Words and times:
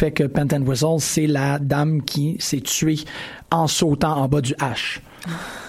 fait 0.00 0.12
que 0.12 0.24
Pent 0.24 0.50
and 0.54 0.62
Whistle, 0.62 0.96
c'est 0.98 1.26
la 1.26 1.58
dame 1.58 2.02
qui 2.02 2.36
s'est 2.40 2.60
tuée 2.60 3.00
en 3.50 3.66
sautant 3.66 4.16
en 4.16 4.28
bas 4.28 4.40
du 4.40 4.54
H. 4.54 5.00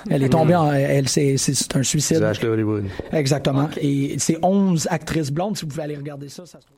Elle 0.09 0.23
est 0.23 0.29
tombée 0.29 0.55
en, 0.55 0.71
elle, 0.71 1.09
c'est, 1.09 1.35
c'est 1.35 1.75
un 1.75 1.83
suicide. 1.83 2.19
Du 2.19 2.23
H 2.23 2.41
de 2.41 2.47
Hollywood. 2.47 2.85
Exactement. 3.11 3.69
Et 3.81 4.15
c'est 4.19 4.37
11 4.41 4.87
actrices 4.89 5.31
blondes. 5.31 5.57
Si 5.57 5.63
vous 5.63 5.69
pouvez 5.69 5.83
aller 5.83 5.97
regarder 5.97 6.29
ça, 6.29 6.45
ça 6.45 6.61
se 6.61 6.65
trouve. 6.65 6.77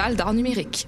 d'art 0.09 0.33
numérique. 0.33 0.87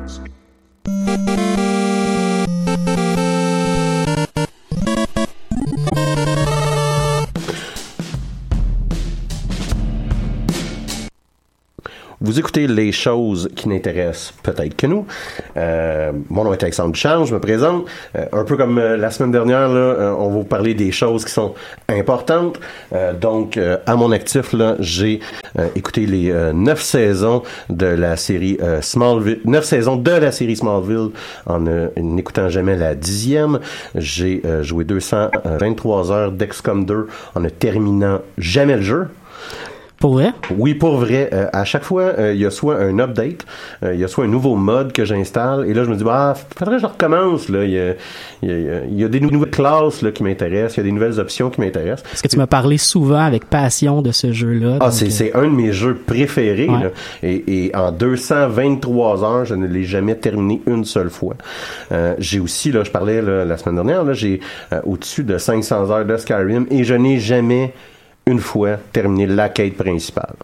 Vous 12.31 12.39
écoutez 12.39 12.65
les 12.65 12.93
choses 12.93 13.49
qui 13.57 13.67
n'intéressent 13.67 14.33
peut-être 14.41 14.77
que 14.77 14.87
nous. 14.87 15.05
Euh, 15.57 16.13
mon 16.29 16.45
nom 16.45 16.53
est 16.53 16.63
Alexandre 16.63 16.93
Duchamp, 16.93 17.25
je 17.25 17.33
me 17.33 17.41
présente. 17.41 17.87
Euh, 18.15 18.23
un 18.31 18.45
peu 18.45 18.55
comme 18.55 18.77
euh, 18.77 18.95
la 18.95 19.11
semaine 19.11 19.33
dernière, 19.33 19.69
euh, 19.69 20.15
on 20.17 20.29
va 20.29 20.35
vous 20.35 20.43
parler 20.45 20.73
des 20.73 20.93
choses 20.93 21.25
qui 21.25 21.33
sont 21.33 21.53
importantes. 21.89 22.57
Donc, 23.19 23.59
à 23.85 23.95
mon 23.97 24.13
actif, 24.13 24.55
j'ai 24.79 25.19
écouté 25.75 26.05
les 26.05 26.33
neuf 26.53 26.81
saisons 26.81 27.43
de 27.69 27.85
la 27.85 28.15
série 28.15 28.57
Smallville, 28.81 29.41
neuf 29.43 29.65
saisons 29.65 29.97
de 29.97 30.11
la 30.11 30.31
série 30.31 30.55
Smallville 30.55 31.09
en 31.45 31.59
n'écoutant 31.97 32.47
jamais 32.47 32.77
la 32.77 32.95
dixième. 32.95 33.59
J'ai 33.95 34.41
joué 34.61 34.85
223 34.85 36.11
heures 36.11 36.31
d'XCOM 36.31 36.85
2 36.85 37.07
en 37.35 37.39
ne 37.41 37.49
terminant 37.49 38.21
jamais 38.37 38.77
le 38.77 38.83
jeu. 38.83 39.07
Pour 40.01 40.13
vrai? 40.13 40.33
Oui, 40.57 40.73
pour 40.73 40.97
vrai. 40.97 41.29
Euh, 41.31 41.47
à 41.53 41.63
chaque 41.63 41.83
fois, 41.83 42.01
euh, 42.01 42.33
il 42.33 42.41
y 42.41 42.45
a 42.45 42.49
soit 42.49 42.77
un 42.77 42.97
update, 42.99 43.45
euh, 43.83 43.93
il 43.93 43.99
y 43.99 44.03
a 44.03 44.07
soit 44.07 44.25
un 44.25 44.27
nouveau 44.27 44.55
mode 44.55 44.91
que 44.93 45.05
j'installe, 45.05 45.65
et 45.67 45.73
là, 45.75 45.83
je 45.83 45.89
me 45.91 45.95
dis, 45.95 46.03
bah, 46.03 46.33
faudrait 46.57 46.77
que 46.77 46.81
je 46.81 46.87
recommence. 46.87 47.49
Là. 47.49 47.63
Il, 47.63 47.71
y 47.71 47.79
a, 47.79 47.93
y 48.41 48.51
a, 48.51 48.85
y 48.89 49.03
a 49.03 49.07
des 49.07 49.19
nouvelles 49.19 49.51
classes 49.51 50.01
là, 50.01 50.11
qui 50.11 50.23
m'intéressent, 50.23 50.77
il 50.77 50.79
y 50.79 50.81
a 50.81 50.83
des 50.85 50.91
nouvelles 50.91 51.19
options 51.19 51.51
qui 51.51 51.61
m'intéressent. 51.61 52.03
Parce 52.09 52.21
que 52.23 52.27
tu 52.27 52.37
m'as 52.37 52.47
parlé 52.47 52.77
souvent 52.77 53.19
avec 53.19 53.45
passion 53.45 54.01
de 54.01 54.11
ce 54.11 54.31
jeu-là. 54.31 54.77
Ah, 54.79 54.89
c'est, 54.89 55.05
euh, 55.05 55.09
c'est 55.11 55.35
un 55.35 55.43
de 55.43 55.55
mes 55.55 55.71
jeux 55.71 55.95
préférés. 55.95 56.67
Ouais. 56.67 56.83
là. 56.83 56.89
Et, 57.21 57.65
et 57.65 57.75
en 57.75 57.91
223 57.91 59.23
heures, 59.23 59.45
je 59.45 59.53
ne 59.55 59.67
l'ai 59.67 59.83
jamais 59.83 60.15
terminé 60.15 60.61
une 60.65 60.85
seule 60.85 61.09
fois. 61.09 61.35
Euh, 61.91 62.15
j'ai 62.17 62.39
aussi, 62.39 62.71
là, 62.71 62.83
je 62.83 62.91
parlais 62.91 63.21
là, 63.21 63.45
la 63.45 63.57
semaine 63.57 63.75
dernière, 63.75 64.03
là, 64.03 64.13
j'ai 64.13 64.39
euh, 64.73 64.81
au-dessus 64.85 65.23
de 65.23 65.37
500 65.37 65.91
heures 65.91 66.05
de 66.05 66.17
Skyrim 66.17 66.65
et 66.71 66.83
je 66.83 66.95
n'ai 66.95 67.19
jamais 67.19 67.73
une 68.31 68.39
fois 68.39 68.77
terminé 68.91 69.27
la 69.27 69.49
quête 69.49 69.77
principale. 69.77 70.35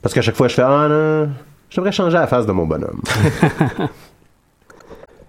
Parce 0.00 0.14
qu'à 0.14 0.22
chaque 0.22 0.36
fois, 0.36 0.48
je 0.48 0.54
fais 0.54 0.62
Ah 0.62 0.86
non, 0.88 1.28
je 1.68 1.76
devrais 1.76 1.92
changer 1.92 2.16
la 2.16 2.26
face 2.26 2.46
de 2.46 2.52
mon 2.52 2.66
bonhomme. 2.66 3.02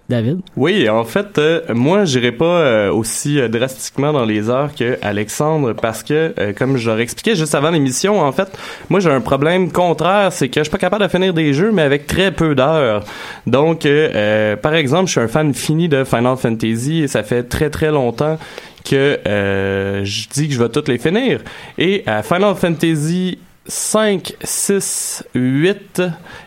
David? 0.08 0.40
Oui, 0.56 0.88
en 0.88 1.04
fait, 1.04 1.36
euh, 1.36 1.60
moi, 1.74 2.06
j'irai 2.06 2.32
pas 2.32 2.46
euh, 2.46 2.90
aussi 2.90 3.38
euh, 3.38 3.48
drastiquement 3.48 4.10
dans 4.10 4.24
les 4.24 4.48
heures 4.48 4.74
que 4.74 4.96
Alexandre 5.02 5.74
parce 5.74 6.02
que, 6.02 6.32
euh, 6.38 6.54
comme 6.54 6.78
je 6.78 6.88
leur 6.88 6.98
expliquais 6.98 7.34
juste 7.34 7.54
avant 7.54 7.70
l'émission, 7.70 8.18
en 8.18 8.32
fait, 8.32 8.48
moi, 8.88 9.00
j'ai 9.00 9.10
un 9.10 9.20
problème 9.20 9.70
contraire, 9.70 10.32
c'est 10.32 10.48
que 10.48 10.60
je 10.60 10.64
suis 10.64 10.70
pas 10.70 10.78
capable 10.78 11.02
de 11.04 11.08
finir 11.10 11.34
des 11.34 11.52
jeux, 11.52 11.72
mais 11.72 11.82
avec 11.82 12.06
très 12.06 12.32
peu 12.32 12.54
d'heures. 12.54 13.04
Donc, 13.46 13.84
euh, 13.84 14.08
euh, 14.14 14.56
par 14.56 14.72
exemple, 14.74 15.08
je 15.08 15.10
suis 15.10 15.20
un 15.20 15.28
fan 15.28 15.52
fini 15.52 15.90
de 15.90 16.04
Final 16.04 16.38
Fantasy 16.38 17.02
et 17.02 17.08
ça 17.08 17.22
fait 17.22 17.42
très 17.42 17.68
très 17.68 17.90
longtemps 17.90 18.38
que 18.88 19.20
euh, 19.26 20.04
je 20.04 20.28
dis 20.28 20.48
que 20.48 20.54
je 20.54 20.62
vais 20.62 20.68
toutes 20.68 20.88
les 20.88 20.98
finir. 20.98 21.40
Et 21.76 22.02
à 22.06 22.22
Final 22.22 22.54
Fantasy 22.54 23.38
5, 23.68 24.34
6, 24.42 25.24
8 25.34 26.02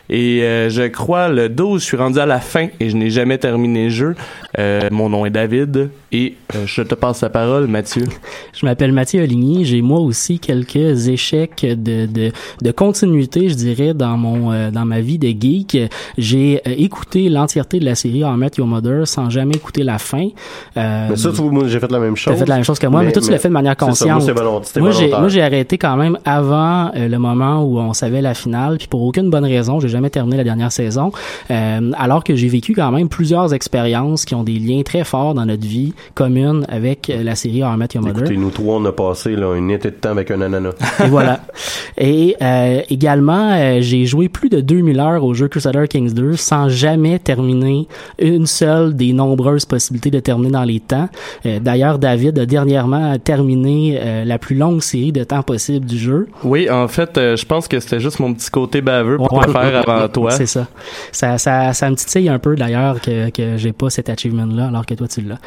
et 0.10 0.44
euh, 0.44 0.70
je 0.70 0.84
crois 0.88 1.30
le 1.30 1.48
12, 1.48 1.82
je 1.82 1.86
suis 1.86 1.98
rendu 1.98 2.20
à 2.20 2.26
la 2.26 2.40
fin 2.40 2.68
et 2.80 2.90
je 2.90 2.98
n'ai 2.98 3.10
jamais 3.10 3.38
terminé 3.38 3.86
le 3.86 3.90
jeu. 3.90 4.16
Euh, 4.60 4.90
mon 4.92 5.08
nom 5.08 5.26
est 5.26 5.30
David 5.30 5.90
et 6.12 6.36
euh, 6.56 6.64
je 6.66 6.82
te 6.82 6.96
passe 6.96 7.22
la 7.22 7.30
parole, 7.30 7.68
Mathieu. 7.68 8.04
Je 8.54 8.66
m'appelle 8.66 8.92
Mathieu 8.92 9.24
Oligny. 9.24 9.64
J'ai 9.64 9.82
moi 9.82 10.00
aussi 10.00 10.40
quelques 10.40 11.08
échecs 11.08 11.66
de, 11.66 12.06
de, 12.06 12.32
de 12.62 12.72
continuité, 12.72 13.48
je 13.48 13.56
dirais, 13.56 13.94
dans 13.94 14.18
mon 14.18 14.52
euh, 14.52 14.72
dans 14.72 14.84
ma 14.84 15.00
vie 15.00 15.18
de 15.18 15.30
geek. 15.30 15.78
J'ai 16.18 16.62
euh, 16.68 16.74
écouté 16.78 17.30
l'entièreté 17.30 17.80
de 17.80 17.86
la 17.86 17.96
série 17.96 18.26
En 18.26 18.36
Met 18.36 18.52
Your 18.58 18.68
Mother 18.68 19.08
sans 19.08 19.30
jamais 19.30 19.56
écouter 19.56 19.84
la 19.84 19.98
fin. 20.00 20.28
Euh, 20.76 21.08
mais 21.10 21.16
ça, 21.16 21.30
tu 21.30 21.38
vois, 21.38 21.52
moi, 21.52 21.64
j'ai 21.68 21.80
fait 21.80 21.92
la 21.92 22.00
même 22.00 22.18
chose. 22.18 22.34
T'as 22.34 22.40
fait 22.40 22.50
la 22.50 22.56
même 22.56 22.66
chose 22.66 22.80
que 22.80 22.88
moi, 22.88 23.04
mais, 23.04 23.14
toi, 23.14 23.22
tu 23.22 23.32
l'as 23.32 23.40
fait 23.40 23.48
de 23.48 23.54
manière 23.54 23.76
c'est 23.80 23.94
ça, 23.94 24.06
moi, 24.06 24.16
consciente. 24.16 24.36
moi, 24.78 24.92
j'ai, 24.92 25.04
volontaire. 25.08 25.20
moi, 25.20 25.30
j'ai 25.30 25.42
arrêté 25.42 25.78
quand 25.78 25.96
même 25.96 26.18
avant 26.26 26.92
euh, 26.96 27.08
le 27.12 27.20
moment 27.20 27.64
où 27.64 27.80
on 27.80 27.94
savait 27.94 28.22
la 28.22 28.34
finale, 28.34 28.78
puis 28.78 28.88
pour 28.88 29.04
aucune 29.04 29.30
bonne 29.30 29.46
raison, 29.46 29.80
j'ai 29.80 29.90
jamais 29.90 30.10
terminé 30.10 30.38
la 30.38 30.44
dernière 30.44 30.72
saison, 30.72 31.12
euh, 31.50 31.92
alors 31.98 32.24
que 32.24 32.36
j'ai 32.36 32.48
vécu 32.48 32.74
quand 32.74 32.92
même 32.92 33.10
plusieurs 33.10 33.54
expériences 33.54 34.26
qui 34.26 34.36
ont 34.36 34.44
des 34.44 34.60
liens 34.60 34.82
très 34.84 35.04
forts 35.04 35.34
dans 35.34 35.46
notre 35.46 35.66
vie 35.66 35.94
commune 36.16 36.66
avec 36.70 37.10
euh, 37.10 37.24
la 37.24 37.36
série 37.36 37.64
How 37.64 37.74
I 37.74 37.78
Met 37.78 37.88
Your 37.94 38.04
Mother. 38.04 38.22
Écoutez, 38.22 38.38
nous 38.38 38.50
trois, 38.50 38.76
on 38.78 38.86
a 38.86 38.92
passé 38.92 39.36
là, 39.36 39.56
une 39.56 39.72
été 39.72 39.92
de 39.92 39.96
temps 39.96 40.12
avec 40.12 40.32
un 40.32 40.42
ananas. 40.42 40.74
Et 41.04 41.08
voilà. 41.08 41.42
Et 41.98 42.36
euh, 42.42 42.82
également, 42.90 43.52
euh, 43.52 43.78
j'ai 43.82 44.06
joué 44.06 44.30
plus 44.30 44.50
de 44.50 44.62
2000 44.62 45.00
heures 45.00 45.24
au 45.24 45.34
jeu 45.34 45.48
Crusader 45.48 45.88
Kings 45.88 46.14
2 46.14 46.36
sans 46.36 46.70
jamais 46.70 47.20
terminer 47.20 47.88
une 48.20 48.46
seule 48.46 48.96
des 48.96 49.14
nombreuses 49.14 49.66
possibilités 49.66 50.12
de 50.12 50.20
terminer 50.20 50.52
dans 50.52 50.64
les 50.64 50.80
temps. 50.80 51.10
Euh, 51.46 51.60
D'ailleurs, 51.60 52.00
David 52.00 52.40
a 52.40 52.46
dernièrement 52.46 53.18
terminé 53.20 54.00
euh, 54.00 54.26
la 54.26 54.38
plus 54.38 54.56
longue 54.56 54.82
série 54.82 55.12
de 55.12 55.24
temps 55.24 55.44
possible 55.44 55.86
du 55.86 55.98
jeu. 55.98 56.28
Oui, 56.44 56.70
en 56.70 56.88
fait, 56.88 57.01
fait, 57.06 57.18
euh, 57.18 57.36
je 57.36 57.46
pense 57.46 57.68
que 57.68 57.80
c'était 57.80 58.00
juste 58.00 58.20
mon 58.20 58.34
petit 58.34 58.50
côté 58.50 58.82
baveux 58.82 59.18
pour 59.18 59.34
Ouais. 59.34 59.46
le 59.48 59.52
faire 59.54 59.90
avant 59.90 60.08
toi. 60.08 60.32
C'est 60.32 60.46
ça. 60.46 60.68
Ça, 61.12 61.38
ça, 61.38 61.74
ça 61.74 61.90
me 61.90 61.96
titille 61.96 62.30
un 62.30 62.40
peu 62.40 62.56
d'ailleurs 62.56 63.00
que, 63.02 63.30
que 63.30 63.58
j'ai 63.58 63.72
pas 63.74 63.90
cet 63.90 64.10
achievement-là 64.10 64.68
alors 64.68 64.86
que 64.86 64.94
toi 64.94 65.08
tu 65.08 65.22
l'as. 65.22 65.38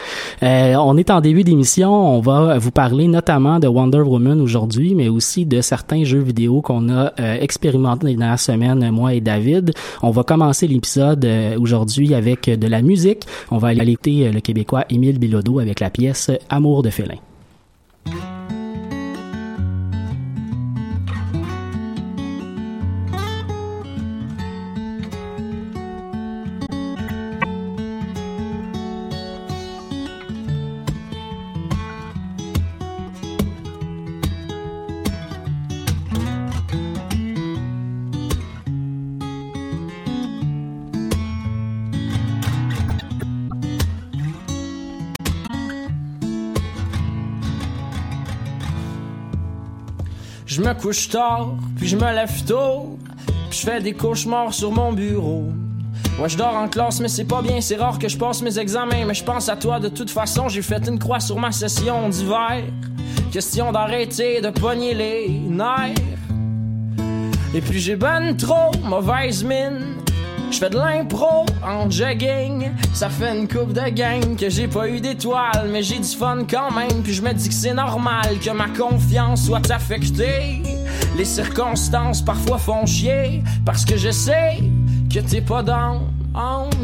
Euh, 0.42 0.74
on 0.76 0.96
est 0.96 1.10
en 1.10 1.20
début 1.20 1.44
d'émission. 1.44 1.92
On 1.92 2.20
va 2.20 2.58
vous 2.58 2.70
parler 2.70 3.08
notamment 3.08 3.58
de 3.58 3.66
Wonder 3.68 4.00
Woman 4.00 4.40
aujourd'hui, 4.40 4.94
mais 4.94 5.08
aussi 5.08 5.46
de 5.46 5.60
certains 5.60 6.04
jeux 6.04 6.20
vidéo 6.20 6.60
qu'on 6.62 6.88
a 6.88 7.12
euh, 7.20 7.36
expérimentés 7.40 8.06
les 8.08 8.16
dernières 8.16 8.38
semaines, 8.38 8.90
moi 8.90 9.14
et 9.14 9.20
David. 9.20 9.72
On 10.02 10.10
va 10.10 10.22
commencer 10.22 10.66
l'épisode 10.66 11.24
euh, 11.24 11.58
aujourd'hui 11.58 12.14
avec 12.14 12.48
de 12.48 12.66
la 12.66 12.82
musique. 12.82 13.24
On 13.50 13.58
va 13.58 13.68
aller 13.68 13.92
écouter 13.92 14.26
euh, 14.28 14.32
le 14.32 14.40
Québécois 14.40 14.84
Émile 14.90 15.18
Bilodeau 15.18 15.58
avec 15.58 15.80
la 15.80 15.90
pièce 15.90 16.30
Amour 16.50 16.82
de 16.82 16.90
félin. 16.90 17.16
Je 50.54 50.60
me 50.60 50.72
couche 50.72 51.08
tard, 51.08 51.48
puis 51.76 51.88
je 51.88 51.96
me 51.96 52.12
lève 52.14 52.44
tôt, 52.44 52.96
puis 53.50 53.58
je 53.58 53.66
fais 53.66 53.80
des 53.80 53.92
cauchemars 53.92 54.54
sur 54.54 54.70
mon 54.70 54.92
bureau. 54.92 55.46
Ouais, 56.20 56.28
je 56.28 56.38
dors 56.38 56.54
en 56.54 56.68
classe, 56.68 57.00
mais 57.00 57.08
c'est 57.08 57.24
pas 57.24 57.42
bien, 57.42 57.60
c'est 57.60 57.74
rare 57.74 57.98
que 57.98 58.06
je 58.06 58.16
passe 58.16 58.40
mes 58.40 58.56
examens, 58.56 59.04
mais 59.04 59.14
je 59.14 59.24
pense 59.24 59.48
à 59.48 59.56
toi 59.56 59.80
de 59.80 59.88
toute 59.88 60.10
façon, 60.10 60.48
j'ai 60.48 60.62
fait 60.62 60.86
une 60.86 61.00
croix 61.00 61.18
sur 61.18 61.40
ma 61.40 61.50
session 61.50 62.08
d'hiver. 62.08 62.62
Question 63.32 63.72
d'arrêter 63.72 64.40
de 64.40 64.50
pogner 64.50 64.94
les 64.94 65.28
nerfs. 65.28 65.96
Et 67.52 67.60
puis 67.60 67.80
j'ai 67.80 67.96
ben 67.96 68.36
trop 68.36 68.70
mauvaise 68.84 69.42
mine. 69.42 69.93
Je 70.54 70.60
fais 70.60 70.70
de 70.70 70.78
l'impro 70.78 71.46
en 71.66 71.90
jogging. 71.90 72.70
Ça 72.92 73.08
fait 73.08 73.36
une 73.36 73.48
coupe 73.48 73.72
de 73.72 73.88
gang 73.88 74.36
que 74.36 74.48
j'ai 74.48 74.68
pas 74.68 74.88
eu 74.88 75.00
d'étoiles, 75.00 75.68
mais 75.68 75.82
j'ai 75.82 75.98
du 75.98 76.08
fun 76.08 76.44
quand 76.48 76.70
même. 76.70 77.02
Puis 77.02 77.12
je 77.12 77.22
me 77.22 77.32
dis 77.32 77.48
que 77.48 77.54
c'est 77.54 77.74
normal 77.74 78.38
que 78.40 78.50
ma 78.50 78.68
confiance 78.68 79.46
soit 79.46 79.68
affectée. 79.72 80.62
Les 81.18 81.24
circonstances 81.24 82.22
parfois 82.22 82.58
font 82.58 82.86
chier 82.86 83.42
parce 83.66 83.84
que 83.84 83.96
je 83.96 84.10
sais 84.10 84.58
que 85.12 85.18
t'es 85.18 85.40
pas 85.40 85.64
dans. 85.64 86.02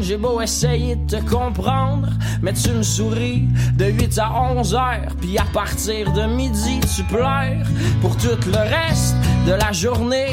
J'ai 0.01 0.17
beau 0.17 0.41
essayer 0.41 0.97
de 0.97 1.17
te 1.17 1.29
comprendre, 1.29 2.09
mais 2.41 2.51
tu 2.51 2.71
me 2.71 2.83
souris 2.83 3.47
de 3.77 3.85
8 3.85 4.19
à 4.19 4.33
11 4.53 4.75
heures, 4.75 5.15
puis 5.21 5.37
à 5.37 5.45
partir 5.53 6.11
de 6.11 6.23
midi 6.23 6.81
tu 6.93 7.03
pleures 7.03 7.65
pour 8.01 8.17
tout 8.17 8.37
le 8.47 8.57
reste 8.57 9.15
de 9.47 9.53
la 9.53 9.71
journée. 9.71 10.31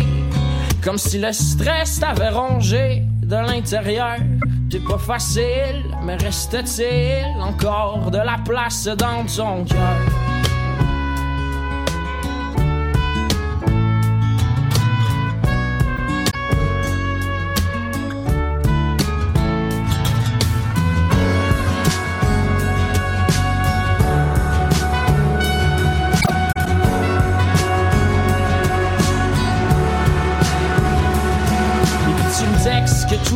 Comme 0.82 0.98
si 0.98 1.18
le 1.18 1.32
stress 1.32 2.00
t'avait 2.00 2.30
rongé 2.30 3.07
de 3.28 3.36
l'intérieur. 3.36 4.16
C'est 4.70 4.84
pas 4.84 4.98
facile, 4.98 5.84
mais 6.02 6.16
reste-t-il 6.16 7.40
encore 7.40 8.10
de 8.10 8.18
la 8.18 8.38
place 8.44 8.86
dans 8.86 9.24
ton 9.24 9.64
cœur? 9.64 10.17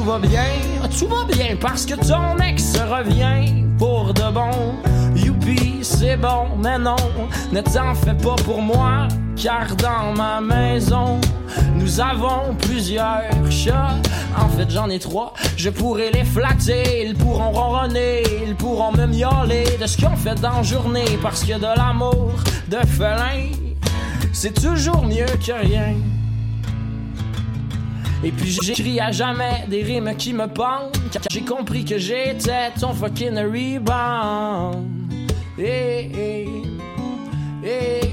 Tout 0.02 0.10
va 0.10 0.19
bien? 0.19 0.43
Ah, 0.82 0.88
Tout 0.88 1.06
va 1.06 1.25
bien 1.25 1.56
parce 1.60 1.87
que 1.87 1.94
ton 1.94 2.37
ex 2.44 2.76
revient 2.81 3.64
pour 3.78 4.12
de 4.12 4.32
bon. 4.32 4.75
Youpi, 5.14 5.78
c'est 5.82 6.16
bon, 6.16 6.46
mais 6.62 6.78
non, 6.78 6.96
ne 7.52 7.60
t'en 7.60 7.94
fais 7.94 8.14
pas 8.14 8.34
pour 8.44 8.60
moi. 8.60 9.06
Car 9.37 9.75
dans 9.76 10.12
ma 10.16 10.40
maison, 10.40 11.20
nous 11.76 12.00
avons 12.00 12.54
plusieurs 12.60 13.22
chats. 13.50 13.94
En 14.37 14.49
fait, 14.49 14.70
j'en 14.70 14.88
ai 14.90 14.99
trois. 14.99 15.34
Je 15.56 15.70
pourrais 15.70 16.10
les 16.10 16.25
flatter, 16.25 17.06
ils 17.06 17.14
pourront 17.14 17.50
ronronner, 17.50 18.22
ils 18.46 18.55
pourront 18.56 18.93
me 18.93 19.06
miauler 19.06 19.64
de 19.81 19.87
ce 19.87 20.00
qu'on 20.00 20.16
fait 20.16 20.34
dans 20.40 20.56
la 20.56 20.62
journée. 20.62 21.19
Parce 21.22 21.44
que 21.44 21.55
de 21.58 21.76
l'amour 21.76 22.32
de 22.69 22.78
félin, 22.87 23.50
c'est 24.32 24.55
toujours 24.60 25.05
mieux 25.05 25.26
que 25.44 25.52
rien. 25.52 25.94
Et 28.24 28.30
puis 28.30 28.56
j'écris 28.62 29.00
à 29.00 29.10
jamais 29.10 29.64
des 29.69 29.82
rimes 29.82 30.14
qui 30.16 30.32
me 30.32 30.46
pendent 30.46 30.92
Car 31.10 31.22
j'ai 31.30 31.42
compris 31.42 31.84
que 31.84 31.98
j'étais 31.98 32.70
ton 32.78 32.92
fucking 32.92 33.36
rebound 33.36 34.86
hey, 35.58 36.10
hey, 36.14 36.48
hey. 37.64 38.12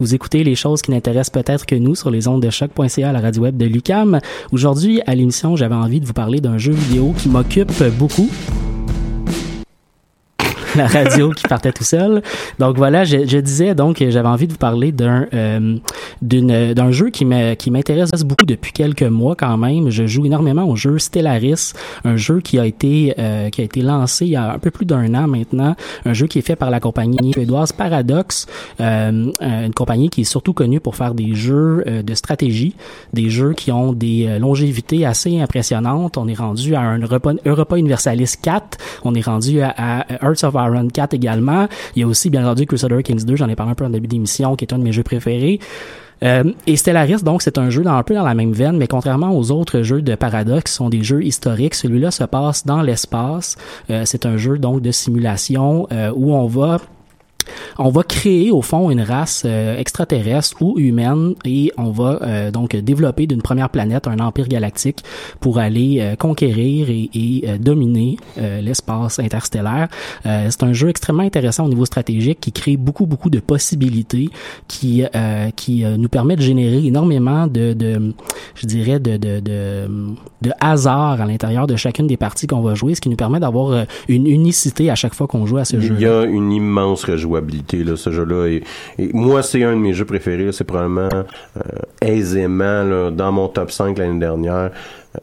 Vous 0.00 0.14
écoutez 0.14 0.44
les 0.44 0.54
choses 0.54 0.82
qui 0.82 0.90
n'intéressent 0.90 1.30
peut-être 1.30 1.64
que 1.64 1.74
nous 1.74 1.94
sur 1.94 2.10
les 2.10 2.28
ondes 2.28 2.42
de 2.42 2.50
choc.ca 2.50 3.08
à 3.08 3.12
la 3.12 3.20
radio 3.20 3.44
web 3.44 3.56
de 3.56 3.64
Lucam. 3.64 4.20
Aujourd'hui, 4.52 5.00
à 5.06 5.14
l'émission, 5.14 5.56
j'avais 5.56 5.74
envie 5.74 5.98
de 5.98 6.04
vous 6.04 6.12
parler 6.12 6.42
d'un 6.42 6.58
jeu 6.58 6.72
vidéo 6.72 7.14
qui 7.16 7.30
m'occupe 7.30 7.72
beaucoup. 7.98 8.28
la 10.76 10.86
radio 10.86 11.30
qui 11.30 11.46
partait 11.46 11.72
tout 11.72 11.84
seul. 11.84 12.22
Donc 12.58 12.76
voilà, 12.76 13.04
je, 13.04 13.26
je 13.26 13.38
disais 13.38 13.74
donc 13.74 13.98
j'avais 14.08 14.28
envie 14.28 14.46
de 14.46 14.52
vous 14.52 14.58
parler 14.58 14.92
d'un 14.92 15.26
euh, 15.32 15.76
d'une 16.22 16.74
d'un 16.74 16.90
jeu 16.90 17.10
qui 17.10 17.24
me 17.24 17.54
qui 17.54 17.70
m'intéresse 17.70 18.10
beaucoup 18.24 18.46
depuis 18.46 18.72
quelques 18.72 19.02
mois 19.02 19.36
quand 19.36 19.56
même. 19.56 19.90
Je 19.90 20.06
joue 20.06 20.26
énormément 20.26 20.64
au 20.64 20.76
jeu 20.76 20.98
Stellaris, 20.98 21.72
un 22.04 22.16
jeu 22.16 22.40
qui 22.40 22.58
a 22.58 22.66
été 22.66 23.14
euh, 23.18 23.50
qui 23.50 23.60
a 23.60 23.64
été 23.64 23.82
lancé 23.82 24.26
il 24.26 24.32
y 24.32 24.36
a 24.36 24.52
un 24.52 24.58
peu 24.58 24.70
plus 24.70 24.86
d'un 24.86 25.14
an 25.14 25.28
maintenant, 25.28 25.76
un 26.04 26.12
jeu 26.12 26.26
qui 26.26 26.38
est 26.38 26.42
fait 26.42 26.56
par 26.56 26.70
la 26.70 26.80
compagnie 26.80 27.32
suédoise 27.32 27.72
Paradox, 27.72 28.46
euh, 28.80 29.30
une 29.40 29.74
compagnie 29.74 30.10
qui 30.10 30.22
est 30.22 30.24
surtout 30.24 30.52
connue 30.52 30.80
pour 30.80 30.96
faire 30.96 31.14
des 31.14 31.34
jeux 31.34 31.84
euh, 31.86 32.02
de 32.02 32.14
stratégie, 32.14 32.74
des 33.12 33.30
jeux 33.30 33.52
qui 33.52 33.72
ont 33.72 33.92
des 33.92 34.26
euh, 34.26 34.38
longévités 34.38 35.06
assez 35.06 35.40
impressionnantes. 35.40 36.16
On 36.16 36.28
est 36.28 36.34
rendu 36.34 36.74
à 36.74 36.80
un 36.80 36.98
Europa, 36.98 37.32
Europa 37.44 37.76
Universalis 37.76 38.34
4, 38.40 38.78
on 39.04 39.14
est 39.14 39.24
rendu 39.24 39.60
à, 39.60 39.74
à 39.76 40.04
Hearts 40.22 40.44
of 40.44 40.56
Iron 40.66 40.88
4 40.88 41.14
également. 41.14 41.68
Il 41.96 42.00
y 42.00 42.02
a 42.02 42.06
aussi 42.06 42.30
bien 42.30 42.42
entendu 42.42 42.66
Crusader 42.66 43.02
Kings 43.02 43.24
2, 43.24 43.36
j'en 43.36 43.48
ai 43.48 43.56
parlé 43.56 43.72
un 43.72 43.74
peu 43.74 43.84
en 43.84 43.90
début 43.90 44.08
d'émission, 44.08 44.56
qui 44.56 44.64
est 44.64 44.72
un 44.72 44.78
de 44.78 44.84
mes 44.84 44.92
jeux 44.92 45.02
préférés. 45.02 45.60
Euh, 46.22 46.44
et 46.66 46.76
Stellaris, 46.76 47.22
donc, 47.22 47.42
c'est 47.42 47.58
un 47.58 47.70
jeu 47.70 47.86
un 47.86 48.02
peu 48.02 48.14
dans 48.14 48.24
la 48.24 48.34
même 48.34 48.52
veine, 48.52 48.76
mais 48.76 48.86
contrairement 48.86 49.36
aux 49.36 49.50
autres 49.50 49.82
jeux 49.82 50.02
de 50.02 50.14
Paradox, 50.14 50.70
qui 50.70 50.72
sont 50.72 50.88
des 50.88 51.02
jeux 51.02 51.22
historiques, 51.22 51.74
celui-là 51.74 52.10
se 52.10 52.24
passe 52.24 52.64
dans 52.64 52.82
l'espace. 52.82 53.56
Euh, 53.90 54.02
c'est 54.04 54.26
un 54.26 54.36
jeu 54.36 54.58
donc 54.58 54.80
de 54.80 54.90
simulation 54.90 55.86
euh, 55.92 56.12
où 56.14 56.34
on 56.34 56.46
va 56.46 56.78
on 57.78 57.90
va 57.90 58.02
créer 58.02 58.50
au 58.50 58.62
fond 58.62 58.90
une 58.90 59.00
race 59.00 59.42
euh, 59.44 59.76
extraterrestre 59.78 60.60
ou 60.60 60.78
humaine 60.78 61.34
et 61.44 61.72
on 61.76 61.90
va 61.90 62.18
euh, 62.22 62.50
donc 62.50 62.76
développer 62.76 63.26
d'une 63.26 63.42
première 63.42 63.70
planète 63.70 64.06
un 64.06 64.18
empire 64.18 64.48
galactique 64.48 65.02
pour 65.40 65.58
aller 65.58 65.98
euh, 66.00 66.16
conquérir 66.16 66.90
et, 66.90 67.10
et 67.14 67.58
dominer 67.58 68.16
l'espace 68.36 69.18
interstellaire. 69.18 69.88
C'est 70.24 70.62
un 70.62 70.72
jeu 70.72 70.88
extrêmement 70.88 71.22
intéressant 71.22 71.66
au 71.66 71.68
niveau 71.68 71.84
stratégique 71.84 72.40
qui 72.40 72.52
crée 72.52 72.76
beaucoup 72.76 73.06
beaucoup 73.06 73.30
de 73.30 73.40
possibilités, 73.40 74.28
qui 74.68 75.04
qui 75.56 75.84
nous 75.84 76.08
permet 76.08 76.36
de 76.36 76.42
générer 76.42 76.84
énormément 76.84 77.46
de, 77.46 77.72
de 77.72 78.14
je 78.54 78.66
dirais 78.66 78.98
de 78.98 79.16
de, 79.16 79.40
de 79.40 79.88
de 80.42 80.50
hasard 80.60 81.20
à 81.20 81.26
l'intérieur 81.26 81.66
de 81.66 81.76
chacune 81.76 82.06
des 82.06 82.16
parties 82.16 82.46
qu'on 82.46 82.60
va 82.60 82.74
jouer, 82.74 82.94
ce 82.94 83.00
qui 83.00 83.08
nous 83.08 83.16
permet 83.16 83.40
d'avoir 83.40 83.86
une 84.08 84.26
unicité 84.26 84.90
à 84.90 84.94
chaque 84.94 85.14
fois 85.14 85.26
qu'on 85.26 85.46
joue 85.46 85.58
à 85.58 85.64
ce 85.64 85.80
jeu. 85.80 85.94
Il 85.98 86.02
y 86.02 86.06
a 86.06 86.24
une 86.24 86.52
immense 86.52 87.04
rejouabilité 87.04 87.33
là, 87.40 87.96
ce 87.96 88.10
jeu-là. 88.10 88.46
Et 88.46 88.62
moi, 89.12 89.42
c'est 89.42 89.62
un 89.64 89.72
de 89.72 89.80
mes 89.80 89.92
jeux 89.92 90.04
préférés. 90.04 90.52
C'est 90.52 90.64
probablement 90.64 91.08
euh, 91.12 91.60
aisément 92.00 92.82
là, 92.84 93.10
dans 93.10 93.32
mon 93.32 93.48
top 93.48 93.70
5 93.70 93.98
l'année 93.98 94.20
dernière. 94.20 94.70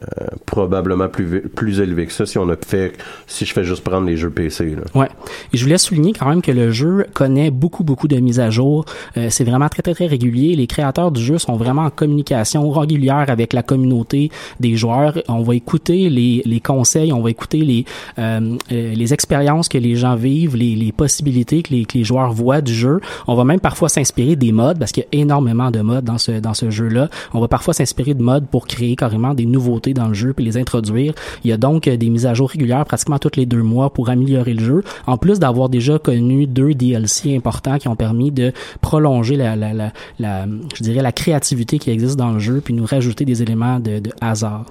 Euh, 0.00 0.26
probablement 0.46 1.08
plus 1.08 1.42
plus 1.42 1.80
élevé 1.80 2.06
que 2.06 2.12
ça 2.12 2.24
si 2.24 2.38
on 2.38 2.48
a 2.48 2.56
fait 2.56 2.94
si 3.26 3.44
je 3.44 3.52
fais 3.52 3.64
juste 3.64 3.84
prendre 3.84 4.06
les 4.06 4.16
jeux 4.16 4.30
PC. 4.30 4.74
Là. 4.74 4.82
Ouais. 4.94 5.08
Et 5.52 5.58
je 5.58 5.64
voulais 5.64 5.76
souligner 5.76 6.12
quand 6.12 6.28
même 6.28 6.40
que 6.40 6.50
le 6.50 6.70
jeu 6.70 7.06
connaît 7.12 7.50
beaucoup 7.50 7.84
beaucoup 7.84 8.08
de 8.08 8.16
mises 8.16 8.40
à 8.40 8.48
jour. 8.48 8.86
Euh, 9.16 9.26
c'est 9.30 9.44
vraiment 9.44 9.68
très 9.68 9.82
très 9.82 9.92
très 9.92 10.06
régulier. 10.06 10.56
Les 10.56 10.66
créateurs 10.66 11.10
du 11.10 11.22
jeu 11.22 11.36
sont 11.36 11.56
vraiment 11.56 11.82
en 11.82 11.90
communication 11.90 12.70
régulière 12.70 13.26
avec 13.28 13.52
la 13.52 13.62
communauté 13.62 14.30
des 14.60 14.76
joueurs. 14.76 15.18
On 15.28 15.42
va 15.42 15.54
écouter 15.54 16.08
les, 16.08 16.42
les 16.44 16.60
conseils, 16.60 17.12
on 17.12 17.20
va 17.20 17.30
écouter 17.30 17.58
les 17.58 17.84
euh, 18.18 18.56
les 18.70 19.12
expériences 19.12 19.68
que 19.68 19.78
les 19.78 19.96
gens 19.96 20.16
vivent, 20.16 20.56
les, 20.56 20.74
les 20.74 20.92
possibilités 20.92 21.62
que 21.62 21.74
les, 21.74 21.84
que 21.84 21.98
les 21.98 22.04
joueurs 22.04 22.32
voient 22.32 22.62
du 22.62 22.72
jeu. 22.72 23.00
On 23.26 23.34
va 23.34 23.44
même 23.44 23.60
parfois 23.60 23.90
s'inspirer 23.90 24.36
des 24.36 24.52
modes 24.52 24.78
parce 24.78 24.92
qu'il 24.92 25.04
y 25.12 25.16
a 25.16 25.20
énormément 25.20 25.70
de 25.70 25.80
modes 25.80 26.04
dans 26.04 26.18
ce 26.18 26.32
dans 26.32 26.54
ce 26.54 26.70
jeu-là. 26.70 27.10
On 27.34 27.40
va 27.40 27.48
parfois 27.48 27.74
s'inspirer 27.74 28.14
de 28.14 28.22
modes 28.22 28.46
pour 28.46 28.66
créer 28.66 28.96
carrément 28.96 29.34
des 29.34 29.44
nouveautés 29.82 29.94
dans 29.94 30.08
le 30.08 30.14
jeu 30.14 30.32
puis 30.32 30.44
les 30.44 30.56
introduire. 30.56 31.12
Il 31.44 31.50
y 31.50 31.52
a 31.52 31.56
donc 31.56 31.88
des 31.88 32.08
mises 32.10 32.26
à 32.26 32.34
jour 32.34 32.48
régulières 32.50 32.84
pratiquement 32.84 33.18
tous 33.18 33.36
les 33.36 33.46
deux 33.46 33.62
mois 33.62 33.90
pour 33.92 34.08
améliorer 34.08 34.54
le 34.54 34.64
jeu. 34.64 34.82
En 35.06 35.16
plus 35.16 35.38
d'avoir 35.38 35.68
déjà 35.68 35.98
connu 35.98 36.46
deux 36.46 36.74
DLC 36.74 37.36
importants 37.36 37.78
qui 37.78 37.88
ont 37.88 37.96
permis 37.96 38.30
de 38.30 38.52
prolonger 38.80 39.36
la, 39.36 39.56
la, 39.56 39.72
la, 39.72 39.92
la 40.18 40.46
je 40.76 40.82
dirais 40.82 41.02
la 41.02 41.12
créativité 41.12 41.78
qui 41.78 41.90
existe 41.90 42.16
dans 42.16 42.32
le 42.32 42.38
jeu 42.38 42.60
puis 42.64 42.74
nous 42.74 42.84
rajouter 42.86 43.24
des 43.24 43.42
éléments 43.42 43.80
de, 43.80 43.98
de 43.98 44.10
hasard. 44.20 44.66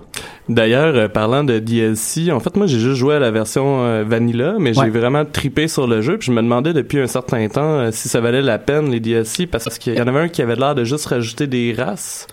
D'ailleurs, 0.49 0.95
euh, 0.95 1.07
parlant 1.07 1.43
de 1.43 1.59
DLC, 1.59 2.31
en 2.31 2.39
fait, 2.39 2.55
moi, 2.57 2.65
j'ai 2.67 2.79
juste 2.79 2.95
joué 2.95 3.15
à 3.15 3.19
la 3.19 3.31
version 3.31 3.83
euh, 3.85 4.03
vanilla, 4.03 4.55
mais 4.59 4.77
Ouais. 4.77 4.85
j'ai 4.85 4.89
vraiment 4.91 5.23
tripé 5.25 5.67
sur 5.67 5.87
le 5.87 6.01
jeu. 6.01 6.17
Puis 6.17 6.27
je 6.27 6.31
me 6.31 6.41
demandais 6.41 6.73
depuis 6.73 6.99
un 6.99 7.07
certain 7.07 7.47
temps 7.47 7.61
euh, 7.79 7.89
si 7.91 8.09
ça 8.09 8.19
valait 8.21 8.41
la 8.41 8.57
peine 8.57 8.89
les 8.91 8.99
DLC, 8.99 9.45
parce 9.47 9.77
qu'il 9.77 9.95
y 9.95 10.01
en 10.01 10.07
avait 10.07 10.19
un 10.21 10.27
qui 10.29 10.41
avait 10.41 10.55
l'air 10.55 10.73
de 10.75 10.83
juste 10.83 11.05
rajouter 11.07 11.47
des 11.47 11.73
races. 11.77 12.27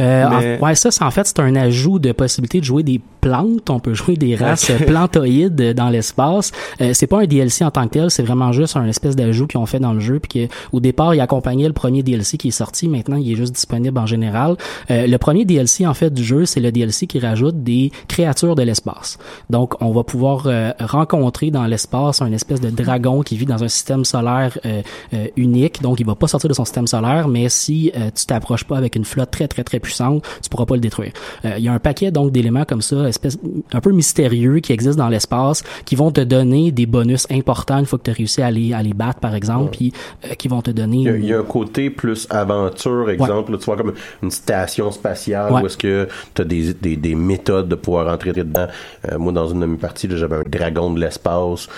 Euh, 0.00 0.28
Mais- 0.28 0.58
en- 0.60 0.64
ouais, 0.64 0.74
ça, 0.74 0.90
c'est 0.90 1.02
en 1.04 1.10
fait, 1.10 1.26
c'est 1.26 1.40
un 1.40 1.54
ajout 1.56 1.98
de 1.98 2.12
possibilité 2.12 2.60
de 2.60 2.64
jouer 2.64 2.82
des 2.82 3.00
plantes. 3.20 3.70
On 3.70 3.80
peut 3.80 3.94
jouer 3.94 4.16
des 4.16 4.36
races 4.36 4.70
Ok. 4.70 4.80
euh, 4.82 4.84
plantoïdes 4.86 5.72
dans 5.74 5.88
l'espace. 5.88 6.52
Euh, 6.80 6.92
c'est 6.94 7.06
pas 7.06 7.20
un 7.20 7.26
DLC 7.26 7.64
en 7.64 7.70
tant 7.70 7.84
que 7.86 7.92
tel, 7.94 8.10
c'est 8.10 8.22
vraiment 8.22 8.52
juste 8.52 8.76
un 8.76 8.86
espèce 8.86 9.16
d'ajout 9.16 9.46
qu'ils 9.46 9.58
ont 9.60 9.66
fait 9.66 9.80
dans 9.80 9.92
le 9.92 10.00
jeu. 10.00 10.18
Puis 10.20 10.48
que, 10.48 10.54
au 10.72 10.80
départ, 10.80 11.14
il 11.14 11.20
accompagnait 11.20 11.66
le 11.66 11.72
premier 11.72 12.02
DLC 12.02 12.36
qui 12.36 12.48
est 12.48 12.52
sorti. 12.52 12.88
Maintenant, 12.88 13.16
il 13.16 13.30
est 13.32 13.36
juste 13.36 13.54
disponible 13.54 13.98
en 13.98 14.06
général. 14.06 14.56
Euh, 14.90 15.06
le 15.06 15.16
premier 15.18 15.44
DLC 15.44 15.86
en 15.86 15.94
fait 15.94 16.12
du 16.12 16.22
jeu, 16.24 16.44
c'est 16.46 16.60
le 16.60 16.70
DLC 16.72 17.06
qui 17.06 17.18
rajoute 17.18 17.62
des 17.62 17.90
créatures 18.08 18.54
de 18.54 18.62
l'espace. 18.62 19.18
Donc, 19.50 19.74
on 19.82 19.92
va 19.92 20.04
pouvoir 20.04 20.44
euh, 20.46 20.72
rencontrer 20.80 21.50
dans 21.50 21.64
l'espace 21.66 22.22
un 22.22 22.32
espèce 22.32 22.60
de 22.60 22.70
dragon 22.70 23.22
qui 23.22 23.36
vit 23.36 23.46
dans 23.46 23.62
un 23.64 23.68
système 23.68 24.04
solaire 24.04 24.58
euh, 24.66 24.82
euh, 25.14 25.26
unique. 25.36 25.82
Donc, 25.82 26.00
il 26.00 26.06
va 26.06 26.14
pas 26.14 26.26
sortir 26.28 26.48
de 26.48 26.54
son 26.54 26.64
système 26.64 26.86
solaire, 26.86 27.28
mais 27.28 27.48
si 27.48 27.90
euh, 27.96 28.10
tu 28.14 28.26
t'approches 28.26 28.64
pas 28.64 28.76
avec 28.76 28.94
une 28.96 29.04
flotte 29.04 29.30
très 29.30 29.48
très 29.48 29.64
très 29.64 29.80
puissante, 29.86 30.24
tu 30.42 30.48
pourras 30.50 30.66
pas 30.66 30.74
le 30.74 30.80
détruire. 30.80 31.12
Euh, 31.44 31.54
Il 31.58 31.64
y 31.64 31.68
a 31.68 31.72
un 31.72 31.78
paquet 31.78 32.10
donc 32.10 32.32
d'éléments 32.32 32.64
comme 32.64 32.82
ça, 32.82 33.08
espèce 33.08 33.38
un 33.72 33.80
peu 33.80 33.92
mystérieux 33.92 34.58
qui 34.60 34.72
existent 34.72 35.02
dans 35.04 35.08
l'espace, 35.08 35.62
qui 35.84 35.94
vont 35.96 36.10
te 36.10 36.20
donner 36.20 36.72
des 36.72 36.86
bonus 36.86 37.26
importants 37.30 37.78
une 37.78 37.86
fois 37.86 37.98
que 37.98 38.04
tu 38.04 38.10
as 38.10 38.14
réussi 38.14 38.42
à 38.42 38.50
les 38.50 38.72
à 38.72 38.82
les 38.82 38.94
battre 38.94 39.20
par 39.20 39.34
exemple, 39.34 39.70
puis 39.76 39.92
euh, 40.24 40.34
qui 40.34 40.48
vont 40.48 40.62
te 40.62 40.70
donner 40.70 40.96
Il 40.98 41.02
y, 41.04 41.08
a, 41.08 41.16
il 41.16 41.24
y 41.26 41.32
a 41.32 41.38
un 41.38 41.42
côté 41.58 41.90
plus 41.90 42.26
aventure, 42.30 43.08
exemple. 43.10 43.56
tu 43.58 43.64
vois 43.64 43.76
comme 43.76 43.92
une 44.22 44.30
station 44.30 44.90
spatiale 44.90 45.52
Ouais. 45.52 45.62
où 45.62 45.66
est-ce 45.66 45.76
que 45.76 46.08
tu 46.34 46.42
as 46.42 46.44
des, 46.44 46.74
des, 46.74 46.96
des 46.96 47.14
méthodes 47.14 47.68
de 47.68 47.74
pouvoir 47.76 48.12
entrer 48.12 48.32
dedans. 48.32 48.66
Euh, 49.10 49.18
moi, 49.18 49.32
dans 49.32 49.48
une 49.48 49.60
de 49.60 49.66
mes 49.66 49.76
parties, 49.76 50.08
j'avais 50.10 50.36
un 50.36 50.42
dragon 50.58 50.90
de 50.92 51.00
l'espace 51.00 51.68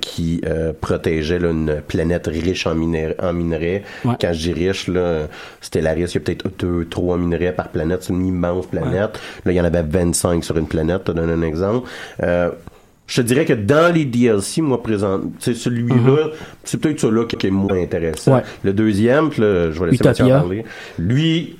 qui 0.00 0.40
protégeait 0.80 1.38
là, 1.38 1.50
une 1.50 1.82
planète 1.86 2.26
riche 2.26 2.66
en, 2.66 2.74
minerais 2.74 3.16
en 3.22 3.32
minerais. 3.32 3.82
Ouais. 4.04 4.14
Quand 4.20 4.32
je 4.32 4.52
dis 4.52 4.52
riche, 4.52 4.88
là, 4.88 5.26
Stellaris, 5.60 6.02
il 6.10 6.14
y 6.14 6.16
a 6.16 6.20
peut-être 6.20 6.46
deux, 6.58 6.86
trois 6.88 7.16
minerais 7.16 7.33
par 7.52 7.68
planète. 7.68 8.02
C'est 8.02 8.12
une 8.12 8.26
immense 8.26 8.66
planète. 8.66 9.20
Là, 9.44 9.52
il 9.52 9.54
y 9.54 9.60
en 9.60 9.64
avait 9.64 9.82
25 9.82 10.44
sur 10.44 10.56
une 10.56 10.66
planète. 10.66 11.02
Je 11.06 11.12
te 11.12 11.16
donne 11.16 11.30
un 11.30 11.42
exemple. 11.42 11.88
Euh, 12.22 12.50
je 13.06 13.20
te 13.20 13.26
dirais 13.26 13.44
que 13.44 13.52
dans 13.52 13.92
les 13.92 14.04
DLC, 14.06 14.62
moi, 14.62 14.82
présent, 14.82 15.20
c'est 15.38 15.54
celui-là, 15.54 16.30
c'est 16.64 16.80
peut-être 16.80 17.00
celui-là 17.00 17.26
qui 17.26 17.46
est 17.46 17.50
moins 17.50 17.80
intéressant. 17.80 18.36
Ouais. 18.36 18.42
Le 18.62 18.72
deuxième, 18.72 19.26
là, 19.36 19.70
je 19.70 19.78
vais 19.78 19.90
laisser 19.90 20.04
Mathieu 20.04 20.28
parler. 20.28 20.64
Lui, 20.98 21.58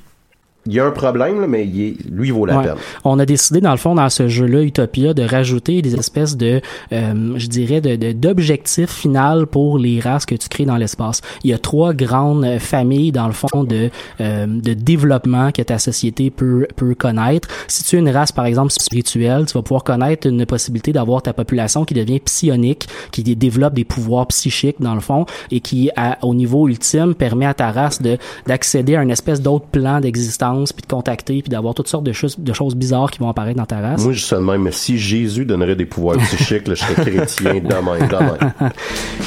il 0.67 0.73
y 0.73 0.81
a 0.81 0.87
un 0.87 0.91
problème, 0.91 1.41
là, 1.41 1.47
mais 1.47 1.67
il 1.67 1.81
est, 1.83 1.95
lui, 2.11 2.29
il 2.29 2.33
vaut 2.33 2.47
la 2.47 2.57
Ouais. 2.59 2.65
peine. 2.65 2.75
On 3.05 3.19
a 3.19 3.27
décidé 3.27 3.61
dans 3.61 3.71
le 3.73 3.77
fond 3.77 3.95
dans 3.95 4.09
ce 4.09 4.29
jeu-là 4.29 4.63
Utopia 4.63 5.13
de 5.15 5.23
rajouter 5.23 5.83
des 5.83 5.95
espèces 5.95 6.37
de, 6.37 6.61
euh, 6.93 7.33
je 7.37 7.47
dirais, 7.49 7.81
de 7.81 7.97
de- 7.97 8.13
d'objectifs 8.13 8.91
final 8.91 9.47
pour 9.47 9.79
les 9.79 10.01
races 10.01 10.27
que 10.27 10.35
tu 10.35 10.49
crées 10.49 10.65
dans 10.65 10.77
l'espace. 10.77 11.21
Il 11.45 11.51
y 11.51 11.53
a 11.55 11.59
trois 11.59 11.93
grandes 11.93 12.59
familles 12.59 13.13
dans 13.13 13.27
le 13.27 13.33
fond 13.33 13.65
de 13.65 13.91
euh, 14.21 14.47
de 14.47 14.73
développement 14.75 15.51
que 15.53 15.63
ta 15.63 15.79
société 15.79 16.31
peut 16.31 16.67
peut 16.77 16.95
connaître. 16.95 17.49
Si 17.69 17.85
tu 17.85 17.97
es 17.97 17.99
une 17.99 18.09
race 18.11 18.33
par 18.33 18.47
exemple 18.47 18.73
spirituelle, 18.73 19.47
tu 19.47 19.55
vas 19.55 19.63
pouvoir 19.63 19.85
connaître 19.85 20.27
une 20.27 20.47
possibilité 20.47 20.93
d'avoir 20.93 21.23
ta 21.23 21.33
population 21.33 21.85
qui 21.85 21.95
devient 21.95 22.21
psionique, 22.21 22.87
qui 23.11 23.23
dé- 23.23 23.35
développe 23.35 23.75
des 23.75 23.85
pouvoirs 23.85 24.27
psychiques 24.29 24.77
dans 24.81 24.95
le 24.95 25.01
fond 25.01 25.27
et 25.51 25.61
qui 25.61 25.91
à- 25.97 26.19
au 26.23 26.35
niveau 26.35 26.69
ultime 26.69 27.15
permet 27.15 27.47
à 27.47 27.55
ta 27.55 27.71
race 27.71 28.01
de 28.01 28.17
d'accéder 28.47 28.95
à 28.97 29.01
un 29.01 29.09
espèce 29.09 29.41
d'autre 29.43 29.67
plan 29.67 30.01
d'existence 30.01 30.54
puis 30.73 30.83
de 30.83 30.87
contacter 30.87 31.43
puis 31.43 31.51
d'avoir 31.51 31.75
toutes 31.75 31.89
sortes 31.89 32.05
de 32.05 32.13
choses 32.13 32.39
de 32.39 32.53
choses 32.53 32.75
bizarres 32.75 33.11
qui 33.11 33.19
vont 33.19 33.29
apparaître 33.29 33.59
dans 33.59 33.67
ta 33.67 33.81
race. 33.81 34.03
Moi, 34.03 34.13
je 34.13 34.25
suis 34.25 34.37
de 34.37 34.41
même, 34.41 34.63
mais 34.63 34.73
si 34.73 34.99
Jésus 34.99 35.45
donnerait 35.45 35.77
des 35.77 35.87
pouvoirs 35.87 36.17
psychiques, 36.19 36.69
là, 36.69 36.75
je 36.75 36.85
serais 36.85 36.95
chrétien 36.95 37.55
de 37.55 37.61
même, 37.61 38.09
de 38.09 38.17
même. 38.17 38.53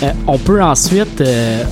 Euh, 0.03 0.11
on 0.27 0.37
peut 0.37 0.61
ensuite, 0.61 1.21
euh, 1.21 1.63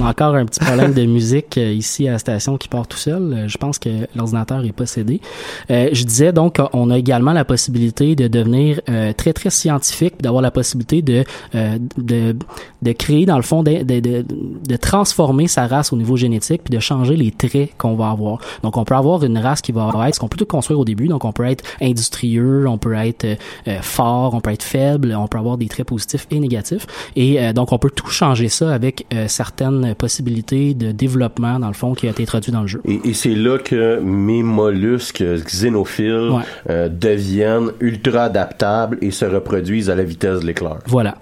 on 0.00 0.06
a 0.06 0.08
encore 0.08 0.36
un 0.36 0.46
petit 0.46 0.60
problème 0.60 0.94
de 0.94 1.04
musique 1.04 1.58
euh, 1.58 1.70
ici 1.70 2.08
à 2.08 2.12
la 2.12 2.18
station 2.18 2.56
qui 2.56 2.68
part 2.68 2.86
tout 2.86 2.96
seul. 2.96 3.44
Je 3.46 3.58
pense 3.58 3.78
que 3.78 4.08
l'ordinateur 4.16 4.64
est 4.64 4.72
possédé. 4.72 5.20
Je 5.68 6.04
disais 6.04 6.32
donc 6.32 6.60
on 6.72 6.90
a 6.90 6.96
également 6.96 7.32
la 7.32 7.44
possibilité 7.44 8.16
de 8.16 8.26
devenir 8.26 8.80
très 9.18 9.34
très 9.34 9.50
scientifique, 9.50 10.14
d'avoir 10.22 10.40
la 10.40 10.50
possibilité 10.50 11.02
de, 11.02 11.24
de 11.98 12.34
de 12.84 12.92
créer 12.92 13.26
dans 13.26 13.36
le 13.36 13.42
fond 13.42 13.62
de, 13.62 13.82
de, 13.82 14.00
de, 14.00 14.24
de 14.68 14.76
transformer 14.76 15.48
sa 15.48 15.66
race 15.66 15.92
au 15.92 15.96
niveau 15.96 16.16
génétique 16.16 16.62
puis 16.64 16.74
de 16.74 16.80
changer 16.80 17.16
les 17.16 17.30
traits 17.30 17.70
qu'on 17.78 17.94
va 17.94 18.10
avoir. 18.10 18.38
Donc 18.62 18.76
on 18.76 18.84
peut 18.84 18.94
avoir 18.94 19.03
une 19.24 19.38
race 19.38 19.60
qui 19.60 19.72
va 19.72 19.90
être 20.08 20.14
ce 20.14 20.20
qu'on 20.20 20.28
peut 20.28 20.36
tout 20.36 20.46
construire 20.46 20.80
au 20.80 20.84
début. 20.84 21.08
Donc 21.08 21.24
on 21.24 21.32
peut 21.32 21.44
être 21.44 21.64
industrieux, 21.80 22.66
on 22.68 22.78
peut 22.78 22.94
être 22.94 23.24
euh, 23.24 23.34
euh, 23.68 23.78
fort, 23.82 24.34
on 24.34 24.40
peut 24.40 24.50
être 24.50 24.62
faible, 24.62 25.14
on 25.18 25.26
peut 25.28 25.38
avoir 25.38 25.56
des 25.58 25.66
traits 25.68 25.86
positifs 25.86 26.26
et 26.30 26.40
négatifs. 26.40 26.86
Et 27.16 27.40
euh, 27.40 27.52
donc 27.52 27.72
on 27.72 27.78
peut 27.78 27.90
tout 27.90 28.08
changer 28.08 28.48
ça 28.48 28.72
avec 28.74 29.06
euh, 29.12 29.26
certaines 29.28 29.94
possibilités 29.94 30.74
de 30.74 30.92
développement 30.92 31.58
dans 31.58 31.68
le 31.68 31.74
fond 31.74 31.94
qui 31.94 32.06
a 32.06 32.10
été 32.10 32.22
introduit 32.22 32.52
dans 32.52 32.62
le 32.62 32.66
jeu. 32.66 32.80
Et, 32.86 33.00
et 33.04 33.14
c'est 33.14 33.34
là 33.34 33.58
que 33.58 34.00
mes 34.00 34.42
mollusques 34.42 35.22
xénophiles 35.22 36.30
Ouais. 36.68 36.88
deviennent 36.88 37.70
ultra 37.80 38.24
adaptables 38.24 38.98
et 39.00 39.10
se 39.10 39.24
reproduisent 39.24 39.90
à 39.90 39.94
la 39.94 40.04
vitesse 40.04 40.40
de 40.40 40.46
l'éclair. 40.46 40.78
Voilà. 40.86 41.16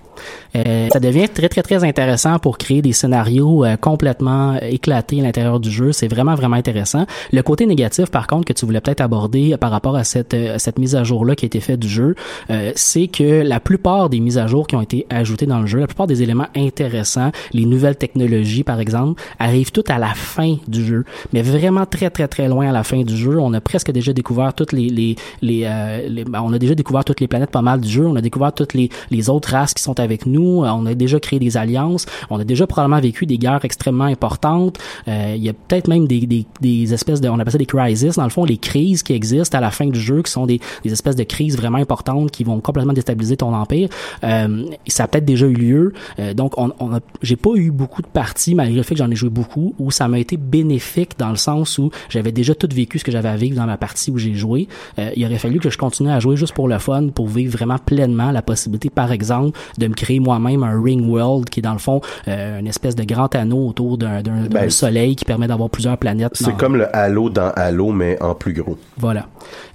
Euh, 0.55 0.89
ça 0.93 1.01
devient 1.01 1.29
très 1.29 1.49
très 1.49 1.63
très 1.63 1.83
intéressant 1.85 2.39
pour 2.39 2.59
créer 2.59 2.83
des 2.83 2.93
scénarios 2.93 3.65
euh, 3.65 3.77
complètement 3.77 4.59
éclatés 4.61 5.21
à 5.21 5.23
l'intérieur 5.23 5.61
du 5.61 5.71
jeu. 5.71 5.93
C'est 5.93 6.09
vraiment 6.09 6.35
vraiment 6.35 6.57
intéressant. 6.57 7.07
Le 7.33 7.43
côté 7.43 7.65
négatif, 7.67 8.11
par 8.11 8.27
contre, 8.27 8.45
que 8.47 8.53
tu 8.53 8.67
voulais 8.67 8.81
peut-être 8.81 9.01
aborder 9.01 9.57
par 9.59 9.71
rapport 9.71 9.97
à 9.97 10.05
cette 10.05 10.35
euh, 10.35 10.57
cette 10.59 10.79
mise 10.79 10.95
à 10.95 11.05
jour 11.05 11.25
là 11.25 11.35
qui 11.37 11.45
a 11.45 11.49
été 11.49 11.61
faite 11.61 11.81
du 11.81 11.89
jeu, 11.89 12.15
euh, 12.51 12.73
c'est 12.75 13.09
que 13.09 13.43
la 13.43 13.61
plupart 13.61 14.11
des 14.11 14.21
mises 14.21 14.37
à 14.39 14.47
jour 14.47 14.67
qui 14.67 14.77
ont 14.77 14.83
été 14.83 15.07
ajoutées 15.09 15.47
dans 15.47 15.61
le 15.61 15.67
jeu, 15.67 15.79
la 15.79 15.87
plupart 15.87 16.07
des 16.07 16.23
éléments 16.23 16.49
intéressants, 16.55 17.33
les 17.55 17.65
nouvelles 17.65 17.97
technologies 17.97 18.63
par 18.65 18.79
exemple, 18.81 19.23
arrivent 19.39 19.73
toutes 19.73 19.91
à 19.91 19.99
la 19.99 20.13
fin 20.15 20.57
du 20.69 20.85
jeu, 20.85 21.05
mais 21.33 21.41
vraiment 21.43 21.87
très 21.87 22.11
très 22.11 22.29
très 22.29 22.49
loin 22.49 22.69
à 22.69 22.73
la 22.73 22.83
fin 22.85 23.03
du 23.03 23.17
jeu. 23.17 23.39
On 23.39 23.55
a 23.55 23.61
presque 23.63 23.91
déjà 23.91 24.13
découvert 24.13 24.53
toutes 24.53 24.73
les 24.73 24.89
les 24.91 25.17
les, 25.41 25.63
euh, 25.65 26.07
les- 26.09 26.25
ben, 26.25 26.43
on 26.45 26.53
a 26.53 26.59
déjà 26.59 26.75
découvert 26.75 27.05
toutes 27.07 27.21
les 27.21 27.29
planètes 27.29 27.51
pas 27.51 27.63
mal 27.63 27.81
du 27.81 27.89
jeu. 27.89 28.07
On 28.07 28.17
a 28.17 28.21
découvert 28.21 28.53
toutes 28.53 28.75
les 28.75 28.91
les 29.11 29.31
autres 29.31 29.51
races 29.53 29.73
qui 29.73 29.83
sont 29.83 29.99
avec 29.99 30.27
nous. 30.27 30.42
Euh, 30.43 30.71
On 30.73 30.87
a 30.87 30.95
déjà 30.95 31.21
créé 31.21 31.39
des 31.39 31.57
alliances. 31.57 32.07
On 32.31 32.39
a 32.39 32.45
déjà 32.45 32.67
probablement 32.67 33.01
vécu 33.01 33.27
des 33.27 33.39
guerres 33.39 33.65
extrêmement 33.65 34.05
importantes. 34.05 34.79
Euh, 35.09 35.35
il 35.37 35.43
y 35.43 35.49
a 35.49 35.53
peut-être 35.53 35.89
même 35.89 36.07
des, 36.07 36.27
des, 36.27 36.47
des 36.61 36.95
espèces 36.95 37.21
de, 37.21 37.29
on 37.29 37.39
appelle 37.39 37.53
ça 37.53 37.59
des 37.59 37.67
crises, 37.67 38.17
dans 38.17 38.25
le 38.25 38.31
fond, 38.31 38.45
les 38.45 38.57
crises 38.59 39.03
qui 39.03 39.13
existent 39.13 39.57
à 39.57 39.61
la 39.61 39.71
fin 39.71 39.87
du 39.87 40.01
jeu, 40.01 40.23
qui 40.23 40.31
sont 40.31 40.47
des, 40.47 40.61
des 40.85 40.93
espèces 40.93 41.17
de 41.17 41.25
crises 41.25 41.57
vraiment 41.57 41.79
importantes 41.79 42.31
qui 42.31 42.45
vont 42.45 42.61
complètement 42.61 42.93
déstabiliser 42.93 43.37
ton 43.37 43.55
empire. 43.55 43.89
Euh, 44.25 44.65
ça 44.87 45.05
a 45.05 45.09
peut-être 45.09 45.25
déjà 45.25 45.47
eu 45.47 45.55
lieu. 45.55 45.93
Euh, 46.19 46.35
donc, 46.35 46.59
on, 46.59 46.73
on 46.81 46.91
j'ai 47.23 47.37
pas 47.37 47.55
eu 47.55 47.71
beaucoup 47.71 48.03
de 48.03 48.07
parties, 48.07 48.55
malgré 48.55 48.77
le 48.77 48.83
fait 48.83 48.95
que 48.95 48.99
j'en 48.99 49.11
ai 49.11 49.17
joué 49.17 49.31
beaucoup, 49.31 49.75
où 49.79 49.91
ça 49.91 50.09
m'a 50.09 50.19
été 50.19 50.37
bénéfique 50.37 51.13
dans 51.19 51.31
le 51.31 51.37
sens 51.37 51.79
où 51.79 51.91
j'avais 52.09 52.33
déjà 52.33 52.55
tout 52.55 52.69
vécu 52.73 52.99
ce 52.99 53.05
que 53.05 53.13
j'avais 53.13 53.29
à 53.29 53.37
vivre 53.37 53.57
dans 53.57 53.67
ma 53.67 53.77
partie 53.77 54.11
où 54.11 54.19
j'ai 54.19 54.35
joué. 54.35 54.69
Euh, 54.99 55.11
il 55.17 55.25
aurait 55.25 55.39
fallu 55.39 55.59
que 55.59 55.71
je 55.71 55.79
continue 55.79 56.11
à 56.11 56.21
jouer 56.21 56.37
juste 56.37 56.55
pour 56.55 56.69
le 56.69 56.79
fun, 56.79 57.09
pour 57.09 57.29
vivre 57.29 57.53
vraiment 57.53 57.79
pleinement 57.79 58.31
la 58.31 58.43
possibilité, 58.43 58.91
par 58.91 59.13
exemple, 59.13 59.59
de 59.79 59.87
me 59.87 59.95
créer 59.95 60.21
moi-même 60.39 60.63
un 60.63 60.83
ring 60.83 61.09
world 61.09 61.49
qui 61.51 61.61
est 61.61 61.63
dans 61.63 61.73
le 61.73 61.79
fond 61.79 62.01
euh, 62.29 62.59
une 62.59 62.67
espèce 62.67 62.95
de 62.95 63.05
grand 63.05 63.35
anneau 63.35 63.69
autour 63.69 63.99
d'un, 63.99 64.23
Ben, 64.51 64.71
soleil 64.71 65.17
qui 65.17 65.25
permet 65.25 65.47
d'avoir 65.47 65.71
plusieurs 65.71 65.99
planètes. 65.99 66.33
C'est 66.35 66.57
comme 66.57 66.77
le 66.77 66.95
Halo 66.97 67.29
dans 67.31 67.51
Halo, 67.55 67.93
mais 67.93 68.21
en 68.23 68.35
plus 68.35 68.53
gros. 68.53 68.79
Voilà. 68.99 69.27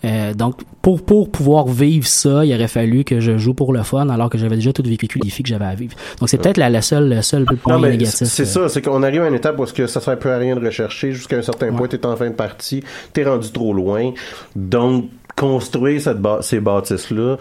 Euh, 0.06 0.34
donc, 0.34 0.56
pour, 0.82 1.02
pour 1.04 1.30
pouvoir 1.30 1.68
vivre 1.68 2.08
ça, 2.08 2.46
il 2.46 2.54
aurait 2.54 2.68
fallu 2.68 3.04
que 3.04 3.20
je 3.20 3.38
joue 3.38 3.54
pour 3.54 3.74
le 3.74 3.84
fun 3.84 4.10
alors 4.10 4.30
que 4.30 4.38
j'avais 4.38 4.56
déjà 4.56 4.72
tout 4.74 4.84
vécu 4.84 5.08
les 5.16 5.22
défis 5.22 5.44
que 5.44 5.50
j'avais 5.50 5.66
à 5.66 5.76
vivre. 5.76 5.96
Donc, 6.20 6.30
c'est 6.30 6.38
peut-être 6.38 6.58
la, 6.58 6.70
la 6.70 6.82
seule, 6.82 7.10
le 7.10 7.22
seul 7.22 7.46
point 7.46 7.74
Non, 7.74 7.80
mais 7.80 7.90
négatif. 7.92 8.28
C'est 8.28 8.44
euh, 8.44 8.46
ça, 8.46 8.70
c'est 8.70 8.82
qu'on 8.82 9.04
arrive 9.04 9.22
à 9.24 9.28
une 9.28 9.36
étape 9.36 9.60
où 9.60 9.64
est-ce 9.64 9.74
que 9.74 9.86
ça 9.88 10.00
sert 10.02 10.18
plus 10.18 10.30
à 10.30 10.38
rien 10.38 10.56
de 10.56 10.66
rechercher 10.66 11.12
jusqu'à 11.12 11.38
un 11.38 11.42
certain 11.42 11.72
point, 11.74 11.88
t'es 11.88 12.06
en 12.06 12.16
fin 12.16 12.28
de 12.30 12.36
partie, 12.36 12.84
t'es 13.14 13.24
rendu 13.24 13.52
trop 13.52 13.74
loin. 13.74 14.12
Donc, 14.56 15.06
construire 15.36 16.02
cette 16.02 16.20
ba- 16.20 16.40
ces 16.42 16.60
bâtisses-là, 16.60 17.38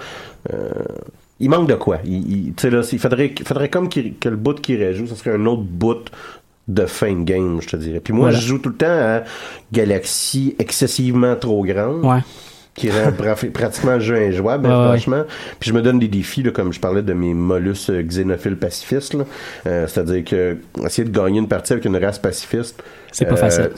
euh, 0.53 0.71
il 1.41 1.51
manque 1.51 1.69
de 1.69 1.75
quoi. 1.75 1.99
Il, 2.05 2.13
il- 2.49 2.55
tu 2.55 2.63
sais, 2.63 2.71
là, 2.71 2.81
il 2.91 2.99
faudrait, 2.99 3.35
faudrait 3.45 3.69
comme 3.69 3.89
qu'il- 3.89 4.15
que 4.19 4.29
le 4.29 4.37
bout 4.37 4.61
qui 4.61 4.77
réjoue, 4.77 5.07
ce 5.07 5.15
serait 5.15 5.33
un 5.35 5.45
autre 5.47 5.63
bout 5.63 6.05
de 6.69 6.87
fin 6.87 7.13
de 7.13 7.23
game, 7.25 7.61
je 7.63 7.69
te 7.69 7.77
dirais. 7.77 8.01
Puis 8.01 8.13
moi, 8.13 8.27
Voilà. 8.31 8.39
je 8.39 8.47
joue 8.47 8.59
tout 8.59 8.71
le 8.71 8.75
temps 8.77 8.87
à 8.89 9.23
Galaxy 9.73 10.57
excessivement 10.59 11.37
trop 11.37 11.65
grande. 11.65 12.05
Ouais. 12.05 12.21
Qui 12.75 12.91
rend 12.91 13.11
pra- 13.19 13.51
pratiquement 13.53 13.95
le 13.95 14.01
jeu 14.01 14.17
injouable, 14.17 14.67
Ouais, 14.67 14.73
hein, 14.73 14.81
ouais, 14.91 14.99
franchement. 14.99 15.23
Puis 15.61 15.71
je 15.71 15.75
me 15.75 15.81
donne 15.81 15.99
des 15.99 16.09
défis, 16.09 16.43
là, 16.43 16.51
comme 16.51 16.73
je 16.73 16.81
parlais 16.81 17.03
de 17.03 17.13
mes 17.15 17.33
mollusques 17.35 17.91
xénophiles 18.07 18.57
pacifistes. 18.57 19.17
Euh, 19.67 19.87
C'est-à-dire 19.87 20.25
que 20.25 20.59
essayer 20.85 21.09
de 21.09 21.17
gagner 21.17 21.39
une 21.39 21.49
partie 21.49 21.73
avec 21.73 21.85
une 21.87 21.97
race 21.97 22.19
pacifiste, 22.19 22.83
C'est 23.19 23.25
pas 23.25 23.33
euh, 23.35 23.37
facile. 23.37 23.71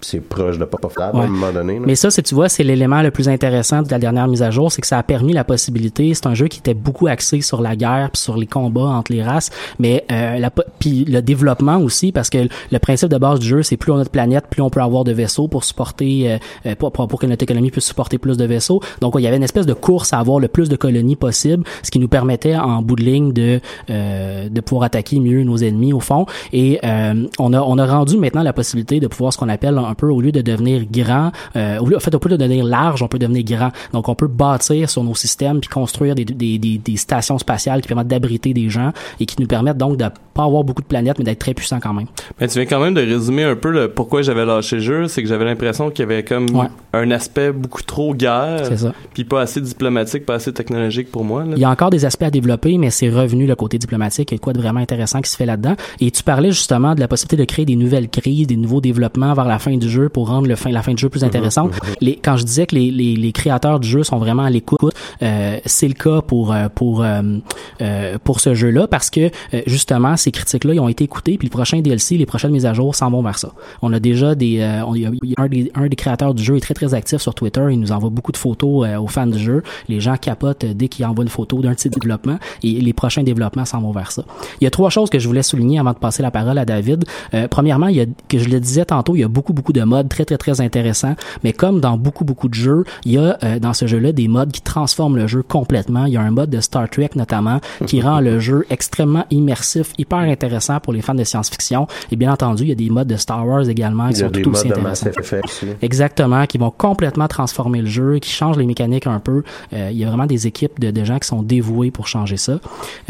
C'est 0.00 0.20
proche 0.20 0.58
de 0.58 0.64
pas 0.64 0.78
pas 0.78 0.88
faisable 0.88 1.16
à 1.16 1.20
Ouais. 1.20 1.26
un 1.26 1.28
moment 1.28 1.52
donné. 1.52 1.74
là. 1.78 1.84
Mais 1.86 1.94
ça, 1.94 2.10
tu 2.10 2.34
vois, 2.34 2.48
c'est 2.48 2.62
l'élément 2.62 3.02
le 3.02 3.10
plus 3.10 3.28
intéressant 3.28 3.82
de 3.82 3.90
la 3.90 3.98
dernière 3.98 4.28
mise 4.28 4.42
à 4.42 4.50
jour, 4.50 4.70
c'est 4.70 4.80
que 4.80 4.86
ça 4.86 4.98
a 4.98 5.02
permis 5.02 5.32
la 5.32 5.44
possibilité. 5.44 6.14
C'est 6.14 6.26
un 6.26 6.34
jeu 6.34 6.46
qui 6.48 6.58
était 6.60 6.74
beaucoup 6.74 7.06
axé 7.08 7.40
sur 7.40 7.60
la 7.60 7.74
guerre 7.76 8.10
puis 8.12 8.22
sur 8.22 8.36
les 8.36 8.46
combats 8.46 8.82
entre 8.82 9.12
les 9.12 9.22
races, 9.22 9.50
mais 9.78 10.04
euh, 10.12 10.38
la 10.38 10.50
puis 10.78 11.04
le 11.04 11.20
développement 11.20 11.78
aussi, 11.78 12.12
parce 12.12 12.30
que 12.30 12.38
le 12.70 12.78
principe 12.78 13.08
de 13.08 13.18
base 13.18 13.40
du 13.40 13.46
jeu, 13.48 13.62
c'est 13.62 13.76
plus 13.76 13.90
on 13.92 13.98
a 13.98 14.04
de 14.04 14.08
planète, 14.08 14.44
plus 14.48 14.62
on 14.62 14.70
peut 14.70 14.80
avoir 14.80 15.04
de 15.04 15.12
vaisseaux 15.12 15.48
pour 15.48 15.64
supporter, 15.64 16.32
euh, 16.32 16.38
euh, 16.66 16.74
pour, 16.76 16.92
pour, 16.92 17.08
pour 17.08 17.18
que 17.20 17.26
notre 17.26 17.42
économie 17.42 17.70
puisse 17.70 17.86
supporter 17.86 18.18
plus 18.18 18.36
de 18.36 18.44
vaisseaux. 18.44 18.80
Donc 19.00 19.14
il 19.18 19.22
y 19.22 19.26
avait 19.26 19.36
une 19.36 19.42
espèce 19.42 19.66
de 19.66 19.74
course 19.74 20.12
à 20.12 20.18
avoir 20.18 20.38
le 20.38 20.48
plus 20.48 20.68
de 20.68 20.76
colonies 20.76 21.16
possible, 21.16 21.64
ce 21.82 21.90
qui 21.90 21.98
nous 21.98 22.08
permettait 22.08 22.56
en 22.56 22.82
bout 22.82 22.96
de 22.96 23.02
ligne 23.02 23.32
de 23.32 23.60
euh, 23.90 24.48
de 24.48 24.60
pouvoir 24.60 24.84
attaquer 24.86 25.18
mieux 25.18 25.42
nos 25.42 25.56
ennemis 25.56 25.92
au 25.92 26.00
fond. 26.00 26.26
Et 26.52 26.78
euh, 26.84 27.26
on 27.38 27.52
a 27.52 27.60
on 27.60 27.78
a 27.78 27.86
rendu 27.86 28.16
maintenant 28.16 28.42
la 28.42 28.52
possibilité 28.52 28.75
de 28.84 29.06
pouvoir 29.06 29.32
ce 29.32 29.38
qu'on 29.38 29.48
appelle 29.48 29.78
un 29.78 29.94
peu 29.94 30.08
au 30.10 30.20
lieu 30.20 30.32
de 30.32 30.40
devenir 30.40 30.84
grand, 30.90 31.32
euh, 31.56 31.78
au 31.78 31.86
lieu, 31.86 31.96
en 31.96 32.00
fait 32.00 32.14
au 32.14 32.18
lieu 32.24 32.36
de 32.36 32.42
devenir 32.44 32.64
large, 32.64 33.02
on 33.02 33.08
peut 33.08 33.18
devenir 33.18 33.44
grand. 33.44 33.70
Donc 33.92 34.08
on 34.08 34.14
peut 34.14 34.26
bâtir 34.26 34.88
sur 34.90 35.02
nos 35.04 35.14
systèmes 35.14 35.60
puis 35.60 35.68
construire 35.68 36.14
des, 36.14 36.24
des, 36.24 36.58
des, 36.58 36.78
des 36.78 36.96
stations 36.96 37.38
spatiales 37.38 37.80
qui 37.80 37.88
permettent 37.88 38.08
d'abriter 38.08 38.52
des 38.54 38.68
gens 38.68 38.92
et 39.20 39.26
qui 39.26 39.36
nous 39.40 39.46
permettent 39.48 39.78
donc 39.78 39.96
de 39.96 40.04
pas 40.34 40.44
avoir 40.44 40.64
beaucoup 40.64 40.82
de 40.82 40.86
planètes 40.86 41.18
mais 41.18 41.24
d'être 41.24 41.38
très 41.38 41.54
puissants 41.54 41.80
quand 41.80 41.92
même. 41.94 42.06
Mais 42.40 42.48
tu 42.48 42.54
viens 42.58 42.66
quand 42.66 42.80
même 42.80 42.94
de 42.94 43.00
résumer 43.00 43.44
un 43.44 43.56
peu 43.56 43.70
le 43.70 43.88
pourquoi 43.88 44.22
j'avais 44.22 44.44
lâché 44.44 44.76
le 44.76 44.82
jeu, 44.82 45.08
c'est 45.08 45.22
que 45.22 45.28
j'avais 45.28 45.44
l'impression 45.44 45.90
qu'il 45.90 46.00
y 46.00 46.12
avait 46.12 46.22
comme 46.24 46.46
Ouais. 46.56 46.66
un 46.92 47.10
aspect 47.10 47.52
beaucoup 47.52 47.82
trop 47.82 48.14
guerre, 48.14 48.68
puis 49.14 49.24
pas 49.24 49.42
assez 49.42 49.60
diplomatique, 49.60 50.24
pas 50.26 50.34
assez 50.34 50.52
technologique 50.52 51.10
pour 51.10 51.24
moi. 51.24 51.44
là. 51.44 51.52
Il 51.56 51.58
y 51.60 51.64
a 51.64 51.70
encore 51.70 51.90
des 51.90 52.04
aspects 52.04 52.22
à 52.22 52.30
développer, 52.30 52.76
mais 52.78 52.90
c'est 52.90 53.08
revenu 53.10 53.46
le 53.46 53.54
côté 53.54 53.78
diplomatique. 53.78 54.30
Il 54.30 54.34
y 54.34 54.36
a 54.36 54.38
quoi 54.38 54.52
de 54.52 54.58
vraiment 54.60 54.80
intéressant 54.80 55.20
qui 55.20 55.30
se 55.30 55.36
fait 55.36 55.46
là-dedans. 55.46 55.74
Et 56.00 56.10
tu 56.10 56.22
parlais 56.22 56.50
justement 56.52 56.94
de 56.94 57.00
la 57.00 57.08
possibilité 57.08 57.36
de 57.36 57.44
créer 57.44 57.64
des 57.64 57.76
nouvelles 57.76 58.08
crises, 58.08 58.46
des 58.46 58.56
nouveaux 58.66 58.80
développements 58.80 59.32
vers 59.34 59.44
la 59.46 59.58
fin 59.58 59.76
du 59.76 59.88
jeu 59.88 60.08
pour 60.08 60.28
rendre 60.28 60.48
le 60.48 60.56
fin, 60.56 60.70
la 60.70 60.82
fin 60.82 60.92
du 60.92 61.00
jeu 61.00 61.08
plus 61.08 61.24
intéressante. 61.24 61.72
Les, 62.00 62.16
quand 62.16 62.36
je 62.36 62.44
disais 62.44 62.66
que 62.66 62.74
les, 62.74 62.90
les, 62.90 63.16
les 63.16 63.32
créateurs 63.32 63.78
du 63.80 63.88
jeu 63.88 64.02
sont 64.02 64.18
vraiment 64.18 64.42
à 64.42 64.50
l'écoute, 64.50 64.92
euh, 65.22 65.58
c'est 65.64 65.88
le 65.88 65.94
cas 65.94 66.20
pour 66.20 66.52
euh, 66.52 66.68
pour 66.74 67.02
euh, 67.02 68.18
pour 68.24 68.40
ce 68.40 68.54
jeu-là 68.54 68.86
parce 68.88 69.10
que 69.10 69.30
justement 69.66 70.16
ces 70.16 70.30
critiques-là 70.32 70.74
ils 70.74 70.80
ont 70.80 70.88
été 70.88 71.04
écoutées. 71.04 71.38
Puis 71.38 71.46
le 71.48 71.52
prochain 71.52 71.80
DLC, 71.80 72.16
les 72.16 72.26
prochaines 72.26 72.50
mises 72.52 72.66
à 72.66 72.74
jour 72.74 72.94
s'en 72.94 73.10
vont 73.10 73.22
vers 73.22 73.38
ça. 73.38 73.52
On 73.82 73.92
a 73.92 74.00
déjà 74.00 74.34
des, 74.34 74.60
on- 74.86 74.94
un, 75.36 75.48
des, 75.48 75.70
un 75.74 75.86
des 75.88 75.96
créateurs 75.96 76.34
du 76.34 76.42
jeu 76.42 76.56
est 76.56 76.60
très 76.60 76.74
très 76.74 76.94
actif 76.94 77.20
sur 77.20 77.34
Twitter. 77.34 77.64
Il 77.70 77.78
nous 77.80 77.92
envoie 77.92 78.10
beaucoup 78.10 78.32
de 78.32 78.36
photos 78.36 78.86
aux 78.98 79.06
fans 79.06 79.26
du 79.26 79.38
jeu. 79.38 79.62
Les 79.88 80.00
gens 80.00 80.16
capotent 80.16 80.64
dès 80.64 80.88
qu'il 80.88 81.04
envoie 81.06 81.24
une 81.24 81.30
photo 81.30 81.60
d'un 81.60 81.74
petit 81.74 81.88
développement 81.90 82.38
et 82.62 82.72
les 82.72 82.92
prochains 82.92 83.22
développements 83.22 83.64
s'en 83.64 83.80
vont 83.80 83.92
vers 83.92 84.10
ça. 84.12 84.24
Il 84.60 84.64
y 84.64 84.66
a 84.66 84.70
trois 84.70 84.90
choses 84.90 85.10
que 85.10 85.18
je 85.18 85.26
voulais 85.28 85.42
souligner 85.42 85.78
avant 85.78 85.92
de 85.92 85.98
passer 85.98 86.22
la 86.22 86.30
parole 86.30 86.58
à 86.58 86.64
David. 86.64 87.04
Premièrement, 87.50 87.88
il 87.88 87.96
y 87.96 88.00
a, 88.00 88.06
que 88.28 88.38
je 88.38 88.48
le 88.56 88.60
disais 88.60 88.84
tantôt, 88.84 89.14
il 89.14 89.20
y 89.20 89.24
a 89.24 89.28
beaucoup 89.28 89.52
beaucoup 89.52 89.72
de 89.72 89.82
modes 89.82 90.08
très 90.08 90.24
très 90.24 90.38
très 90.38 90.60
intéressants. 90.60 91.14
Mais 91.44 91.52
comme 91.52 91.80
dans 91.80 91.96
beaucoup 91.96 92.24
beaucoup 92.24 92.48
de 92.48 92.54
jeux, 92.54 92.84
il 93.04 93.12
y 93.12 93.18
a 93.18 93.38
euh, 93.42 93.58
dans 93.58 93.72
ce 93.72 93.86
jeu-là 93.86 94.12
des 94.12 94.28
modes 94.28 94.52
qui 94.52 94.60
transforment 94.60 95.16
le 95.16 95.26
jeu 95.26 95.42
complètement. 95.42 96.06
Il 96.06 96.12
y 96.12 96.16
a 96.16 96.22
un 96.22 96.30
mode 96.30 96.50
de 96.50 96.60
Star 96.60 96.88
Trek 96.88 97.10
notamment 97.14 97.60
qui 97.86 98.00
rend 98.00 98.20
le 98.20 98.38
jeu 98.40 98.66
extrêmement 98.70 99.24
immersif, 99.30 99.92
hyper 99.98 100.18
intéressant 100.18 100.80
pour 100.80 100.92
les 100.92 101.02
fans 101.02 101.14
de 101.14 101.24
science-fiction. 101.24 101.86
Et 102.10 102.16
bien 102.16 102.32
entendu, 102.32 102.64
il 102.64 102.68
y 102.68 102.72
a 102.72 102.76
des 102.76 102.90
modes 102.90 103.08
de 103.08 103.16
Star 103.16 103.46
Wars 103.46 103.68
également 103.68 104.08
qui 104.08 104.16
sont 104.16 104.30
tout 104.30 104.50
aussi 104.50 104.68
intéressants. 104.68 105.10
Aussi. 105.44 105.66
Exactement, 105.82 106.46
qui 106.46 106.58
vont 106.58 106.70
complètement 106.70 107.28
transformer 107.28 107.80
le 107.80 107.86
jeu, 107.86 108.18
qui 108.18 108.30
changent 108.30 108.58
les 108.58 108.66
mécaniques 108.66 109.06
un 109.06 109.20
peu. 109.20 109.42
Euh, 109.72 109.90
il 109.90 109.98
y 109.98 110.04
a 110.04 110.08
vraiment 110.08 110.26
des 110.26 110.46
équipes 110.46 110.80
de, 110.80 110.90
de 110.90 111.04
gens 111.04 111.18
qui 111.18 111.28
sont 111.28 111.42
dévoués 111.42 111.90
pour 111.90 112.06
changer 112.06 112.36
ça. 112.36 112.58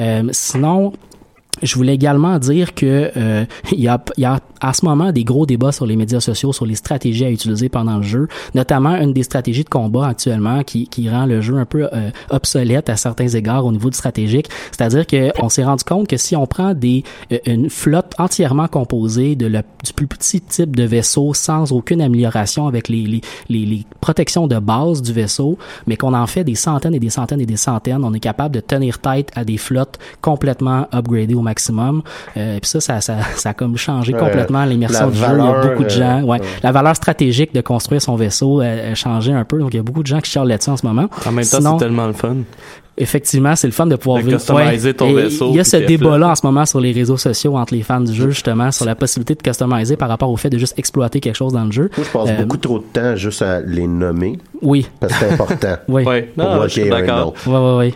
Euh, 0.01 0.29
sinon, 0.33 0.93
je 1.63 1.75
voulais 1.75 1.95
également 1.95 2.39
dire 2.39 2.75
que 2.75 3.11
euh, 3.17 3.45
il 3.73 3.81
y 3.81 3.89
a, 3.89 4.03
il 4.17 4.23
y 4.23 4.27
a 4.27 4.41
à 4.61 4.73
ce 4.73 4.85
moment 4.85 5.13
des 5.13 5.25
gros 5.25 5.47
débats 5.47 5.73
sur 5.73 5.87
les 5.87 5.97
médias 5.97 6.21
sociaux 6.21 6.53
sur 6.53 6.67
les 6.67 6.75
stratégies 6.75 7.25
à 7.25 7.31
utiliser 7.31 7.69
pendant 7.69 7.97
le 7.97 8.03
jeu, 8.03 8.29
notamment 8.55 8.97
une 8.97 9.13
des 9.13 9.23
stratégies 9.23 9.65
de 9.65 9.69
combat 9.69 10.09
actuellement 10.09 10.63
qui, 10.63 10.89
qui 10.89 11.09
rend 11.11 11.27
le 11.27 11.41
jeu 11.41 11.57
un 11.57 11.65
peu 11.65 11.89
euh, 11.93 12.11
obsolète 12.31 12.89
à 12.89 12.97
certains 12.97 13.29
égards 13.29 13.67
au 13.67 13.73
niveau 13.73 13.91
du 13.91 13.97
stratégique. 13.97 14.49
C'est-à-dire 14.71 15.07
que 15.07 15.31
on 15.43 15.49
s'est 15.49 15.65
rendu 15.65 15.85
compte 15.85 16.09
que 16.09 16.17
si 16.17 16.37
on 16.37 16.47
prend 16.47 16.75
des 16.75 17.05
euh, 17.33 17.39
une 17.47 17.71
flotte 17.71 18.15
entièrement 18.19 18.69
composée 18.69 19.37
de 19.37 19.47
la, 19.47 19.63
du 19.63 19.93
plus 19.95 20.07
petit 20.07 20.41
type 20.41 20.75
de 20.75 20.85
vaisseau 20.85 21.35
sans 21.35 21.73
aucune 21.73 22.01
amélioration 22.01 22.67
avec 22.67 22.89
les, 22.89 23.03
les, 23.03 23.21
les, 23.49 23.67
les 23.67 23.87
protections 24.01 24.47
de 24.47 24.59
base 24.59 25.03
du 25.03 25.13
vaisseau, 25.13 25.59
mais 25.87 25.97
qu'on 25.97 26.15
en 26.15 26.27
fait 26.27 26.45
des 26.45 26.55
centaines 26.55 26.95
et 26.95 27.01
des 27.01 27.11
centaines 27.11 27.41
et 27.41 27.47
des 27.47 27.57
centaines, 27.57 28.05
on 28.05 28.13
est 28.15 28.21
capable 28.21 28.55
de 28.55 28.61
tenir 28.61 28.99
tête 28.99 29.31
à 29.35 29.45
des 29.45 29.59
flottes 29.59 29.99
complètement 30.21 30.87
upgradées 30.93 31.35
au 31.35 31.43
maximum. 31.47 32.03
Euh, 32.37 32.59
puis 32.61 32.69
ça, 32.71 32.81
ça, 32.81 33.01
ça, 33.01 33.17
ça 33.37 33.49
a 33.51 33.55
comme 33.55 33.77
changé 33.77 34.13
Ouais, 34.13 34.19
complètement 34.21 34.65
l'immersion 34.65 35.09
du 35.09 35.17
jeu. 35.17 35.25
Il 35.25 35.29
y 35.29 35.33
a 35.33 35.37
valeur, 35.37 35.67
beaucoup 35.71 35.85
de 35.85 35.89
gens, 35.91 36.19
euh, 36.19 36.23
ouais, 36.23 36.41
ouais. 36.41 36.47
la 36.63 36.73
valeur 36.73 36.95
stratégique 36.97 37.55
de 37.55 37.61
construire 37.63 38.03
son 38.03 38.17
vaisseau 38.17 38.61
a 38.61 38.95
changé 38.95 39.33
un 39.33 39.45
peu. 39.45 39.59
Donc 39.59 39.73
il 39.73 39.79
y 39.79 39.81
a 39.81 39.83
beaucoup 39.83 40.03
de 40.03 40.07
gens 40.09 40.21
qui 40.21 40.31
charlent 40.31 40.49
là-dessus 40.49 40.71
en 40.71 40.77
ce 40.77 40.85
moment. 40.87 41.09
En 41.27 41.33
même 41.33 41.45
temps, 41.45 41.73
c'est 41.79 41.85
tellement 41.85 42.07
le 42.07 42.13
fun. 42.13 42.37
Effectivement, 42.99 43.55
c'est 43.57 43.67
le 43.67 43.75
fun 43.75 43.85
de 43.87 43.97
pouvoir 43.97 44.23
De 44.23 44.27
vivre- 44.27 44.39
customiser 44.39 44.95
ton 44.95 45.09
Et 45.11 45.15
vaisseau, 45.15 45.51
Il 45.51 45.57
y 45.57 45.61
a 45.61 45.65
ce 45.65 45.77
débat-là 45.77 46.29
en 46.31 46.35
ce 46.35 46.47
moment 46.47 46.65
sur 46.65 46.81
les 46.81 46.93
réseaux 46.93 47.19
sociaux 47.19 47.55
entre 47.59 47.75
les 47.75 47.83
fans 47.83 48.01
du 48.01 48.15
jeu, 48.15 48.31
justement, 48.31 48.71
sur 48.73 48.87
la 48.87 48.95
possibilité 48.95 49.35
de 49.35 49.43
customiser 49.43 49.97
par 49.97 50.09
rapport 50.09 50.31
au 50.31 50.37
fait 50.39 50.49
de 50.49 50.57
juste 50.57 50.79
exploiter 50.79 51.21
quelque 51.21 51.35
chose 51.35 51.53
dans 51.53 51.65
le 51.65 51.73
jeu. 51.73 51.91
Moi, 51.95 52.07
je 52.07 52.19
passe 52.19 52.29
Euh, 52.31 52.43
beaucoup 52.43 52.57
trop 52.57 52.79
de 52.79 52.85
temps 52.95 53.15
juste 53.15 53.43
à 53.43 53.61
les 53.61 53.87
nommer 53.87 54.39
Oui. 54.63 54.89
parce 54.99 55.13
que 55.13 55.19
c'est 55.19 55.33
important. 55.33 55.77
Oui. 55.89 56.05
Ouais, 56.05 56.23
Pour 56.35 56.45
non, 56.45 56.55
moi, 56.57 56.69
je 56.69 56.73
suis 56.81 56.89
d'accord. 56.89 57.35
nom. 57.47 57.53
Ouais, 57.53 57.71
ouais, 57.73 57.77
ouais. 57.89 57.95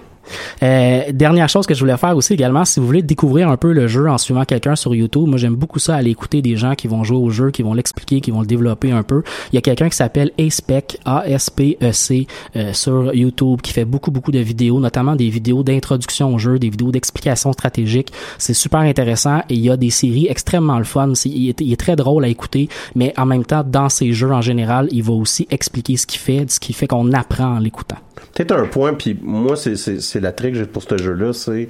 Euh, 0.63 1.03
dernière 1.13 1.49
chose 1.49 1.67
que 1.67 1.75
je 1.75 1.81
voulais 1.81 1.97
faire 1.97 2.17
aussi 2.17 2.35
également, 2.35 2.65
si 2.65 2.81
vous 2.81 2.87
voulez 2.87 3.03
découvrir 3.03 3.49
un 3.49 3.57
peu 3.57 3.73
le 3.73 3.89
jeu 3.89 4.09
en 4.09 4.19
suivant 4.19 4.45
quelqu'un 4.45 4.77
sur 4.77 4.95
YouTube, 4.95 5.27
moi 5.27 5.39
j'aime 5.39 5.55
beaucoup 5.55 5.79
ça, 5.79 5.97
aller 5.97 6.11
écouter 6.11 6.43
des 6.43 6.57
gens 6.57 6.75
qui 6.75 6.89
vont 6.89 7.05
jouer 7.05 7.19
au 7.19 7.31
jeu, 7.31 7.51
qui 7.51 7.63
vont 7.63 7.75
l'expliquer, 7.75 8.21
qui 8.21 8.31
vont 8.31 8.41
le 8.41 8.47
développer 8.47 8.93
un 8.93 9.03
peu. 9.03 9.23
Il 9.53 9.55
y 9.55 9.59
a 9.59 9.63
quelqu'un 9.63 9.89
qui 9.89 9.97
s'appelle 9.97 10.33
Aspec, 10.39 10.99
A-S-P-E-C, 11.05 12.27
euh, 12.57 12.73
sur 12.73 13.15
YouTube, 13.15 13.61
qui 13.63 13.73
fait 13.73 13.85
beaucoup, 13.85 14.11
beaucoup 14.11 14.33
de 14.33 14.39
vidéos, 14.39 14.81
notamment 14.81 15.17
des 15.17 15.29
vidéos 15.29 15.63
d'introduction 15.63 16.35
au 16.35 16.39
jeu, 16.39 16.59
des 16.59 16.71
vidéos 16.71 16.91
d'explication 16.91 17.53
stratégique. 17.53 18.13
C'est 18.39 18.55
super 18.55 18.81
intéressant 18.81 19.41
et 19.49 19.55
il 19.55 19.61
y 19.61 19.71
a 19.71 19.77
des 19.77 19.91
séries 19.91 20.27
extrêmement 20.29 20.81
fun. 20.85 21.13
Il, 21.25 21.49
est, 21.49 21.81
très 21.81 21.97
drôle 21.97 22.25
à 22.25 22.29
écouter, 22.29 22.69
mais 22.95 23.15
en 23.17 23.27
même 23.27 23.45
temps, 23.45 23.65
dans 23.65 23.89
ses 23.89 24.13
jeux 24.13 24.33
en 24.33 24.43
général, 24.43 24.89
il 24.91 25.03
va 25.03 25.13
aussi 25.13 25.47
expliquer 25.51 25.97
ce 25.97 26.07
qu'il 26.07 26.21
fait, 26.21 26.51
ce 26.51 26.61
qui 26.61 26.73
fait 26.73 26.87
qu'on 26.87 27.13
apprend 27.13 27.57
en 27.57 27.59
l'écoutant. 27.59 27.97
Peut-être 28.35 28.53
un 28.53 28.67
point, 28.67 28.95
puis 28.95 29.19
moi, 29.23 29.57
c'est- 29.57 30.21
la 30.21 30.33
trick 30.33 30.55
j'ai 30.55 30.65
pour 30.67 30.83
ce 30.83 30.97
jeu-là, 30.97 31.33
c'est 31.33 31.69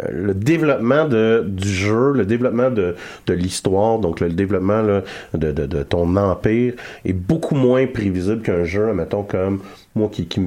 euh, 0.00 0.08
le 0.10 0.34
développement 0.34 1.06
de, 1.06 1.44
du 1.46 1.68
jeu, 1.68 2.12
le 2.12 2.24
développement 2.24 2.70
de, 2.70 2.94
de 3.26 3.32
l'histoire, 3.34 3.98
donc 3.98 4.20
le 4.20 4.30
développement 4.30 4.80
là, 4.80 5.02
de, 5.34 5.52
de, 5.52 5.66
de 5.66 5.82
ton 5.82 6.16
empire 6.16 6.74
est 7.04 7.12
beaucoup 7.12 7.54
moins 7.54 7.86
prévisible 7.86 8.40
qu'un 8.42 8.64
jeu, 8.64 8.92
mettons, 8.94 9.22
comme 9.22 9.60
moi 9.94 10.08
qui, 10.10 10.26
qui 10.26 10.40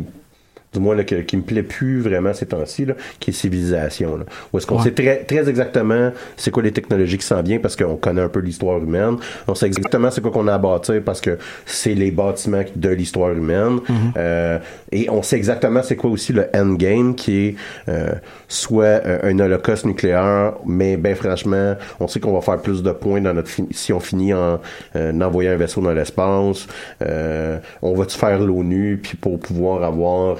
du 0.75 0.79
moins 0.81 0.95
là, 0.95 1.03
que- 1.03 1.21
qui 1.21 1.37
me 1.37 1.41
plaît 1.41 1.63
plus 1.63 1.99
vraiment 2.01 2.33
ces 2.33 2.45
temps-ci, 2.45 2.85
là, 2.85 2.93
qui 3.19 3.31
est 3.31 3.33
civilisation. 3.33 4.17
Là, 4.17 4.25
où 4.53 4.57
est-ce 4.57 4.67
qu'on 4.67 4.77
Ouais. 4.77 4.83
sait 4.83 4.91
très, 4.91 5.23
très 5.23 5.49
exactement 5.49 6.11
c'est 6.37 6.51
quoi 6.51 6.61
les 6.63 6.71
technologies 6.71 7.17
qui 7.17 7.25
s'en 7.25 7.41
viennent 7.41 7.61
parce 7.61 7.75
qu'on 7.75 7.95
connaît 7.95 8.21
un 8.21 8.29
peu 8.29 8.39
l'histoire 8.39 8.77
humaine. 8.77 9.15
On 9.47 9.55
sait 9.55 9.65
exactement 9.67 10.11
c'est 10.11 10.21
quoi 10.21 10.31
qu'on 10.31 10.47
a 10.47 10.53
à 10.53 10.57
bâtir 10.57 11.01
parce 11.03 11.21
que 11.21 11.37
c'est 11.65 11.93
les 11.95 12.11
bâtiments 12.11 12.63
de 12.75 12.89
l'histoire 12.89 13.31
humaine. 13.31 13.79
Euh, 14.17 14.59
et 14.91 15.09
on 15.09 15.21
sait 15.23 15.37
exactement 15.37 15.81
c'est 15.83 15.95
quoi 15.95 16.09
aussi 16.09 16.33
le 16.33 16.45
endgame 16.55 17.15
qui 17.15 17.47
est 17.47 17.55
euh, 17.89 18.13
soit 18.47 18.83
euh, 19.05 19.19
un 19.23 19.39
holocauste 19.39 19.85
nucléaire, 19.85 20.53
mais 20.65 20.97
ben 20.97 21.15
franchement, 21.15 21.75
on 21.99 22.07
sait 22.07 22.19
qu'on 22.19 22.33
va 22.33 22.41
faire 22.41 22.57
plus 22.61 22.83
de 22.83 22.91
points 22.91 23.21
dans 23.21 23.33
notre 23.33 23.49
si 23.71 23.93
on 23.93 23.99
finit 23.99 24.33
en, 24.33 24.59
euh, 24.95 25.11
en 25.13 25.21
envoyant 25.21 25.51
un 25.51 25.57
vaisseau 25.57 25.81
dans 25.81 25.93
l'espace. 25.93 26.67
Euh, 27.01 27.57
on 27.81 27.93
va-tu 27.93 28.17
faire 28.17 28.39
l'ONU 28.39 28.99
puis 29.01 29.17
pour 29.17 29.39
pouvoir 29.39 29.83
avoir 29.83 30.37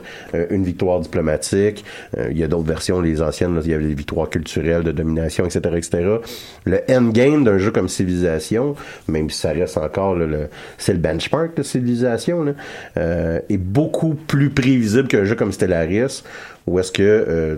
une 0.50 0.64
victoire 0.64 1.00
diplomatique. 1.00 1.86
Euh, 2.18 2.28
il 2.32 2.38
y 2.38 2.44
a 2.44 2.48
d'autres 2.48 2.68
versions, 2.68 3.02
les 3.02 3.22
anciennes, 3.22 3.56
là, 3.56 3.62
il 3.64 3.72
y 3.72 3.74
avait 3.74 3.88
des 3.88 3.94
victoires 3.94 4.30
culturelles 4.30 4.84
de 4.84 4.92
domination, 4.92 5.46
etc., 5.46 5.60
etc. 5.76 6.18
Le 6.66 6.80
endgame 6.90 7.44
d'un 7.44 7.58
jeu 7.58 7.72
comme 7.72 7.90
Civilisation, 7.90 8.76
même 9.08 9.30
si 9.30 9.40
ça 9.40 9.52
reste 9.52 9.78
encore 9.78 10.16
là, 10.16 10.26
le, 10.26 10.50
c'est 10.78 10.94
le 10.94 11.00
benchmark 11.00 11.56
de 11.58 11.64
Civilisation, 11.64 12.44
là, 12.44 12.52
euh, 12.98 13.40
est 13.50 13.58
beaucoup 13.58 14.14
plus 14.14 14.50
prévisible 14.50 15.08
qu'un 15.08 15.24
jeu 15.26 15.36
comme 15.36 15.52
Stellaris, 15.52 16.24
où 16.68 16.80
est-ce 16.80 16.92
que 16.92 17.04
euh, 17.04 17.58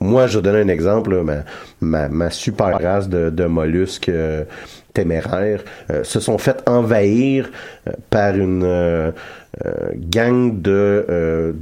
moi, 0.00 0.26
je 0.26 0.38
vais 0.38 0.42
donner 0.42 0.60
un 0.60 0.68
exemple, 0.68 1.14
là, 1.14 1.22
ma, 1.22 1.44
ma, 1.80 2.08
ma 2.08 2.30
super 2.30 2.80
race 2.80 3.08
de, 3.08 3.28
de 3.28 3.44
mollusques 3.44 4.08
euh, 4.08 4.44
téméraires, 4.94 5.62
euh, 5.90 6.04
se 6.04 6.20
sont 6.20 6.38
fait 6.38 6.62
envahir 6.66 7.50
euh, 7.86 7.92
par 8.08 8.34
une 8.34 8.64
euh, 8.64 9.12
euh, 9.66 9.90
gang 9.94 10.60
de 10.60 11.54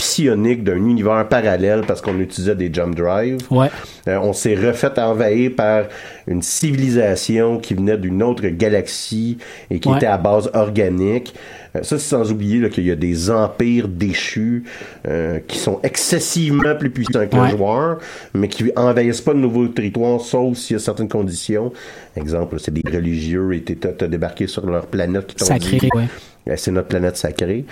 psioniques 0.00 0.64
d'un 0.64 0.76
univers 0.76 1.28
parallèle 1.28 1.82
parce 1.86 2.00
qu'on 2.00 2.18
utilisait 2.18 2.54
des 2.54 2.72
jump 2.72 2.94
drives. 2.94 3.36
Ouais. 3.50 3.68
Euh, 4.08 4.18
on 4.22 4.32
s'est 4.32 4.54
refait 4.54 4.98
envahir 4.98 5.50
par 5.54 5.84
une 6.26 6.40
civilisation 6.40 7.58
qui 7.58 7.74
venait 7.74 7.98
d'une 7.98 8.22
autre 8.22 8.46
galaxie 8.48 9.36
et 9.70 9.78
qui 9.78 9.88
Ouais. 9.90 9.96
était 9.98 10.06
à 10.06 10.16
base 10.16 10.50
organique. 10.54 11.34
Euh, 11.76 11.82
ça, 11.82 11.98
c'est 11.98 12.08
sans 12.08 12.32
oublier 12.32 12.66
qu'il 12.70 12.86
y 12.86 12.90
a 12.90 12.96
des 12.96 13.30
empires 13.30 13.88
déchus 13.88 14.64
euh, 15.06 15.38
qui 15.46 15.58
sont 15.58 15.78
excessivement 15.82 16.74
plus 16.78 16.88
puissants 16.90 17.26
que 17.30 17.36
Ouais. 17.36 17.50
le 17.50 17.56
joueur, 17.58 17.98
mais 18.32 18.48
qui 18.48 18.72
envahissent 18.76 19.20
pas 19.20 19.34
de 19.34 19.38
nouveaux 19.38 19.68
territoires, 19.68 20.20
sauf 20.22 20.56
s'il 20.56 20.76
y 20.76 20.78
a 20.78 20.82
certaines 20.82 21.08
conditions. 21.10 21.72
Exemple, 22.16 22.56
c'est 22.58 22.72
des 22.72 22.82
religieux 22.90 23.52
et 23.52 23.62
t'as 23.62 24.06
débarqué 24.08 24.46
sur 24.46 24.64
leur 24.66 24.86
planète 24.86 25.26
qui 25.34 25.44
Sacré, 25.44 25.76
dit, 25.76 25.88
ouais. 25.94 26.04
euh, 26.48 26.54
c'est 26.56 26.70
notre 26.72 26.88
planète 26.88 27.18
sacrée. 27.18 27.66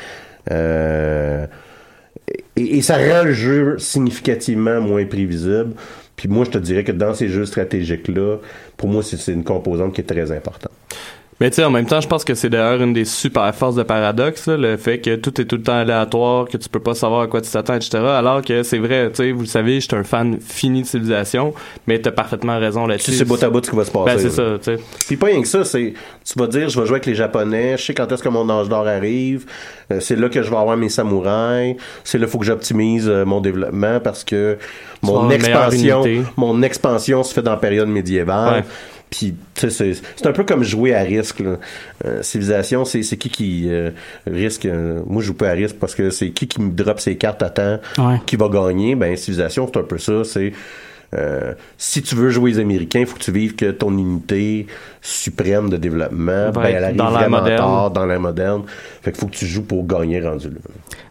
Euh, 0.51 1.47
et, 2.57 2.83
ça 2.83 2.97
rend 2.97 3.25
le 3.25 3.33
jeu 3.33 3.79
significativement 3.79 4.81
moins 4.81 5.05
prévisible. 5.07 5.73
Puis 6.17 6.29
moi, 6.29 6.45
je 6.45 6.51
te 6.51 6.59
dirais 6.59 6.85
que 6.85 6.93
dans 6.93 7.15
ces 7.15 7.29
jeux 7.29 7.47
stratégiques-là, 7.47 8.39
pour 8.77 8.89
moi, 8.89 9.03
c'est 9.03 9.33
une 9.33 9.45
composante 9.45 9.95
qui 9.95 10.01
est 10.01 10.05
très 10.05 10.33
importante. 10.33 10.73
Mais 11.41 11.51
tu 11.51 11.57
sais, 11.57 11.65
en 11.65 11.71
même 11.71 11.87
temps, 11.87 12.01
je 12.01 12.09
pense 12.09 12.25
que 12.25 12.35
c'est 12.35 12.51
d'ailleurs 12.51 12.83
une 12.83 12.93
des 12.93 13.05
super 13.05 13.55
forces 13.55 13.77
de 13.77 13.85
Paradox, 13.85 14.47
là, 14.49 14.57
le 14.57 14.77
fait 14.77 14.99
que 14.99 15.15
tout 15.15 15.41
est 15.41 15.45
tout 15.45 15.57
le 15.57 15.63
temps 15.63 15.79
aléatoire, 15.79 16.49
que 16.49 16.57
tu 16.57 16.69
peux 16.69 16.81
pas 16.81 16.95
savoir 16.95 17.23
à 17.23 17.27
quoi 17.29 17.41
tu 17.41 17.51
t'attends, 17.51 17.75
etc. 17.75 17.99
Alors 17.99 18.43
que 18.43 18.65
c'est 18.65 18.79
vrai, 18.79 19.11
tu 19.11 19.17
sais, 19.17 19.31
vous 19.31 19.43
le 19.43 19.47
savez, 19.47 19.81
je 19.81 19.87
suis 19.87 19.97
un 19.97 20.03
fan 20.03 20.39
fini 20.41 20.83
de 20.83 20.87
civilisation, 20.87 21.55
mais 21.87 22.01
t'as 22.01 22.11
parfaitement 22.11 22.59
raison 22.59 22.87
là-dessus. 22.87 23.13
Sais 23.13 23.25
bout 23.25 23.41
à 23.43 23.51
bout 23.51 23.65
ce 23.65 23.71
qui 23.71 23.77
va 23.77 23.85
se 23.85 23.93
passer. 23.93 24.15
Ben, 24.15 24.19
c'est 24.19 24.31
ça, 24.31 24.59
tu 24.59 24.65
sais. 24.65 24.83
Puis 25.07 25.17
pas 25.17 25.27
rien 25.27 25.41
que 25.41 25.49
ça, 25.49 25.65
c'est 25.65 25.95
tu 26.25 26.39
vas 26.39 26.49
dire 26.49 26.69
je 26.69 26.81
vais 26.81 26.87
jouer 26.87 26.97
avec 26.97 27.07
les 27.07 27.15
japonais, 27.15 27.77
je 27.79 27.85
sais 27.85 27.95
quand 27.95 28.11
est-ce 28.11 28.23
que 28.23 28.29
mon 28.29 28.51
âge 28.51 28.69
d'or 28.69 28.87
arrive, 28.87 29.47
euh, 29.93 30.01
c'est 30.01 30.17
là 30.17 30.29
que 30.29 30.43
je 30.43 30.51
vais 30.51 30.57
avoir 30.57 30.77
mes 30.77 30.89
samouraïs, 30.89 31.77
c'est 32.03 32.19
là 32.19 32.27
faut 32.27 32.39
que 32.39 32.47
j'optimise 32.47 33.09
euh, 33.09 33.25
mon 33.25 33.41
développement 33.41 34.01
parce 34.01 34.25
que 34.25 34.59
mon 35.03 35.31
expansion 35.31 36.05
mon 36.37 36.63
expansion 36.63 37.23
se 37.23 37.33
fait 37.33 37.43
dans 37.43 37.53
la 37.53 37.57
période 37.59 37.89
médiévale. 37.89 38.59
Ouais. 38.59 38.65
Puis 39.11 39.35
tu 39.55 39.71
sais 39.71 39.95
c'est 40.17 40.27
un 40.27 40.33
peu 40.33 40.45
comme 40.45 40.63
jouer 40.63 40.95
à 40.95 41.01
risque 41.01 41.41
là. 41.41 41.57
Euh, 42.05 42.23
civilisation 42.23 42.85
c'est 42.85 43.03
qui 43.03 43.31
qui 43.31 43.67
euh, 43.71 43.91
risque 44.27 44.67
euh, 44.67 45.01
moi 45.07 45.23
je 45.23 45.29
joue 45.29 45.35
pas 45.35 45.49
à 45.49 45.53
risque 45.53 45.77
parce 45.81 45.95
que 45.95 46.11
c'est 46.11 46.31
qui 46.31 46.47
qui 46.47 46.61
me 46.61 46.71
drop 46.73 47.01
ses 47.01 47.17
cartes 47.17 47.43
à 47.43 47.51
temps 47.51 47.79
Ouais. 47.99 48.21
qui 48.27 48.37
va 48.37 48.49
gagner? 48.49 48.95
Ben 48.95 49.17
civilisation 49.17 49.69
c'est 49.73 49.79
un 49.79 49.83
peu 49.85 49.99
ça 49.99 50.25
c'est 50.25 50.53
euh, 51.15 51.55
si 51.79 52.03
tu 52.03 52.15
veux 52.15 52.29
jouer 52.29 52.51
les 52.53 52.59
Américains, 52.59 53.01
il 53.01 53.07
faut 53.07 53.17
que 53.17 53.23
tu 53.23 53.33
vives 53.33 53.55
que 53.55 53.71
ton 53.71 53.97
unité 53.97 54.67
suprême 55.01 55.71
de 55.71 55.79
développement, 55.79 56.51
ben, 56.51 56.65
elle 56.67 56.85
arrive 56.85 56.97
dans 56.97 57.11
moderne. 57.31 57.57
tard 57.57 57.91
dans 57.93 58.05
l'ère 58.05 58.21
moderne. 58.21 58.63
Fait 59.01 59.13
qu'il 59.13 59.21
faut 59.21 59.27
que 59.27 59.37
tu 59.37 59.47
joues 59.47 59.63
pour 59.63 59.87
gagner 59.87 60.21
rendu 60.21 60.49
là. 60.51 60.57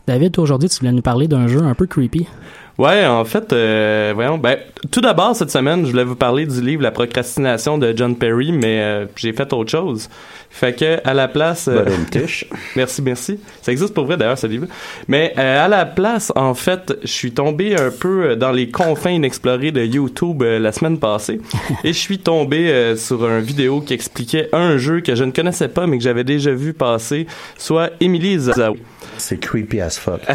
David, 0.05 0.37
aujourd'hui, 0.37 0.69
tu 0.69 0.77
voulais 0.79 0.91
nous 0.91 1.01
parler 1.01 1.27
d'un 1.27 1.47
jeu 1.47 1.63
un 1.63 1.73
peu 1.73 1.87
creepy. 1.87 2.27
Ouais, 2.77 3.05
en 3.07 3.25
fait, 3.25 3.51
euh, 3.53 4.11
voyons, 4.13 4.37
ben, 4.37 4.57
tout 4.91 5.01
d'abord, 5.01 5.35
cette 5.35 5.49
semaine, 5.49 5.83
je 5.85 5.91
voulais 5.91 6.03
vous 6.03 6.15
parler 6.15 6.45
du 6.45 6.61
livre 6.61 6.83
La 6.83 6.91
procrastination 6.91 7.79
de 7.79 7.91
John 7.95 8.15
Perry, 8.15 8.51
mais 8.51 8.81
euh, 8.81 9.05
j'ai 9.15 9.33
fait 9.33 9.51
autre 9.51 9.71
chose. 9.71 10.09
Fait 10.51 10.73
que, 10.73 10.99
à 11.03 11.15
la 11.15 11.27
place... 11.27 11.67
euh. 11.67 11.85
Merci, 12.75 13.01
merci. 13.01 13.39
Ça 13.61 13.71
existe 13.71 13.93
pour 13.93 14.05
vrai 14.05 14.15
d'ailleurs 14.17 14.37
ce 14.37 14.47
livre. 14.47 14.67
Mais 15.07 15.33
euh, 15.37 15.65
à 15.65 15.67
la 15.67 15.85
place, 15.85 16.31
en 16.35 16.53
fait, 16.53 16.93
je 17.01 17.07
suis 17.11 17.31
tombé 17.31 17.75
un 17.75 17.89
peu 17.91 18.23
euh, 18.31 18.35
dans 18.35 18.51
les 18.51 18.69
confins 18.69 19.09
inexplorés 19.11 19.71
de 19.71 19.83
YouTube 19.83 20.43
euh, 20.43 20.59
la 20.59 20.71
semaine 20.71 20.99
passée 20.99 21.41
et 21.83 21.93
je 21.93 21.99
suis 21.99 22.19
tombé 22.19 22.69
euh, 22.69 22.95
sur 22.95 23.27
une 23.27 23.41
vidéo 23.41 23.81
qui 23.81 23.93
expliquait 23.93 24.49
un 24.53 24.77
jeu 24.77 25.01
que 25.01 25.15
je 25.15 25.23
ne 25.23 25.31
connaissais 25.31 25.67
pas 25.67 25.87
mais 25.87 25.97
que 25.97 26.03
j'avais 26.03 26.23
déjà 26.23 26.51
vu 26.51 26.73
passer, 26.73 27.27
soit 27.57 27.89
Emily 27.99 28.35
Izawa. 28.35 28.75
C'est 29.17 29.39
creepy 29.39 29.81
as 29.81 29.97
fuck. 29.97 30.21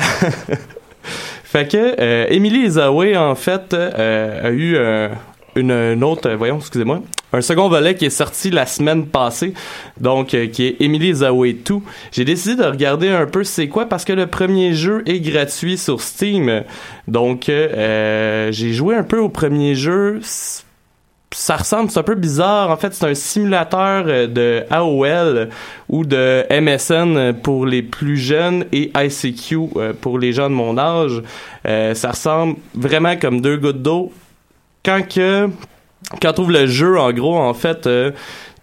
Fait 1.53 1.69
que 1.71 2.01
euh, 2.01 2.25
Emily 2.31 2.61
Izawa, 2.61 3.31
en 3.31 3.35
fait, 3.35 3.75
euh, 3.75 4.49
a 4.49 4.51
eu 4.53 4.75
euh, 4.75 5.11
une, 5.55 5.71
une 5.71 6.03
autre, 6.03 6.31
euh, 6.31 6.35
voyons, 6.35 6.57
excusez-moi, 6.57 7.03
un 7.35 7.43
second 7.43 7.69
volet 7.69 7.95
qui 7.95 8.07
est 8.07 8.11
sorti 8.11 8.49
la 8.49 8.65
semaine 8.65 9.05
passée, 9.05 9.53
donc 10.01 10.33
euh, 10.33 10.47
qui 10.47 10.65
est 10.65 10.77
Emily 10.81 11.11
Izawa 11.11 11.49
2. 11.49 11.75
J'ai 12.11 12.25
décidé 12.25 12.57
de 12.57 12.67
regarder 12.67 13.11
un 13.11 13.27
peu 13.27 13.45
c'est 13.45 13.69
quoi 13.69 13.85
parce 13.85 14.07
que 14.07 14.15
le 14.15 14.29
premier 14.29 14.73
jeu 14.73 15.03
est 15.05 15.21
gratuit 15.21 15.77
sur 15.77 16.01
Steam. 16.01 16.63
Donc 17.07 17.49
j'ai 17.49 18.73
joué 18.73 18.97
un 18.97 19.05
peu 19.05 19.19
au 19.19 19.29
premier 19.29 19.75
jeu. 19.75 20.21
Ça 21.33 21.57
ressemble, 21.57 21.91
c'est 21.91 21.99
un 21.99 22.05
peu 22.05 22.15
bizarre. 22.15 22.71
En 22.71 22.77
fait, 22.77 22.93
c'est 22.95 23.07
un 23.07 23.15
simulateur 23.15 24.05
euh, 24.07 24.27
de 24.27 24.65
AOL 24.71 25.49
ou 25.89 26.05
de 26.05 26.45
MSN 26.51 27.33
pour 27.43 27.67
les 27.67 27.83
plus 27.83 28.17
jeunes 28.17 28.67
et 28.73 28.93
ICQ 28.95 29.57
euh, 29.77 29.93
pour 29.99 30.19
les 30.19 30.33
gens 30.33 30.51
de 30.51 30.55
mon 30.55 30.77
âge. 30.79 31.23
Euh, 31.67 31.95
ça 31.95 32.11
ressemble 32.11 32.57
vraiment 32.75 33.17
comme 33.17 33.41
deux 33.41 33.57
gouttes 33.57 33.83
d'eau. 33.83 34.13
Quand 34.85 35.03
que, 35.09 35.49
quand 36.21 36.39
on 36.39 36.49
le 36.49 36.67
jeu, 36.67 36.99
en 36.99 37.13
gros, 37.13 37.39
en 37.39 37.55
fait, 37.55 37.87
euh, 37.87 38.11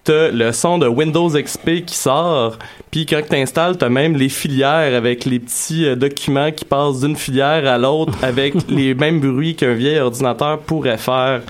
t'as 0.04 0.32
le 0.32 0.52
son 0.52 0.78
de 0.78 0.88
Windows 0.88 1.30
XP 1.30 1.86
qui 1.86 1.96
sort, 1.96 2.58
puis 2.92 3.06
quand 3.06 3.22
t'installes, 3.28 3.78
t'as 3.78 3.90
même 3.90 4.16
les 4.16 4.28
filières 4.28 4.96
avec 4.96 5.24
les 5.26 5.40
petits 5.40 5.86
euh, 5.86 5.96
documents 5.96 6.52
qui 6.52 6.66
passent 6.66 7.02
d'une 7.02 7.16
filière 7.16 7.66
à 7.68 7.78
l'autre 7.78 8.14
avec 8.22 8.54
les 8.70 8.94
mêmes 8.94 9.20
bruits 9.20 9.56
qu'un 9.56 9.74
vieil 9.74 10.00
ordinateur 10.00 10.60
pourrait 10.60 10.98
faire. 10.98 11.42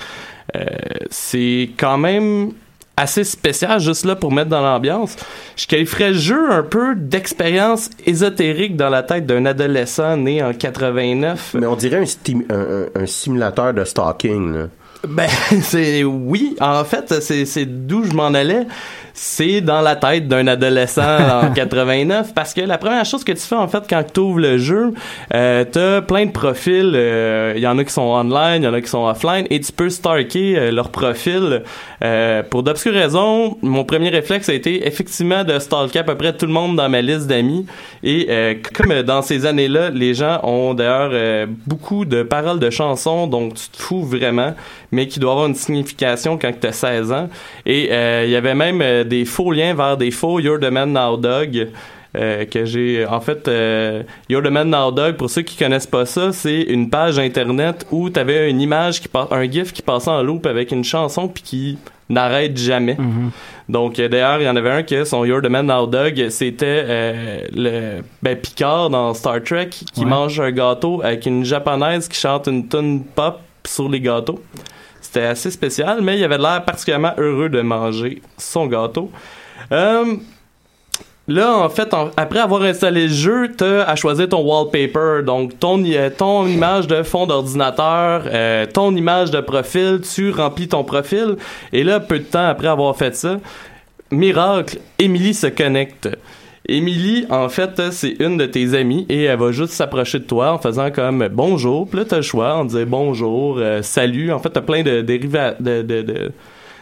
Euh, 0.55 0.65
c'est 1.09 1.71
quand 1.77 1.97
même 1.97 2.51
assez 2.97 3.23
spécial 3.23 3.79
juste 3.79 4.05
là 4.05 4.15
pour 4.15 4.31
mettre 4.31 4.49
dans 4.49 4.62
l'ambiance. 4.62 5.15
Je 5.55 5.67
qualifierais 5.67 6.09
le 6.09 6.17
jeu 6.17 6.51
un 6.51 6.63
peu 6.63 6.95
d'expérience 6.95 7.89
ésotérique 8.05 8.75
dans 8.75 8.89
la 8.89 9.03
tête 9.03 9.25
d'un 9.25 9.45
adolescent 9.45 10.17
né 10.17 10.43
en 10.43 10.53
89. 10.53 11.55
Mais 11.55 11.65
on 11.65 11.75
dirait 11.75 12.03
un, 12.03 13.01
un, 13.01 13.05
simulateur 13.05 13.73
de 13.73 13.83
stalking. 13.85 14.53
Là. 14.53 14.67
Ben, 15.07 15.29
c'est 15.62 16.03
oui. 16.03 16.55
En 16.59 16.83
fait, 16.83 17.21
c'est 17.21 17.65
d'où 17.65 18.03
je 18.03 18.13
m'en 18.13 18.33
allais. 18.33 18.67
C'est 19.21 19.60
dans 19.60 19.82
la 19.82 19.97
tête 19.97 20.29
d'un 20.29 20.47
adolescent 20.47 21.01
en 21.43 21.51
89 21.53 22.34
parce 22.34 22.53
que 22.53 22.62
la 22.62 22.77
première 22.77 23.03
chose 23.03 23.25
que 23.25 23.34
tu 23.34 23.41
fais 23.41 23.55
en 23.55 23.67
fait 23.67 23.84
quand 23.89 24.01
tu 24.13 24.21
ouvres 24.21 24.39
le 24.39 24.58
jeu, 24.58 24.93
euh, 25.34 25.65
t'as 25.69 25.99
plein 25.99 26.25
de 26.25 26.32
profils. 26.32 26.93
euh, 26.95 27.51
Il 27.58 27.62
y 27.62 27.67
en 27.67 27.77
a 27.77 27.84
qui 27.84 27.91
sont 27.91 28.01
online, 28.01 28.62
il 28.62 28.63
y 28.63 28.67
en 28.69 28.73
a 28.73 28.79
qui 28.79 28.88
sont 28.88 29.05
offline 29.05 29.45
et 29.49 29.60
tu 29.60 29.73
peux 29.73 29.89
stalker 29.89 30.58
euh, 30.58 30.71
leur 30.71 30.88
profil. 30.89 31.63
Euh, 32.01 32.43
pour 32.49 32.63
d'obscures 32.63 32.93
raisons, 32.93 33.58
mon 33.62 33.84
premier 33.84 34.08
réflexe 34.08 34.47
a 34.47 34.53
été 34.53 34.88
effectivement 34.88 35.43
de 35.43 35.60
stalker 35.60 35.99
à 35.99 36.03
peu 36.03 36.15
près 36.15 36.32
tout 36.32 36.45
le 36.45 36.53
monde 36.53 36.77
dans 36.77 36.88
ma 36.88 37.01
liste 37.01 37.27
d'amis 37.27 37.65
et 38.03 38.27
euh, 38.29 38.53
comme 38.73 38.91
euh, 38.91 39.03
dans 39.03 39.21
ces 39.21 39.45
années-là, 39.45 39.89
les 39.89 40.13
gens 40.13 40.39
ont 40.43 40.73
d'ailleurs 40.73 41.10
euh, 41.12 41.45
beaucoup 41.67 42.05
de 42.05 42.23
paroles 42.23 42.60
de 42.60 42.69
chansons 42.69 43.27
dont 43.27 43.49
tu 43.49 43.67
te 43.67 43.82
fous 43.82 44.03
vraiment, 44.03 44.53
mais 44.93 45.10
qui 45.10 45.19
doivent 45.19 45.34
avoir 45.34 45.47
une 45.49 45.55
signification 45.55 46.38
quand 46.38 46.53
tu 46.58 46.67
as 46.67 46.71
16 46.71 47.12
ans. 47.12 47.27
Et 47.65 47.89
euh, 47.91 48.23
il 48.25 48.32
y 48.32 48.38
avait 48.38 48.55
même 48.55 48.82
euh, 48.82 49.03
des 49.10 49.26
faux 49.26 49.52
liens 49.52 49.74
vers 49.74 49.98
des 49.98 50.12
faux 50.12 50.39
You're 50.39 50.60
the 50.60 50.72
Man 50.72 50.93
Now 50.93 51.17
Dog. 51.17 51.67
euh, 52.17 52.45
que 52.45 52.65
j'ai 52.65 53.06
en 53.06 53.19
fait 53.22 53.48
euh, 53.48 54.02
You're 54.30 54.41
the 54.41 54.48
Man 54.50 54.69
Now 54.72 54.91
Dog 54.91 55.15
pour 55.17 55.30
ceux 55.30 55.43
qui 55.43 55.56
connaissent 55.58 55.86
pas 55.86 56.08
ça 56.08 56.32
c'est 56.32 56.62
une 56.62 56.89
page 56.89 57.19
internet 57.19 57.86
où 57.91 58.10
t'avais 58.10 58.50
une 58.50 58.62
image 58.62 59.00
qui 59.02 59.08
un 59.30 59.43
gif 59.52 59.72
qui 59.74 59.84
passait 59.84 60.10
en 60.10 60.24
loop 60.24 60.48
avec 60.48 60.72
une 60.72 60.84
chanson 60.84 61.28
puis 61.28 61.43
qui 61.43 61.78
n'arrête 62.10 62.58
jamais 62.58 62.98
donc 63.67 64.00
euh, 64.00 64.08
d'ailleurs 64.10 64.39
il 64.41 64.45
y 64.45 64.50
en 64.50 64.56
avait 64.56 64.72
un 64.72 64.82
que 64.82 65.04
son 65.04 65.24
You're 65.24 65.43
the 65.43 65.50
Man 65.52 65.67
Now 65.67 65.86
Dog 65.86 66.30
c'était 66.30 66.84
le 67.54 68.02
ben, 68.24 68.36
Picard 68.36 68.89
dans 68.89 69.13
Star 69.13 69.43
Trek 69.43 69.69
qui 69.69 70.00
Ouais. 70.04 70.06
mange 70.10 70.39
un 70.39 70.52
gâteau 70.52 71.02
avec 71.04 71.28
une 71.28 71.45
japonaise 71.45 72.08
qui 72.08 72.17
chante 72.19 72.48
une 72.48 72.67
tune 72.67 73.04
pop 73.04 73.39
sur 73.67 73.88
les 73.88 74.00
gâteaux 74.02 74.41
c'était 75.12 75.26
assez 75.26 75.52
spécial 75.52 76.02
mais 76.02 76.17
il 76.17 76.24
avait 76.24 76.38
l'air 76.38 76.63
particulièrement 76.65 77.13
heureux 77.17 77.50
de 77.50 77.62
manger 77.62 78.22
son 78.38 78.67
gâteau 78.67 79.12
euh, 79.72 80.15
Là, 81.30 81.56
en 81.56 81.69
fait, 81.69 81.93
après 82.17 82.39
avoir 82.39 82.63
installé 82.63 83.04
le 83.04 83.13
jeu, 83.13 83.52
t'as 83.56 83.84
à 83.84 83.95
choisir 83.95 84.28
ton 84.28 84.41
wallpaper. 84.41 85.22
Donc, 85.24 85.60
ton, 85.60 85.84
ton 86.17 86.48
image 86.48 86.88
de 86.88 87.04
fond 87.04 87.28
d'ordinateur, 87.28 88.24
euh, 88.26 88.65
ton 88.65 88.95
image 88.95 89.30
de 89.30 89.39
profil, 89.39 90.02
tu 90.02 90.32
remplis 90.32 90.67
ton 90.67 90.84
profil. 90.84 91.36
Et 91.72 91.84
là, 91.84 92.00
peu 92.00 92.17
de 92.17 92.24
temps 92.24 92.48
après 92.48 92.67
avoir 92.67 92.98
fait 92.98 93.15
ça, 93.15 93.38
miracle, 94.10 94.80
Emily 94.98 95.36
se 95.36 95.45
connecte. 95.45 96.10
Émilie, 96.69 97.25
en 97.32 97.49
fait, 97.49 97.91
c'est 97.91 98.15
une 98.19 98.38
de 98.38 98.45
tes 98.45 98.75
amies 98.75 99.05
et 99.10 99.23
elle 99.23 99.39
va 99.39 99.51
juste 99.51 99.73
s'approcher 99.73 100.19
de 100.19 100.25
toi 100.25 100.53
en 100.53 100.60
faisant 100.60 100.91
comme 100.91 101.27
bonjour. 101.32 101.88
Puis 101.88 101.97
là, 101.97 102.05
t'as 102.05 102.17
le 102.17 102.21
choix, 102.21 102.60
on 102.60 102.65
disait 102.65 102.86
bonjour, 102.86 103.58
euh, 103.58 103.82
salut. 103.82 104.32
En 104.32 104.39
fait, 104.39 104.51
t'as 104.51 104.62
plein 104.62 104.84
de, 104.84 105.01
de, 105.01 106.32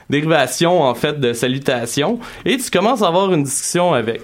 dérivations, 0.10 0.82
en 0.82 0.94
fait, 0.94 1.20
de 1.20 1.32
salutations. 1.32 2.20
Et 2.46 2.58
tu 2.58 2.70
commences 2.70 3.02
à 3.02 3.08
avoir 3.08 3.34
une 3.34 3.44
discussion 3.44 3.94
avec. 3.94 4.22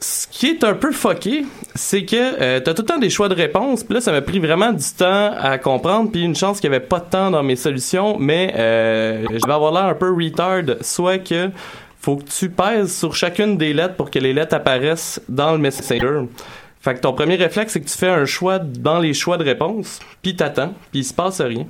ce 0.00 0.26
qui 0.26 0.48
est 0.48 0.64
un 0.64 0.74
peu 0.74 0.92
fucké, 0.92 1.46
c'est 1.74 2.04
que 2.04 2.40
euh, 2.42 2.60
t'as 2.60 2.74
tout 2.74 2.82
le 2.82 2.88
temps 2.88 2.98
des 2.98 3.08
choix 3.08 3.30
de 3.30 3.34
réponse. 3.34 3.84
Puis 3.84 3.94
là, 3.94 4.00
ça 4.02 4.12
m'a 4.12 4.20
pris 4.20 4.38
vraiment 4.38 4.72
du 4.72 4.84
temps 4.98 5.32
à 5.38 5.56
comprendre. 5.56 6.10
Puis 6.10 6.22
une 6.22 6.36
chance 6.36 6.60
qu'il 6.60 6.70
y 6.70 6.74
avait 6.74 6.84
pas 6.84 7.00
de 7.00 7.08
temps 7.08 7.30
dans 7.30 7.42
mes 7.42 7.56
solutions. 7.56 8.18
Mais 8.18 8.52
euh, 8.58 9.24
je 9.30 9.46
vais 9.46 9.54
avoir 9.54 9.72
l'air 9.72 9.84
un 9.84 9.94
peu 9.94 10.12
retard. 10.12 10.62
Soit 10.82 11.18
que 11.18 11.50
faut 12.06 12.14
que 12.14 12.30
tu 12.30 12.50
pèses 12.50 12.96
sur 12.96 13.16
chacune 13.16 13.56
des 13.58 13.72
lettres 13.72 13.96
pour 13.96 14.12
que 14.12 14.20
les 14.20 14.32
lettres 14.32 14.54
apparaissent 14.54 15.20
dans 15.28 15.50
le 15.50 15.58
Messenger. 15.58 16.20
Fait 16.80 16.94
que 16.94 17.00
ton 17.00 17.12
premier 17.12 17.34
réflexe, 17.34 17.72
c'est 17.72 17.80
que 17.80 17.88
tu 17.88 17.98
fais 17.98 18.06
un 18.06 18.24
choix 18.26 18.60
dans 18.60 19.00
les 19.00 19.12
choix 19.12 19.36
de 19.38 19.42
réponse. 19.42 19.98
Puis 20.22 20.36
t'attends. 20.36 20.72
Puis 20.92 21.00
il 21.00 21.04
se 21.04 21.12
passe 21.12 21.40
rien. 21.40 21.66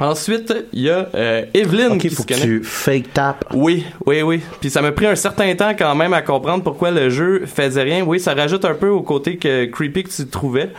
Ensuite, 0.00 0.54
il 0.72 0.84
y 0.84 0.90
a 0.90 1.08
euh, 1.14 1.44
Evelyn 1.52 1.92
Ok, 1.92 1.98
qui 1.98 2.08
faut 2.08 2.22
se 2.22 2.26
que 2.26 2.32
connecte. 2.32 2.48
tu 2.48 2.64
fake 2.64 3.12
tap. 3.12 3.44
Oui, 3.52 3.84
oui, 4.06 4.22
oui. 4.22 4.40
Puis 4.58 4.70
ça 4.70 4.80
m'a 4.80 4.92
pris 4.92 5.06
un 5.06 5.14
certain 5.16 5.54
temps 5.54 5.74
quand 5.78 5.94
même 5.94 6.14
à 6.14 6.22
comprendre 6.22 6.64
pourquoi 6.64 6.90
le 6.90 7.10
jeu 7.10 7.44
faisait 7.44 7.82
rien. 7.82 8.04
Oui, 8.06 8.18
ça 8.18 8.32
rajoute 8.32 8.64
un 8.64 8.74
peu 8.74 8.88
au 8.88 9.02
côté 9.02 9.36
que 9.36 9.66
creepy 9.66 10.04
que 10.04 10.10
tu 10.10 10.26
trouvais. 10.28 10.70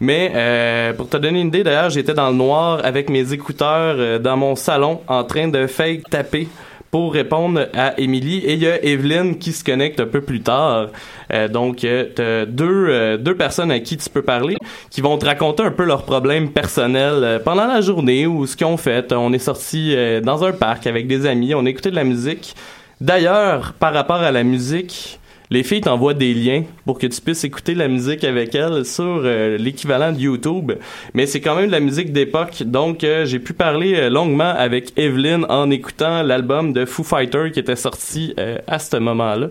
Mais 0.00 0.32
euh, 0.34 0.94
pour 0.94 1.10
te 1.10 1.18
donner 1.18 1.42
une 1.42 1.48
idée, 1.48 1.64
d'ailleurs, 1.64 1.90
j'étais 1.90 2.14
dans 2.14 2.30
le 2.30 2.36
noir 2.36 2.80
avec 2.82 3.10
mes 3.10 3.34
écouteurs 3.34 3.96
euh, 3.98 4.18
dans 4.18 4.38
mon 4.38 4.56
salon 4.56 5.02
en 5.06 5.22
train 5.24 5.48
de 5.48 5.66
fake 5.66 6.08
taper 6.08 6.48
pour 6.90 7.12
répondre 7.12 7.66
à 7.74 7.98
Emily 8.00 8.38
et 8.38 8.54
il 8.54 8.60
y 8.60 8.66
a 8.66 8.82
Evelyn 8.84 9.34
qui 9.34 9.52
se 9.52 9.64
connecte 9.64 10.00
un 10.00 10.06
peu 10.06 10.20
plus 10.20 10.40
tard. 10.40 10.88
Euh, 11.32 11.48
donc 11.48 11.84
euh, 11.84 12.04
t'as 12.14 12.46
deux 12.46 12.86
euh, 12.88 13.16
deux 13.16 13.36
personnes 13.36 13.70
à 13.70 13.80
qui 13.80 13.96
tu 13.96 14.08
peux 14.08 14.22
parler 14.22 14.56
qui 14.90 15.00
vont 15.00 15.18
te 15.18 15.26
raconter 15.26 15.64
un 15.64 15.70
peu 15.70 15.84
leurs 15.84 16.04
problèmes 16.04 16.50
personnels 16.50 17.24
euh, 17.24 17.38
pendant 17.38 17.66
la 17.66 17.80
journée 17.80 18.26
ou 18.26 18.46
ce 18.46 18.56
qu'ils 18.56 18.66
ont 18.66 18.76
fait. 18.76 19.12
On 19.12 19.32
est 19.32 19.38
sorti 19.38 19.94
euh, 19.94 20.20
dans 20.20 20.44
un 20.44 20.52
parc 20.52 20.86
avec 20.86 21.06
des 21.06 21.26
amis, 21.26 21.54
on 21.54 21.66
a 21.66 21.68
écouté 21.68 21.90
de 21.90 21.96
la 21.96 22.04
musique. 22.04 22.54
D'ailleurs, 23.00 23.74
par 23.74 23.92
rapport 23.92 24.22
à 24.22 24.30
la 24.30 24.42
musique, 24.42 25.20
les 25.50 25.62
filles 25.62 25.80
t'envoient 25.80 26.14
des 26.14 26.34
liens 26.34 26.64
pour 26.84 26.98
que 26.98 27.06
tu 27.06 27.20
puisses 27.20 27.44
écouter 27.44 27.74
la 27.74 27.88
musique 27.88 28.24
avec 28.24 28.54
elles 28.54 28.84
sur 28.84 29.04
euh, 29.04 29.56
l'équivalent 29.56 30.12
de 30.12 30.18
YouTube. 30.18 30.72
Mais 31.14 31.26
c'est 31.26 31.40
quand 31.40 31.54
même 31.54 31.66
de 31.66 31.72
la 31.72 31.80
musique 31.80 32.12
d'époque, 32.12 32.62
donc 32.64 33.04
euh, 33.04 33.24
j'ai 33.26 33.38
pu 33.38 33.52
parler 33.52 33.94
euh, 33.94 34.10
longuement 34.10 34.52
avec 34.56 34.92
Evelyn 34.98 35.44
en 35.48 35.70
écoutant 35.70 36.22
l'album 36.22 36.72
de 36.72 36.84
Foo 36.84 37.04
Fighter 37.04 37.50
qui 37.52 37.60
était 37.60 37.76
sorti 37.76 38.34
à 38.66 38.78
ce 38.78 38.96
moment-là. 38.96 39.48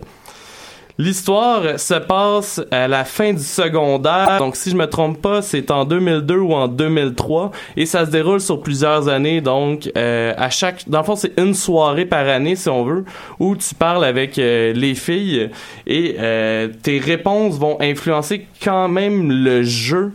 L'histoire 0.98 1.78
se 1.78 1.94
passe 1.94 2.62
à 2.70 2.88
la 2.88 3.04
fin 3.04 3.34
du 3.34 3.42
secondaire, 3.42 4.38
donc 4.38 4.56
si 4.56 4.70
je 4.70 4.76
me 4.76 4.86
trompe 4.86 5.20
pas, 5.20 5.42
c'est 5.42 5.70
en 5.70 5.84
2002 5.84 6.36
ou 6.36 6.54
en 6.54 6.68
2003, 6.68 7.50
et 7.76 7.84
ça 7.84 8.06
se 8.06 8.10
déroule 8.10 8.40
sur 8.40 8.62
plusieurs 8.62 9.08
années. 9.08 9.42
Donc, 9.42 9.90
euh, 9.96 10.32
à 10.38 10.48
chaque, 10.48 10.88
dans 10.88 11.00
le 11.00 11.04
fond, 11.04 11.16
c'est 11.16 11.38
une 11.38 11.52
soirée 11.52 12.06
par 12.06 12.26
année, 12.26 12.56
si 12.56 12.70
on 12.70 12.82
veut, 12.84 13.04
où 13.38 13.56
tu 13.56 13.74
parles 13.74 14.06
avec 14.06 14.38
euh, 14.38 14.72
les 14.72 14.94
filles 14.94 15.50
et 15.86 16.16
euh, 16.18 16.68
tes 16.82 16.98
réponses 16.98 17.58
vont 17.58 17.76
influencer 17.80 18.46
quand 18.62 18.88
même 18.88 19.30
le 19.30 19.62
jeu. 19.62 20.12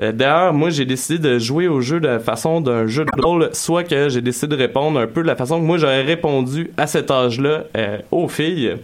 Euh, 0.00 0.12
D'ailleurs, 0.12 0.52
moi, 0.52 0.70
j'ai 0.70 0.84
décidé 0.84 1.18
de 1.18 1.38
jouer 1.38 1.68
au 1.68 1.80
jeu 1.80 2.00
de 2.00 2.08
la 2.08 2.18
façon 2.18 2.60
d'un 2.60 2.86
jeu 2.86 3.04
de 3.04 3.22
rôle, 3.22 3.50
soit 3.52 3.84
que 3.84 4.08
j'ai 4.08 4.20
décidé 4.20 4.56
de 4.56 4.62
répondre 4.62 4.98
un 4.98 5.06
peu 5.06 5.22
de 5.22 5.26
la 5.26 5.36
façon 5.36 5.60
que 5.60 5.64
moi 5.64 5.76
j'aurais 5.76 6.02
répondu 6.02 6.70
à 6.76 6.86
cet 6.86 7.10
âge-là 7.10 7.64
euh, 7.76 7.98
aux 8.10 8.28
filles 8.28 8.76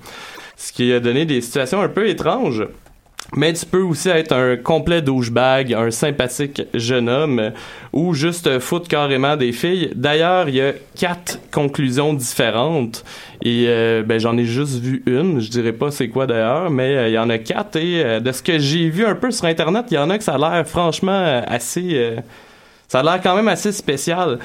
ce 0.59 0.73
qui 0.73 0.93
a 0.93 1.01
donné 1.01 1.25
des 1.25 1.41
situations 1.41 1.81
un 1.81 1.89
peu 1.89 2.09
étranges. 2.09 2.67
Mais 3.37 3.53
tu 3.53 3.67
peux 3.67 3.83
aussi 3.83 4.09
être 4.09 4.33
un 4.33 4.57
complet 4.57 5.03
douchebag, 5.03 5.75
un 5.75 5.91
sympathique 5.91 6.63
jeune 6.73 7.11
homme, 7.11 7.53
ou 7.93 8.15
juste 8.15 8.59
foutre 8.59 8.89
carrément 8.89 9.37
des 9.37 9.53
filles. 9.53 9.91
D'ailleurs, 9.95 10.49
il 10.49 10.55
y 10.55 10.63
a 10.63 10.73
quatre 10.97 11.39
conclusions 11.53 12.15
différentes, 12.15 13.05
et 13.43 13.67
euh, 13.69 14.03
ben, 14.03 14.19
j'en 14.19 14.37
ai 14.39 14.47
juste 14.47 14.81
vu 14.81 15.03
une, 15.07 15.41
je 15.41 15.51
dirais 15.51 15.75
pas 15.75 15.91
c'est 15.91 16.09
quoi 16.09 16.27
d'ailleurs, 16.27 16.71
mais 16.71 16.97
euh, 16.97 17.09
il 17.09 17.13
y 17.13 17.19
en 17.19 17.29
a 17.29 17.37
quatre, 17.37 17.77
et 17.77 18.03
euh, 18.03 18.21
de 18.21 18.33
ce 18.33 18.43
que 18.43 18.59
j'ai 18.59 18.89
vu 18.89 19.05
un 19.05 19.15
peu 19.15 19.31
sur 19.31 19.45
Internet, 19.45 19.87
il 19.91 19.95
y 19.95 19.99
en 19.99 20.09
a 20.09 20.17
que 20.17 20.25
ça 20.25 20.35
a 20.35 20.39
l'air 20.39 20.67
franchement 20.67 21.43
assez... 21.47 22.17
ça 22.89 23.01
a 23.01 23.03
l'air 23.03 23.21
quand 23.23 23.37
même 23.37 23.49
assez 23.49 23.73
spécial. 23.73 24.39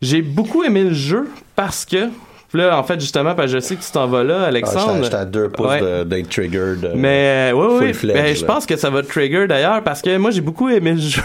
J'ai 0.00 0.22
beaucoup 0.22 0.64
aimé 0.64 0.82
le 0.84 0.94
jeu 0.94 1.28
parce 1.56 1.84
que 1.84 2.08
puis 2.54 2.62
là, 2.62 2.78
en 2.78 2.84
fait, 2.84 3.00
justement, 3.00 3.34
parce 3.34 3.50
que 3.50 3.58
je 3.58 3.60
sais 3.64 3.74
que 3.74 3.82
tu 3.82 3.90
t'en 3.90 4.06
vas 4.06 4.22
là, 4.22 4.42
Alexandre. 4.44 4.92
Ah, 4.98 5.02
j'étais 5.02 5.16
à 5.16 5.24
deux 5.24 5.48
pouces 5.48 5.66
Ouais. 5.66 5.80
de- 5.80 6.04
d'être 6.04 6.28
triggered. 6.28 6.84
euh, 6.84 6.92
Mais 6.94 7.50
euh, 7.52 7.56
oui, 7.56 7.92
oui, 8.04 8.12
ben, 8.12 8.36
je 8.36 8.44
pense 8.44 8.64
que 8.64 8.76
ça 8.76 8.90
va 8.90 9.02
te 9.02 9.08
trigger 9.08 9.48
d'ailleurs 9.48 9.82
parce 9.82 10.00
que 10.02 10.16
moi 10.18 10.30
j'ai 10.30 10.40
beaucoup 10.40 10.68
aimé 10.68 10.92
le 10.92 10.98
jeu 11.00 11.22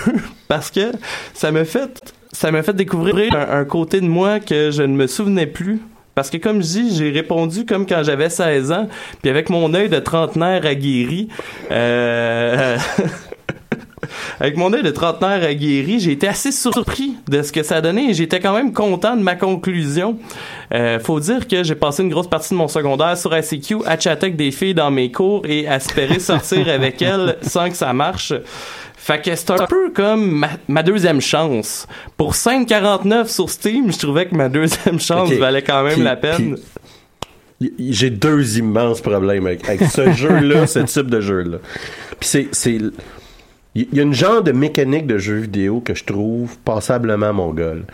parce 0.47 0.71
que 0.71 0.91
ça 1.35 1.51
me 1.51 1.63
fait 1.65 2.01
ça 2.31 2.49
m'a 2.51 2.63
fait 2.63 2.73
découvrir 2.73 3.35
un, 3.35 3.59
un 3.59 3.65
côté 3.65 4.01
de 4.01 4.07
moi 4.07 4.39
que 4.39 4.71
je 4.71 4.81
ne 4.81 4.95
me 4.95 5.05
souvenais 5.05 5.45
plus. 5.45 5.79
Parce 6.15 6.29
que 6.31 6.37
comme 6.37 6.57
je 6.63 6.67
dis, 6.67 6.95
j'ai 6.97 7.11
répondu 7.11 7.65
comme 7.65 7.85
quand 7.85 8.01
j'avais 8.03 8.29
16 8.29 8.71
ans, 8.71 8.87
puis 9.21 9.29
avec 9.29 9.49
mon 9.49 9.73
œil 9.75 9.87
de 9.87 9.99
trentenaire 9.99 10.65
aguerri, 10.65 11.29
euh, 11.71 12.75
avec 14.39 14.57
mon 14.57 14.71
œil 14.73 14.83
de 14.83 14.91
trentenaire 14.91 15.43
aguerri, 15.43 15.99
j'ai 15.99 16.11
été 16.11 16.27
assez 16.27 16.51
surpris 16.51 17.15
de 17.27 17.41
ce 17.41 17.51
que 17.51 17.63
ça 17.63 17.81
donnait 17.81 18.11
et 18.11 18.13
j'étais 18.13 18.39
quand 18.39 18.53
même 18.53 18.73
content 18.73 19.15
de 19.15 19.21
ma 19.23 19.35
conclusion. 19.35 20.17
Euh, 20.73 20.99
faut 20.99 21.19
dire 21.19 21.47
que 21.47 21.63
j'ai 21.63 21.75
passé 21.75 22.03
une 22.03 22.09
grosse 22.09 22.27
partie 22.29 22.49
de 22.53 22.55
mon 22.59 22.67
secondaire 22.67 23.17
sur 23.17 23.35
ICQ 23.35 23.77
à 23.85 23.99
chatter 23.99 24.27
avec 24.27 24.35
des 24.35 24.51
filles 24.51 24.73
dans 24.73 24.91
mes 24.91 25.11
cours 25.11 25.41
et 25.45 25.67
à 25.67 25.77
espérer 25.77 26.19
sortir 26.19 26.67
avec 26.73 27.01
elles 27.01 27.37
sans 27.41 27.69
que 27.69 27.75
ça 27.75 27.93
marche. 27.93 28.33
Fait 28.97 29.21
que 29.21 29.33
c'est 29.33 29.49
un 29.51 29.65
peu 29.65 29.91
comme 29.91 30.29
ma, 30.29 30.49
ma 30.67 30.83
deuxième 30.83 31.21
chance. 31.21 31.87
Pour 32.17 32.33
5,49 32.33 33.27
sur 33.27 33.49
Steam, 33.49 33.91
je 33.91 33.97
trouvais 33.97 34.27
que 34.27 34.35
ma 34.35 34.49
deuxième 34.49 34.99
chance 34.99 35.31
valait 35.31 35.61
quand 35.63 35.83
même 35.83 35.93
Puis- 35.95 36.03
la 36.03 36.15
peine. 36.15 36.57
J'ai 37.77 38.09
deux 38.09 38.57
immenses 38.57 39.01
problèmes 39.01 39.45
avec, 39.45 39.67
avec 39.67 39.83
ce 39.89 40.11
jeu-là, 40.13 40.65
ce 40.65 40.79
type 40.79 41.07
de 41.09 41.19
jeu-là. 41.19 41.57
Puis 42.19 42.47
c'est, 42.51 42.77
il 43.75 43.87
y 43.93 43.99
a 43.99 44.03
une 44.03 44.13
genre 44.13 44.41
de 44.41 44.51
mécanique 44.51 45.05
de 45.05 45.17
jeu 45.17 45.35
vidéo 45.35 45.79
que 45.79 45.93
je 45.93 46.03
trouve 46.03 46.57
passablement 46.59 47.33
mongole. 47.33 47.85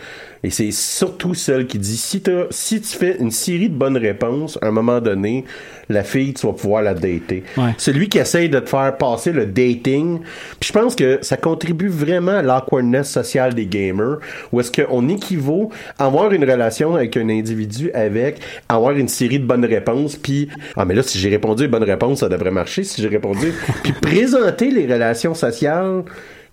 Et 0.46 0.50
c'est 0.50 0.70
surtout 0.70 1.34
celle 1.34 1.66
qui 1.66 1.76
dit 1.76 1.96
si, 1.96 2.22
si 2.50 2.80
tu 2.80 2.96
fais 2.96 3.16
une 3.18 3.32
série 3.32 3.68
de 3.68 3.74
bonnes 3.74 3.96
réponses, 3.96 4.56
à 4.62 4.68
un 4.68 4.70
moment 4.70 5.00
donné, 5.00 5.44
la 5.88 6.04
fille, 6.04 6.34
tu 6.34 6.46
vas 6.46 6.52
pouvoir 6.52 6.82
la 6.82 6.94
dater. 6.94 7.42
Ouais. 7.56 7.74
Celui 7.78 8.08
qui 8.08 8.18
essaye 8.18 8.48
de 8.48 8.60
te 8.60 8.68
faire 8.68 8.96
passer 8.96 9.32
le 9.32 9.46
dating, 9.46 10.20
puis 10.60 10.68
je 10.68 10.72
pense 10.72 10.94
que 10.94 11.18
ça 11.20 11.36
contribue 11.36 11.88
vraiment 11.88 12.36
à 12.36 12.42
l'awkwardness 12.42 13.10
sociale 13.10 13.54
des 13.54 13.66
gamers, 13.66 14.18
où 14.52 14.60
est-ce 14.60 14.70
qu'on 14.70 15.08
équivaut 15.08 15.72
à 15.98 16.06
avoir 16.06 16.30
une 16.30 16.48
relation 16.48 16.94
avec 16.94 17.16
un 17.16 17.28
individu 17.28 17.90
avec 17.90 18.38
avoir 18.68 18.92
une 18.92 19.08
série 19.08 19.40
de 19.40 19.46
bonnes 19.46 19.64
réponses, 19.64 20.14
puis 20.14 20.48
ah 20.76 20.84
mais 20.84 20.94
là 20.94 21.02
si 21.02 21.18
j'ai 21.18 21.28
répondu 21.28 21.64
une 21.64 21.72
bonne 21.72 21.82
réponse, 21.82 22.20
ça 22.20 22.28
devrait 22.28 22.52
marcher. 22.52 22.84
Si 22.84 23.02
j'ai 23.02 23.08
répondu, 23.08 23.52
puis 23.82 23.92
présenter 23.94 24.70
les 24.70 24.86
relations 24.86 25.34
sociales 25.34 26.04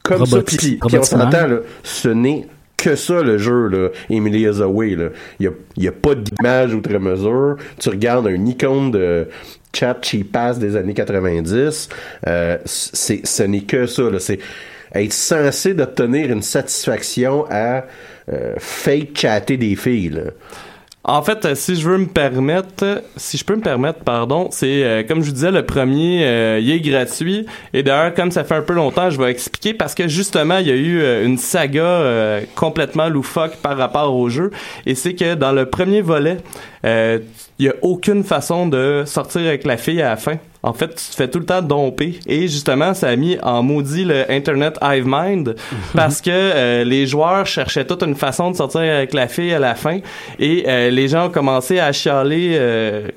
comme 0.01 0.25
ça, 0.25 0.41
puis, 0.41 0.57
puis 0.57 0.79
on 0.97 1.03
s'entend 1.03 1.45
là, 1.45 1.57
ce 1.83 2.09
n'est 2.09 2.47
que 2.83 2.95
ça 2.95 3.21
le 3.21 3.37
jeu 3.37 3.67
là, 3.67 3.89
Emily 4.09 4.41
is 4.41 4.61
Away 4.61 4.95
là. 4.95 5.09
Il 5.39 5.51
y 5.77 5.87
a, 5.87 5.89
a 5.89 5.93
pas 5.93 6.15
d'image 6.15 6.73
outre 6.73 6.97
mesure. 6.97 7.55
Tu 7.79 7.89
regardes 7.89 8.27
un 8.27 8.45
icône 8.45 8.91
de 8.91 9.27
chat 9.73 9.97
cheapass 10.01 10.59
des 10.59 10.75
années 10.75 10.93
90, 10.93 11.89
euh, 12.27 12.57
ce 12.65 13.43
n'est 13.43 13.61
que 13.61 13.87
ça 13.87 14.03
c'est 14.19 14.39
être 14.93 15.13
censé 15.13 15.73
d'obtenir 15.73 16.29
une 16.31 16.43
satisfaction 16.43 17.45
à 17.49 17.85
euh, 18.31 18.53
fake 18.59 19.17
chatter 19.17 19.57
des 19.57 19.75
filles 19.75 20.09
là. 20.09 20.21
En 21.05 21.21
fait, 21.21 21.43
euh, 21.43 21.53
si 21.53 21.75
je 21.75 21.89
veux 21.89 21.97
me 21.97 22.05
permettre, 22.05 23.03
si 23.17 23.37
je 23.37 23.43
peux 23.43 23.57
me 23.57 23.61
permettre, 23.61 23.99
pardon, 23.99 24.47
c'est 24.51 24.85
euh, 24.85 25.03
comme 25.03 25.21
je 25.21 25.27
vous 25.27 25.33
disais, 25.33 25.51
le 25.51 25.65
premier, 25.65 26.25
euh, 26.25 26.59
il 26.61 26.71
est 26.71 26.79
gratuit. 26.79 27.45
Et 27.73 27.83
d'ailleurs, 27.83 28.13
comme 28.13 28.31
ça 28.31 28.45
fait 28.45 28.55
un 28.55 28.61
peu 28.61 28.73
longtemps, 28.73 29.09
je 29.09 29.19
vais 29.19 29.29
expliquer 29.29 29.73
parce 29.73 29.95
que 29.95 30.07
justement, 30.07 30.59
il 30.59 30.67
y 30.67 30.71
a 30.71 30.75
eu 30.75 31.01
euh, 31.01 31.25
une 31.25 31.37
saga 31.37 31.83
euh, 31.83 32.41
complètement 32.55 33.09
loufoque 33.09 33.57
par 33.57 33.77
rapport 33.77 34.15
au 34.15 34.29
jeu. 34.29 34.51
Et 34.85 34.95
c'est 34.95 35.13
que 35.13 35.35
dans 35.35 35.51
le 35.51 35.65
premier 35.65 36.01
volet, 36.01 36.37
il 37.59 37.65
y 37.65 37.69
a 37.69 37.73
aucune 37.81 38.23
façon 38.23 38.67
de 38.67 39.03
sortir 39.05 39.41
avec 39.41 39.65
la 39.65 39.77
fille 39.77 40.01
à 40.01 40.09
la 40.09 40.17
fin. 40.17 40.37
En 40.63 40.73
fait, 40.73 40.89
tu 40.89 41.11
te 41.11 41.15
fais 41.15 41.27
tout 41.27 41.39
le 41.39 41.45
temps 41.45 41.61
domper. 41.61 42.19
Et 42.25 42.47
justement, 42.47 42.93
ça 42.93 43.09
a 43.09 43.15
mis 43.15 43.37
en 43.43 43.61
maudit 43.61 44.05
le 44.05 44.29
Internet 44.31 44.77
Hive 44.81 45.05
Mind 45.05 45.55
parce 45.95 46.21
que 46.21 46.31
euh, 46.31 46.83
les 46.83 47.05
joueurs 47.05 47.45
cherchaient 47.45 47.85
toute 47.85 48.01
une 48.03 48.15
façon 48.15 48.49
de 48.51 48.55
sortir 48.55 48.81
avec 48.81 49.13
la 49.13 49.27
fille 49.27 49.53
à 49.53 49.59
la 49.59 49.75
fin. 49.75 49.99
Et 50.39 50.63
euh, 50.67 50.89
les 50.89 51.09
gens 51.09 51.27
ont 51.27 51.31
commencé 51.31 51.79
à 51.79 51.91
chialer 51.91 52.55
euh, 52.57 53.09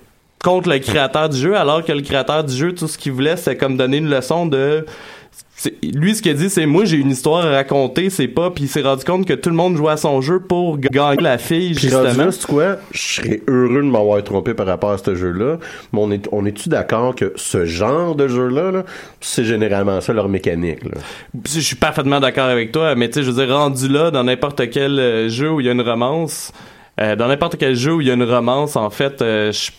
contre 0.42 0.68
le 0.68 0.80
créateur 0.80 1.28
du 1.28 1.38
jeu, 1.38 1.56
alors 1.56 1.84
que 1.84 1.92
le 1.92 2.02
créateur 2.02 2.44
du 2.44 2.54
jeu, 2.54 2.74
tout 2.74 2.88
ce 2.88 2.98
qu'il 2.98 3.12
voulait, 3.12 3.36
c'est 3.36 3.56
comme 3.56 3.76
donner 3.76 3.98
une 3.98 4.10
leçon 4.10 4.46
de... 4.46 4.84
Lui, 5.82 6.14
ce 6.14 6.20
qu'il 6.20 6.32
a 6.32 6.34
dit, 6.34 6.50
c'est 6.50 6.66
moi, 6.66 6.84
j'ai 6.84 6.98
une 6.98 7.10
histoire 7.10 7.46
à 7.46 7.50
raconter, 7.50 8.10
c'est 8.10 8.28
pas... 8.28 8.50
Puis 8.50 8.64
il 8.64 8.68
s'est 8.68 8.82
rendu 8.82 9.04
compte 9.04 9.26
que 9.26 9.32
tout 9.32 9.48
le 9.48 9.56
monde 9.56 9.76
jouait 9.76 9.92
à 9.92 9.96
son 9.96 10.20
jeu 10.20 10.38
pour 10.38 10.76
gagner 10.78 11.22
la 11.22 11.38
fille, 11.38 11.68
rendu 11.68 11.80
justement. 11.80 12.24
là, 12.26 12.30
c'est 12.30 12.46
quoi? 12.46 12.76
Je 12.92 13.00
serais 13.00 13.40
heureux 13.48 13.82
de 13.82 13.88
m'avoir 13.88 14.22
trompé 14.22 14.52
par 14.52 14.66
rapport 14.66 14.90
à 14.90 14.98
ce 14.98 15.14
jeu-là. 15.14 15.56
Mais 15.92 15.98
on 15.98 16.10
est, 16.10 16.28
on 16.30 16.44
est-tu 16.44 16.68
d'accord 16.68 17.14
que 17.14 17.32
ce 17.36 17.64
genre 17.64 18.14
de 18.14 18.28
jeu-là, 18.28 18.70
là, 18.70 18.84
c'est 19.20 19.44
généralement 19.44 20.00
ça 20.02 20.12
leur 20.12 20.28
mécanique, 20.28 20.84
là? 20.84 21.00
Je 21.46 21.60
suis 21.60 21.76
parfaitement 21.76 22.20
d'accord 22.20 22.48
avec 22.48 22.70
toi, 22.70 22.94
mais 22.94 23.08
tu 23.08 23.14
sais, 23.14 23.22
je 23.22 23.30
veux 23.30 23.46
dire, 23.46 23.56
rendu 23.56 23.88
là, 23.88 24.10
dans 24.10 24.24
n'importe 24.24 24.68
quel 24.68 24.98
euh, 24.98 25.28
jeu 25.30 25.50
où 25.50 25.60
il 25.60 25.66
y 25.66 25.68
a 25.70 25.72
une 25.72 25.80
romance, 25.80 26.52
euh, 27.00 27.16
dans 27.16 27.28
n'importe 27.28 27.56
quel 27.56 27.74
jeu 27.74 27.94
où 27.94 28.00
il 28.02 28.08
y 28.08 28.10
a 28.10 28.14
une 28.14 28.24
romance, 28.24 28.76
en 28.76 28.90
fait, 28.90 29.22
euh, 29.22 29.52
je 29.52 29.70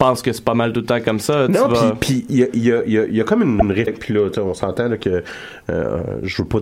pense 0.00 0.22
que 0.22 0.32
c'est 0.32 0.44
pas 0.44 0.54
mal 0.54 0.72
tout 0.72 0.80
le 0.80 0.86
temps 0.86 1.00
comme 1.04 1.20
ça. 1.20 1.46
Tu 1.46 1.52
Non, 1.52 1.68
vas- 1.68 1.94
puis 2.00 2.24
il 2.28 2.38
y 2.38 2.42
a, 2.42 2.46
il 2.54 2.64
y, 2.64 2.72
a, 2.72 2.82
il 2.86 2.92
y, 2.92 2.98
a, 2.98 3.04
il 3.04 3.14
y 3.16 3.20
a 3.20 3.24
comme 3.24 3.42
une, 3.42 3.60
une 3.62 3.70
ré- 3.72 3.84
puis 3.98 4.12
là, 4.14 4.28
tu 4.28 4.34
sais, 4.34 4.40
on 4.40 4.54
s'entend 4.54 4.88
là, 4.88 4.96
que 4.96 5.22
euh, 5.70 5.98
je 6.24 6.42
veux 6.42 6.48
pas 6.48 6.58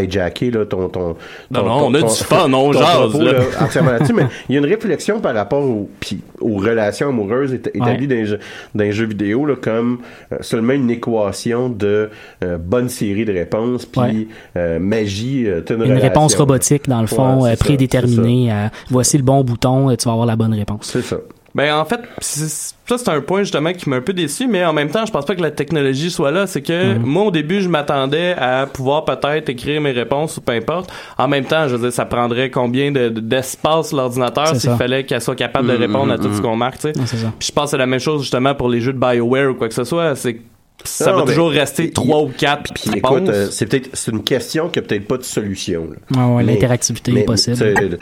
hijacker 0.00 0.50
là, 0.50 0.64
ton, 0.64 0.88
ton, 0.88 1.08
Non, 1.10 1.60
ton- 1.60 1.62
non, 1.66 1.78
ton- 1.80 1.86
on 1.86 1.94
a 1.94 2.00
ton- 2.00 2.06
du 2.06 2.14
fun, 2.14 2.52
on 2.52 2.72
jase, 2.72 3.14
là. 3.20 3.40
entièrement 3.60 3.90
là-dessus, 3.92 4.12
mais 4.14 4.26
il 4.48 4.54
y 4.54 4.58
a 4.58 4.60
une 4.60 4.66
réflexion 4.66 5.20
par 5.20 5.34
rapport 5.34 5.62
au, 5.62 5.90
puis 6.00 6.20
aux 6.40 6.56
relations 6.56 7.08
amoureuses 7.08 7.52
éta- 7.52 7.70
établies 7.74 8.06
dans, 8.06 8.14
les 8.14 8.26
jeux, 8.26 8.38
dans 8.74 8.84
les 8.84 8.92
jeux 8.92 9.06
vidéo 9.06 9.44
là, 9.44 9.56
comme 9.60 9.98
euh, 10.32 10.36
seulement 10.40 10.72
une 10.72 10.90
équation 10.90 11.68
de 11.68 12.10
euh, 12.42 12.58
bonne 12.58 12.88
série 12.88 13.24
de 13.24 13.32
réponses 13.32 13.86
puis 13.86 14.00
Ouais. 14.00 14.26
euh, 14.56 14.78
magie. 14.78 15.46
euh, 15.46 15.60
Une 15.70 15.82
relation. 15.82 16.00
réponse 16.00 16.34
robotique, 16.36 16.88
dans 16.88 17.00
le 17.00 17.06
fond, 17.06 17.42
Ouais, 17.42 17.52
euh, 17.52 17.56
prédéterminée. 17.56 18.50
à 18.50 18.70
voici 18.90 19.16
le 19.16 19.22
bon 19.24 19.42
bouton, 19.42 19.90
et 19.90 19.96
tu 19.96 20.04
vas 20.06 20.12
avoir 20.12 20.26
la 20.26 20.36
bonne 20.36 20.54
réponse. 20.54 20.90
C'est 20.92 21.02
ça. 21.02 21.16
Ben 21.54 21.74
en 21.74 21.84
fait, 21.84 22.00
c'est- 22.20 22.74
ça 22.88 22.96
c'est 22.96 23.08
un 23.10 23.20
point 23.20 23.42
justement 23.42 23.72
qui 23.74 23.88
m'a 23.90 23.96
un 23.96 24.00
peu 24.00 24.14
déçu, 24.14 24.46
mais 24.46 24.64
en 24.64 24.72
même 24.72 24.88
temps, 24.88 25.04
je 25.04 25.12
pense 25.12 25.26
pas 25.26 25.34
que 25.34 25.42
la 25.42 25.50
technologie 25.50 26.10
soit 26.10 26.30
là. 26.30 26.46
C'est 26.46 26.62
que 26.62 26.94
Mhm. 26.94 27.02
moi 27.04 27.24
au 27.24 27.30
début, 27.30 27.60
je 27.60 27.68
m'attendais 27.68 28.34
à 28.38 28.66
pouvoir 28.66 29.04
peut-être 29.04 29.50
écrire 29.50 29.80
mes 29.82 29.90
réponses 29.92 30.38
ou 30.38 30.40
peu 30.40 30.52
importe. 30.52 30.90
En 31.18 31.28
même 31.28 31.44
temps, 31.44 31.68
je 31.68 31.76
veux 31.76 31.82
dire, 31.82 31.92
ça 31.92 32.06
prendrait 32.06 32.48
combien 32.48 32.90
de- 32.90 33.10
de- 33.10 33.20
d'espace 33.20 33.92
l'ordinateur 33.92 34.56
s'il 34.56 34.70
fallait 34.76 35.04
qu'elle 35.04 35.20
soit 35.20 35.36
capable 35.36 35.68
de 35.68 35.74
Mhm, 35.74 35.80
répondre 35.80 36.12
à 36.12 36.16
tout 36.18 36.28
mhm. 36.28 36.36
ce 36.36 36.40
qu'on 36.40 36.56
marque, 36.56 36.76
tu 36.78 36.92
sais. 36.92 36.98
Ouais, 36.98 37.04
c'est 37.06 37.18
ça. 37.18 37.32
Puis 37.38 37.48
je 37.48 37.52
pense 37.52 37.64
que 37.64 37.70
c'est 37.72 37.78
la 37.78 37.86
même 37.86 38.00
chose 38.00 38.22
justement 38.22 38.54
pour 38.54 38.68
les 38.70 38.80
jeux 38.80 38.94
de 38.94 38.98
BioWare 38.98 39.50
ou 39.50 39.54
quoi 39.54 39.68
que 39.68 39.74
ce 39.74 39.84
soit. 39.84 40.16
C'est 40.16 40.34
que 40.34 40.40
ça 40.84 41.12
Non, 41.12 41.18
va 41.18 41.26
toujours 41.30 41.50
rester 41.50 41.90
trois 41.92 42.22
ou 42.22 42.28
quatre 42.36 42.72
Puis 42.74 42.90
écoute, 42.96 43.28
euh, 43.28 43.46
c'est 43.52 43.66
peut-être 43.66 43.90
c'est 43.92 44.10
une 44.10 44.24
question 44.24 44.68
qui 44.68 44.80
a 44.80 44.82
peut-être 44.82 45.06
pas 45.06 45.16
de 45.18 45.22
solution. 45.22 45.86
là. 46.10 46.26
Ouais, 46.28 46.42
L'interactivité 46.42 47.12
est 47.12 47.22
possible. 47.24 47.98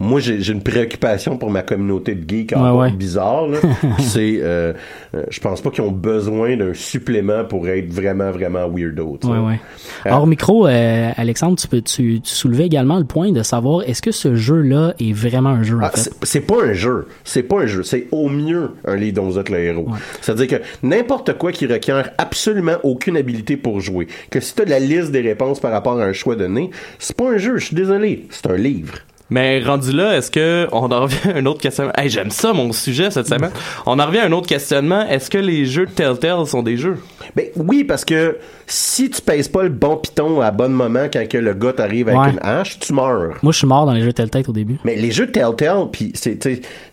Moi, 0.00 0.20
j'ai 0.20 0.52
une 0.52 0.62
préoccupation 0.62 1.36
pour 1.38 1.50
ma 1.50 1.62
communauté 1.62 2.14
de 2.14 2.28
geeks 2.28 2.52
Ouais, 2.56 2.70
ouais. 2.70 2.90
bizarre. 2.92 3.46
c'est, 3.98 4.38
euh, 4.40 4.72
euh, 5.14 5.24
je 5.28 5.40
pense 5.40 5.60
pas 5.60 5.70
qu'ils 5.70 5.82
ont 5.82 5.90
besoin 5.90 6.56
d'un 6.56 6.72
supplément 6.74 7.44
pour 7.44 7.68
être 7.68 7.92
vraiment, 7.92 8.30
vraiment 8.30 8.68
weirdo. 8.68 9.18
Ouais, 9.24 9.38
ouais. 9.38 9.60
Euh, 10.06 10.10
Hors 10.10 10.26
micro, 10.26 10.66
euh, 10.68 11.10
Alexandre, 11.16 11.56
tu, 11.58 11.66
peux, 11.66 11.80
tu, 11.82 12.20
tu 12.20 12.32
soulevais 12.34 12.66
également 12.66 12.98
le 12.98 13.04
point 13.06 13.32
de 13.32 13.42
savoir 13.42 13.82
est-ce 13.88 14.00
que 14.02 14.12
ce 14.12 14.36
jeu-là 14.36 14.94
est 15.00 15.12
vraiment 15.12 15.50
un 15.50 15.62
jeu, 15.64 15.78
Ah, 15.82 15.90
c'est- 15.94 16.40
pas 16.46 16.62
un 16.64 16.72
jeu. 16.74 17.08
C'est 17.24 17.42
pas 17.42 17.62
un 17.62 17.66
jeu. 17.66 17.82
C'est 17.82 18.06
au 18.12 18.28
mieux 18.28 18.70
un 18.84 18.94
lead 18.96 19.16
dont 19.16 19.24
vous 19.24 19.38
êtes 19.38 19.48
le 19.50 19.58
héros. 19.58 19.88
C'est-à-dire 20.20 20.46
que 20.60 20.64
n'importe 20.86 21.36
quoi 21.36 21.50
qui 21.52 21.66
requiert 21.66 22.10
absolument 22.18 22.76
aucune 22.84 23.16
habilité 23.16 23.56
pour 23.56 23.80
jouer, 23.80 24.06
que 24.30 24.38
si 24.40 24.54
tu 24.54 24.62
as 24.62 24.64
la 24.64 24.78
liste 24.78 25.10
des 25.10 25.20
réponses 25.22 25.58
par 25.60 25.72
rapport 25.72 25.98
à 25.98 26.04
un 26.04 26.12
choix 26.12 26.36
donné, 26.36 26.70
c'est 27.00 27.16
pas 27.16 27.30
un 27.32 27.38
jeu. 27.38 27.56
Je 27.58 27.64
suis 27.66 27.76
désolé. 27.76 28.26
C'est 28.30 28.46
un 28.48 28.56
livre. 28.56 28.94
Mais 29.30 29.62
rendu 29.62 29.92
là, 29.92 30.16
est-ce 30.16 30.30
que 30.30 30.66
on 30.72 30.90
en 30.90 31.02
revient 31.02 31.16
à 31.34 31.36
un 31.36 31.46
autre 31.46 31.60
questionnement? 31.60 31.92
Hey, 31.96 32.08
j'aime 32.08 32.30
ça 32.30 32.52
mon 32.54 32.72
sujet 32.72 33.10
cette 33.10 33.26
semaine. 33.28 33.50
On 33.84 33.98
en 33.98 34.06
revient 34.06 34.20
à 34.20 34.24
un 34.26 34.32
autre 34.32 34.46
questionnement. 34.46 35.06
Est-ce 35.06 35.28
que 35.28 35.36
les 35.38 35.66
jeux 35.66 35.84
de 35.86 35.90
Telltale 35.90 36.46
sont 36.46 36.62
des 36.62 36.76
jeux? 36.78 36.96
Ben 37.36 37.46
oui, 37.56 37.84
parce 37.84 38.04
que 38.06 38.38
si 38.66 39.10
tu 39.10 39.20
pèses 39.20 39.48
pas 39.48 39.62
le 39.64 39.68
bon 39.68 39.96
piton 39.98 40.40
à 40.40 40.50
bon 40.50 40.70
moment 40.72 41.06
quand 41.12 41.28
que 41.28 41.36
le 41.38 41.52
gars 41.52 41.74
t'arrive 41.74 42.08
avec 42.08 42.20
Ouais. 42.20 42.30
une 42.30 42.38
hache, 42.40 42.78
tu 42.78 42.92
meurs. 42.94 43.34
Moi, 43.42 43.52
je 43.52 43.58
suis 43.58 43.66
mort 43.66 43.84
dans 43.84 43.92
les 43.92 44.02
jeux 44.02 44.12
Telltale 44.14 44.44
au 44.48 44.52
début. 44.52 44.78
Mais 44.84 44.96
les 44.96 45.10
jeux 45.10 45.30
Telltale, 45.30 45.88
puis 45.92 46.10
c'est 46.14 46.38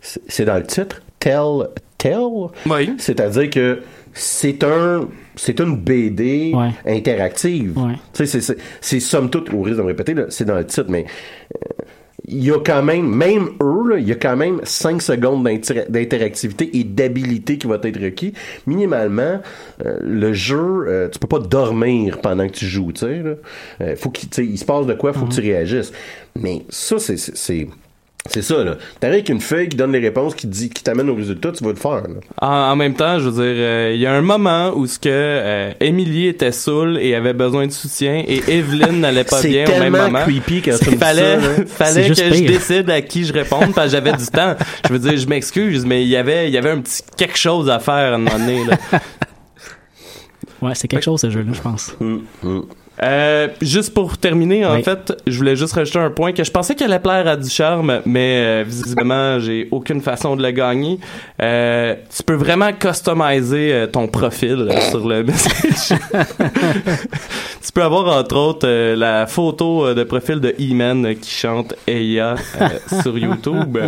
c'est 0.02 0.46
dans 0.46 0.56
le 0.58 0.64
titre, 0.64 1.02
Telltale? 1.20 2.50
Oui. 2.66 2.94
C'est-à-dire 2.98 3.50
que 3.50 3.80
c'est 4.14 4.64
un 4.64 5.08
c'est 5.38 5.60
une 5.60 5.76
BD 5.78 6.54
Ouais. 6.54 6.70
interactive. 6.86 7.78
Ouais. 7.78 7.94
Tu 8.14 8.26
sais, 8.26 8.40
c'est- 8.82 9.00
somme 9.02 9.30
toute, 9.30 9.54
au 9.54 9.62
risque 9.62 9.78
de 9.78 9.82
me 9.84 9.88
répéter, 9.88 10.14
là, 10.14 10.24
c'est 10.30 10.46
dans 10.46 10.56
le 10.56 10.66
titre, 10.66 10.86
mais 10.90 11.06
euh, 11.56 11.84
il 12.28 12.44
y 12.44 12.52
a 12.52 12.60
quand 12.60 12.82
même, 12.84 13.08
même 13.08 13.50
eux, 13.62 13.90
là, 13.90 13.98
il 13.98 14.08
y 14.08 14.12
a 14.12 14.16
quand 14.16 14.36
même 14.36 14.60
5 14.64 15.02
secondes 15.02 15.44
d'inter- 15.44 15.86
d'interactivité 15.90 16.78
et 16.78 16.84
d'habilité 16.84 17.58
qui 17.58 17.68
va 17.68 17.80
être 17.84 18.02
requis. 18.02 18.34
Minimalement, 18.68 19.42
euh, 19.86 19.98
le 20.02 20.34
jeu, 20.34 20.86
euh, 20.88 21.10
tu 21.10 21.20
peux 21.20 21.28
pas 21.28 21.40
dormir 21.40 22.20
pendant 22.22 22.48
que 22.48 22.54
tu 22.54 22.66
joues, 22.66 22.92
tu 22.92 23.02
sais. 23.02 23.22
Euh, 23.82 23.96
faut 23.96 24.10
qu'il 24.10 24.30
il 24.46 24.58
se 24.58 24.66
passe 24.66 24.86
de 24.86 24.94
quoi, 24.94 25.14
faut 25.14 25.26
que 25.26 25.34
tu 25.34 25.42
réagisses. 25.42 25.92
Mais 26.40 26.64
ça, 26.70 26.98
c'est- 27.00 27.68
c'est... 28.26 28.34
c'est- 28.34 28.42
c'est 28.42 28.54
ça, 28.56 28.64
là. 28.64 28.76
T'arrives 29.00 29.16
avec 29.16 29.30
une 29.30 29.42
feuille 29.42 29.70
qui 29.70 29.78
donne 29.78 29.92
les 29.92 30.00
réponses, 30.00 30.36
qui, 30.36 30.48
dit, 30.48 30.70
qui 30.70 30.84
t'amène 30.84 31.10
au 31.10 31.16
résultat, 31.16 31.52
tu 31.52 31.64
vas 31.64 31.70
le 31.72 31.76
faire, 31.76 32.04
là. 32.04 32.20
En, 32.42 32.72
en 32.72 32.76
même 32.76 32.94
temps, 32.94 33.20
je 33.20 33.30
veux 33.30 33.32
dire, 33.44 33.56
euh, 33.58 33.92
il 33.96 34.00
y 34.02 34.06
a 34.06 34.14
un 34.14 34.22
moment 34.22 34.72
où 34.76 34.88
ce 34.88 35.00
que 35.00 35.10
euh, 35.12 35.72
Emily 35.80 36.28
était 36.28 36.52
saoule 36.52 36.98
et 37.00 37.16
avait 37.16 37.34
besoin 37.34 37.68
de 37.68 37.72
soutien 37.72 38.24
et 38.28 38.42
Evelyn 38.48 38.92
n'allait 38.94 39.24
pas 39.24 39.38
C'est 39.42 39.50
bien 39.50 39.66
au 39.68 39.80
même 39.80 39.94
moment. 39.94 40.22
creepy 40.24 40.62
quand 40.62 40.72
C'est- 40.74 40.86
tu 40.86 40.90
me 40.92 40.96
dis 40.96 41.00
fallait, 41.02 41.40
ça, 41.40 41.48
là. 41.48 41.54
fallait 41.68 42.14
C'est 42.14 42.30
que 42.30 42.36
je 42.36 42.44
décide 42.46 42.90
à 42.90 43.02
qui 43.02 43.26
je 43.26 43.34
réponde 43.34 43.74
parce 43.74 43.88
que 43.88 43.92
j'avais 43.94 44.14
du 44.14 44.26
temps. 44.28 44.56
Je 44.88 44.94
veux 44.94 45.00
dire, 45.00 45.18
je 45.18 45.28
m'excuse, 45.28 45.86
mais 45.86 46.04
il 46.04 46.10
y 46.10 46.16
avait, 46.16 46.48
il 46.48 46.54
y 46.54 46.58
avait 46.58 46.72
un 46.72 46.80
petit 46.82 47.02
quelque 47.18 47.38
chose 47.38 47.70
à 47.70 47.80
faire 47.80 47.94
à 47.94 48.16
un 48.16 48.18
moment 48.18 48.38
donné. 48.40 48.64
Là. 48.66 48.78
Ouais, 50.62 50.74
c'est 50.74 50.88
quelque 50.88 51.04
chose, 51.04 51.20
ce 51.22 51.30
jeu-là, 51.30 51.52
je 51.54 51.62
pense. 51.62 51.96
Euh, 53.04 53.48
juste 53.62 53.94
pour 53.94 54.18
terminer, 54.18 54.66
en 54.66 54.76
Oui. 54.76 54.84
fait, 54.84 55.14
je 55.28 55.38
voulais 55.38 55.56
juste 55.56 55.74
rajouter 55.74 56.00
un 56.00 56.10
point 56.12 56.32
que 56.32 56.44
je 56.44 56.52
pensais 56.52 56.76
qu'elle 56.76 56.92
allait 56.92 57.02
plaire 57.02 57.28
à 57.28 57.36
Ducharme, 57.36 58.02
mais 58.06 58.38
euh, 58.38 58.64
visiblement, 58.66 59.40
j'ai 59.40 59.68
aucune 59.72 60.02
façon 60.02 60.36
de 60.36 60.44
le 60.44 60.52
gagner. 60.52 61.00
Euh, 61.42 61.96
tu 62.16 62.24
peux 62.24 62.36
vraiment 62.36 62.72
customiser 62.74 63.74
euh, 63.74 63.88
ton 63.88 64.08
profil 64.08 64.68
euh, 64.70 64.80
sur 64.90 65.08
le 65.08 65.24
message. 65.26 65.98
tu 67.66 67.72
peux 67.74 67.84
avoir, 67.84 68.18
entre 68.18 68.36
autres, 68.38 68.68
euh, 68.68 68.96
la 68.96 69.28
photo 69.28 69.86
euh, 69.88 69.94
de 69.94 70.04
profil 70.04 70.40
de 70.40 70.50
E-Man 70.60 71.06
euh, 71.06 71.14
qui 71.16 71.30
chante 71.32 71.74
Eya 71.88 72.36
euh, 72.62 73.02
sur 73.02 73.18
YouTube. 73.18 73.78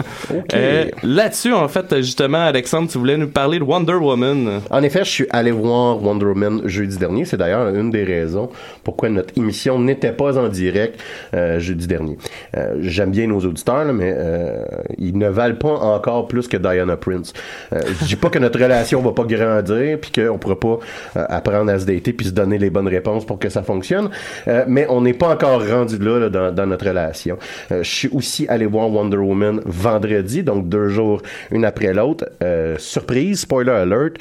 Euh, 0.54 0.86
Là-dessus, 1.04 1.54
en 1.54 1.68
fait, 1.68 1.98
justement, 1.98 2.40
Alexandre, 2.46 2.90
tu 2.90 2.98
voulais 2.98 3.18
nous 3.18 3.28
parler 3.28 3.60
de 3.60 3.64
Wonder 3.64 3.94
Woman. 3.94 4.62
En 4.70 4.82
effet, 4.84 5.04
je 5.04 5.10
suis 5.10 5.26
allé 5.30 5.52
voir 5.52 6.02
Wonder 6.02 6.26
Woman 6.26 6.62
jeudi 6.66 6.98
dernier. 6.98 7.26
C'est 7.26 7.38
d'ailleurs 7.38 7.68
une 7.74 7.90
des 7.92 8.04
raisons 8.04 8.50
pourquoi 8.98 9.10
notre 9.10 9.38
émission 9.38 9.78
n'était 9.78 10.12
pas 10.12 10.40
en 10.40 10.48
direct 10.48 11.00
euh, 11.36 11.60
jeudi 11.60 11.86
dernier. 11.86 12.18
Euh, 12.58 12.78
J'aime 12.80 13.12
bien 13.12 13.28
nos 13.28 13.40
auditeurs, 13.42 13.86
là, 13.86 13.94
mais 13.94 14.12
euh, 14.18 14.64
ils 14.98 15.16
ne 15.16 15.30
valent 15.30 15.58
pas 15.58 15.70
encore 15.70 16.28
plus 16.28 16.48
que 16.48 16.58
Diana 16.58 16.98
Prince. 16.98 17.32
Euh, 17.74 17.80
je 18.02 18.06
dis 18.06 18.16
pas 18.16 18.32
que 18.32 18.40
notre 18.40 18.60
relation 18.60 19.00
va 19.04 19.12
pas 19.12 19.26
grandir, 19.26 20.00
puis 20.02 20.12
qu'on 20.12 20.40
pourra 20.40 20.60
pas 20.60 20.80
euh, 21.16 21.26
apprendre 21.30 21.72
à 21.72 21.78
se 21.78 21.86
dater 21.86 22.12
puis 22.12 22.26
se 22.26 22.32
donner 22.32 22.58
les 22.58 22.72
bonnes 22.72 22.88
réponses 22.88 23.24
pour 23.24 23.38
que 23.38 23.50
ça 23.50 23.62
fonctionne, 23.62 24.10
euh, 24.48 24.66
mais 24.68 24.88
on 24.90 25.02
n'est 25.02 25.14
pas 25.14 25.30
encore 25.30 25.64
rendu 25.64 26.00
là, 26.00 26.18
là, 26.18 26.30
dans, 26.32 26.52
dans 26.52 26.66
notre 26.66 26.88
relation. 26.88 27.38
Je 27.70 27.84
suis 27.84 28.10
aussi 28.12 28.48
allé 28.48 28.66
voir 28.66 28.92
Wonder 28.92 29.18
Woman 29.18 29.62
vendredi, 29.66 30.42
donc 30.42 30.70
deux 30.70 30.90
jours 30.90 31.22
une 31.52 31.66
après 31.66 31.94
l'autre. 31.94 32.26
Surprise, 32.80 33.42
spoiler 33.42 33.74
alert, 33.74 34.16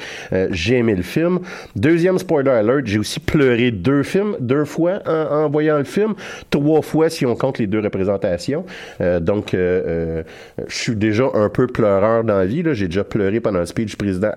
j'ai 0.51 0.77
aimé 0.77 0.93
le 0.93 1.01
film. 1.01 1.39
Deuxième 1.75 2.19
spoiler 2.19 2.51
alert, 2.51 2.85
j'ai 2.85 2.99
aussi 2.99 3.19
pleuré 3.19 3.71
deux 3.71 4.03
films, 4.03 4.35
deux 4.39 4.65
fois 4.67 4.99
en, 5.07 5.11
en 5.11 5.49
voyant 5.49 5.77
le 5.77 5.83
film, 5.83 6.13
trois 6.49 6.81
fois 6.81 7.09
si 7.09 7.25
on 7.25 7.35
compte 7.35 7.57
les 7.57 7.67
deux 7.67 7.79
représentations. 7.79 8.65
Euh, 9.01 9.19
donc, 9.19 9.53
euh, 9.53 9.81
euh, 9.87 10.23
je 10.67 10.75
suis 10.75 10.95
déjà 10.95 11.25
un 11.33 11.49
peu 11.49 11.67
pleureur 11.67 12.23
dans 12.23 12.37
la 12.37 12.45
vie. 12.45 12.63
J'ai 12.73 12.87
déjà 12.87 13.03
pleuré 13.03 13.39
pendant 13.39 13.59
un 13.59 13.65
speech 13.65 13.91
du 13.91 13.97
président 13.97 14.31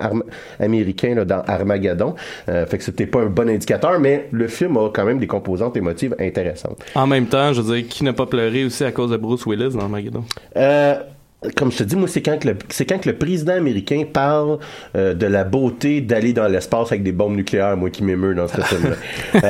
américain 0.59 1.15
là, 1.15 1.25
dans 1.25 1.43
Armageddon. 1.47 2.15
Fait 2.47 2.79
que 2.79 2.85
c'était 2.85 3.07
pas 3.07 3.21
un 3.21 3.27
bon 3.27 3.49
indicateur, 3.49 3.99
mais 3.99 4.29
le 4.31 4.49
film 4.49 4.77
a 4.77 4.91
quand 4.91 5.05
même 5.05 5.19
des 5.19 5.27
composantes 5.27 5.77
émotives 5.77 6.15
intéressantes. 6.19 6.83
En 6.95 7.07
même 7.07 7.27
temps, 7.27 7.53
je 7.53 7.61
veux 7.61 7.77
dire, 7.77 7.89
qui 7.89 8.05
n'a 8.05 8.13
pas 8.13 8.27
pleuré 8.27 8.65
aussi 8.65 8.85
à 8.85 8.93
cause 8.93 9.11
de 9.11 9.17
Bruce 9.17 9.47
Willis 9.47 9.75
dans 9.75 9.81
Armageddon? 9.81 10.25
Comme 11.57 11.73
je 11.73 11.79
te 11.79 11.83
dis, 11.85 11.97
moi, 11.97 12.07
c'est 12.07 12.21
quand 12.21 12.39
que 12.39 12.49
le, 12.49 12.57
c'est 12.69 12.85
quand 12.85 12.99
que 12.99 13.09
le 13.09 13.17
président 13.17 13.55
américain 13.55 14.05
parle 14.13 14.59
euh, 14.95 15.15
de 15.15 15.25
la 15.25 15.45
beauté 15.45 16.03
d'aller 16.03 16.35
dans 16.35 16.47
l'espace 16.49 16.93
avec 16.93 17.03
des 17.03 17.13
bombes 17.13 17.35
nucléaires, 17.35 17.79
moi 17.79 17.89
qui 17.89 18.05
m'émeut 18.05 18.35
dans 18.35 18.47
ce 18.47 18.61
film-là. 18.61 18.97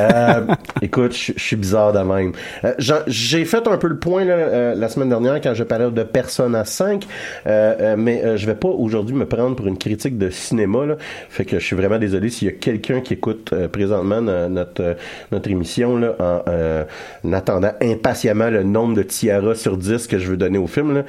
euh, 0.47 0.55
écoute, 0.81 1.13
je 1.13 1.33
suis 1.35 1.57
bizarre 1.57 1.91
de 1.91 1.99
même. 1.99 2.31
Euh, 2.63 2.73
J'ai 3.07 3.43
fait 3.43 3.67
un 3.67 3.75
peu 3.77 3.89
le 3.89 3.97
point 3.99 4.23
là, 4.23 4.33
euh, 4.35 4.73
la 4.73 4.87
semaine 4.87 5.09
dernière 5.09 5.41
quand 5.41 5.53
je 5.53 5.65
parlais 5.65 5.91
de 5.91 6.03
Persona 6.03 6.63
5, 6.63 7.05
euh, 7.45 7.75
euh, 7.81 7.95
mais 7.97 8.23
euh, 8.23 8.37
je 8.37 8.45
vais 8.45 8.55
pas 8.55 8.69
aujourd'hui 8.69 9.13
me 9.15 9.25
prendre 9.25 9.57
pour 9.57 9.67
une 9.67 9.77
critique 9.77 10.17
de 10.17 10.29
cinéma. 10.29 10.85
Là. 10.85 10.95
Fait 11.29 11.43
que 11.43 11.59
je 11.59 11.65
suis 11.65 11.75
vraiment 11.75 11.99
désolé 11.99 12.29
s'il 12.29 12.47
y 12.47 12.51
a 12.51 12.53
quelqu'un 12.53 13.01
qui 13.01 13.15
écoute 13.15 13.51
euh, 13.51 13.67
présentement 13.67 14.21
no- 14.21 14.47
notre 14.47 14.81
euh, 14.81 14.93
notre 15.33 15.49
émission 15.51 15.97
là, 15.97 16.15
en, 16.19 16.41
euh, 16.47 16.85
en 17.25 17.33
attendant 17.33 17.73
impatiemment 17.81 18.49
le 18.49 18.63
nombre 18.63 18.95
de 18.95 19.03
tiaras 19.03 19.55
sur 19.55 19.75
10 19.75 20.07
que 20.07 20.19
je 20.19 20.29
veux 20.29 20.37
donner 20.37 20.57
au 20.57 20.67
film. 20.67 20.95
Là. 20.95 21.03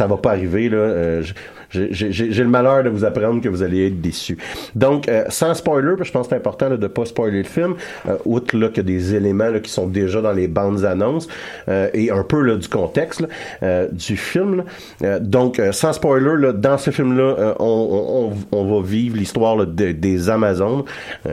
Ça 0.00 0.06
va 0.06 0.16
pas 0.16 0.30
arriver. 0.30 0.70
Là. 0.70 0.78
Euh, 0.78 1.22
j'ai- 1.70 2.28
le 2.28 2.48
malheur 2.48 2.82
de 2.84 2.88
vous 2.88 3.04
apprendre 3.04 3.40
que 3.40 3.48
vous 3.48 3.62
allez 3.62 3.86
être 3.86 4.00
déçus. 4.00 4.36
Donc, 4.74 5.08
euh, 5.08 5.24
sans 5.28 5.54
spoiler, 5.54 5.90
parce 5.96 6.00
que 6.00 6.06
je 6.06 6.12
pense 6.12 6.26
que 6.26 6.30
c'est 6.30 6.36
important 6.36 6.68
là, 6.68 6.76
de 6.76 6.86
pas 6.86 7.04
spoiler 7.04 7.38
le 7.38 7.44
film, 7.44 7.74
euh, 8.08 8.16
outre 8.24 8.56
là, 8.56 8.68
a 8.74 8.82
des 8.82 9.14
éléments 9.14 9.50
là, 9.50 9.60
qui 9.60 9.70
sont 9.70 9.86
déjà 9.86 10.20
dans 10.20 10.32
les 10.32 10.48
bandes 10.48 10.84
annonces 10.84 11.28
euh, 11.68 11.88
et 11.92 12.10
un 12.10 12.22
peu 12.22 12.40
là, 12.42 12.56
du 12.56 12.68
contexte 12.68 13.20
là, 13.20 13.28
euh, 13.62 13.88
du 13.90 14.16
film. 14.16 14.64
Euh, 15.02 15.18
donc, 15.20 15.58
euh, 15.58 15.72
sans 15.72 15.92
spoiler, 15.92 16.36
là, 16.38 16.52
dans 16.52 16.78
ce 16.78 16.90
film-là, 16.90 17.54
on, 17.58 18.32
on, 18.52 18.56
on 18.58 18.64
va 18.80 18.86
vivre 18.86 19.16
l'histoire 19.16 19.66
de- 19.66 19.92
des 19.92 20.30
Amazones, 20.30 20.84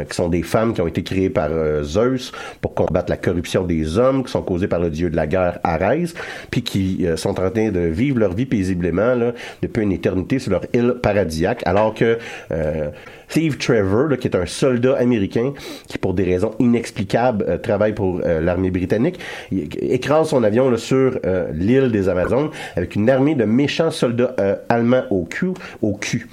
qui 0.09 0.15
sont 0.15 0.27
des 0.29 0.43
femmes 0.43 0.73
qui 0.73 0.81
ont 0.81 0.87
été 0.87 1.03
créées 1.03 1.29
par 1.29 1.49
Zeus 1.83 2.31
pour 2.61 2.73
combattre 2.73 3.09
la 3.09 3.17
corruption 3.17 3.63
des 3.63 3.97
hommes, 3.97 4.23
qui 4.23 4.31
sont 4.31 4.41
causées 4.41 4.67
par 4.67 4.79
le 4.79 4.89
dieu 4.89 5.09
de 5.09 5.15
la 5.15 5.27
guerre 5.27 5.59
Arès, 5.63 6.13
puis 6.51 6.61
qui 6.63 7.05
sont 7.15 7.29
en 7.39 7.49
train 7.49 7.69
de 7.71 7.79
vivre 7.79 8.19
leur 8.19 8.33
vie, 8.33 8.45
paisiblement 8.45 9.15
là, 9.15 9.31
depuis 9.61 9.83
une 9.83 9.91
éternité 9.91 10.26
sur 10.37 10.51
leur 10.51 10.63
île 10.73 10.95
paradisiaque, 11.01 11.61
alors 11.65 11.93
que 11.93 12.17
euh, 12.51 12.89
Steve 13.29 13.57
Trevor, 13.57 14.07
là, 14.07 14.17
qui 14.17 14.27
est 14.27 14.35
un 14.35 14.45
soldat 14.45 14.95
américain 14.97 15.53
qui, 15.87 15.97
pour 15.97 16.13
des 16.13 16.23
raisons 16.23 16.51
inexplicables, 16.59 17.45
euh, 17.47 17.57
travaille 17.57 17.93
pour 17.93 18.21
euh, 18.25 18.41
l'armée 18.41 18.71
britannique, 18.71 19.19
il 19.51 19.67
écrase 19.81 20.29
son 20.29 20.43
avion 20.43 20.69
là, 20.69 20.77
sur 20.77 21.19
euh, 21.25 21.47
l'île 21.53 21.91
des 21.91 22.09
Amazones 22.09 22.49
avec 22.75 22.95
une 22.95 23.09
armée 23.09 23.35
de 23.35 23.45
méchants 23.45 23.91
soldats 23.91 24.35
allemands 24.69 25.03
au 25.09 25.25
cul. 25.25 25.51
Au 25.81 25.93
cul. 25.93 26.27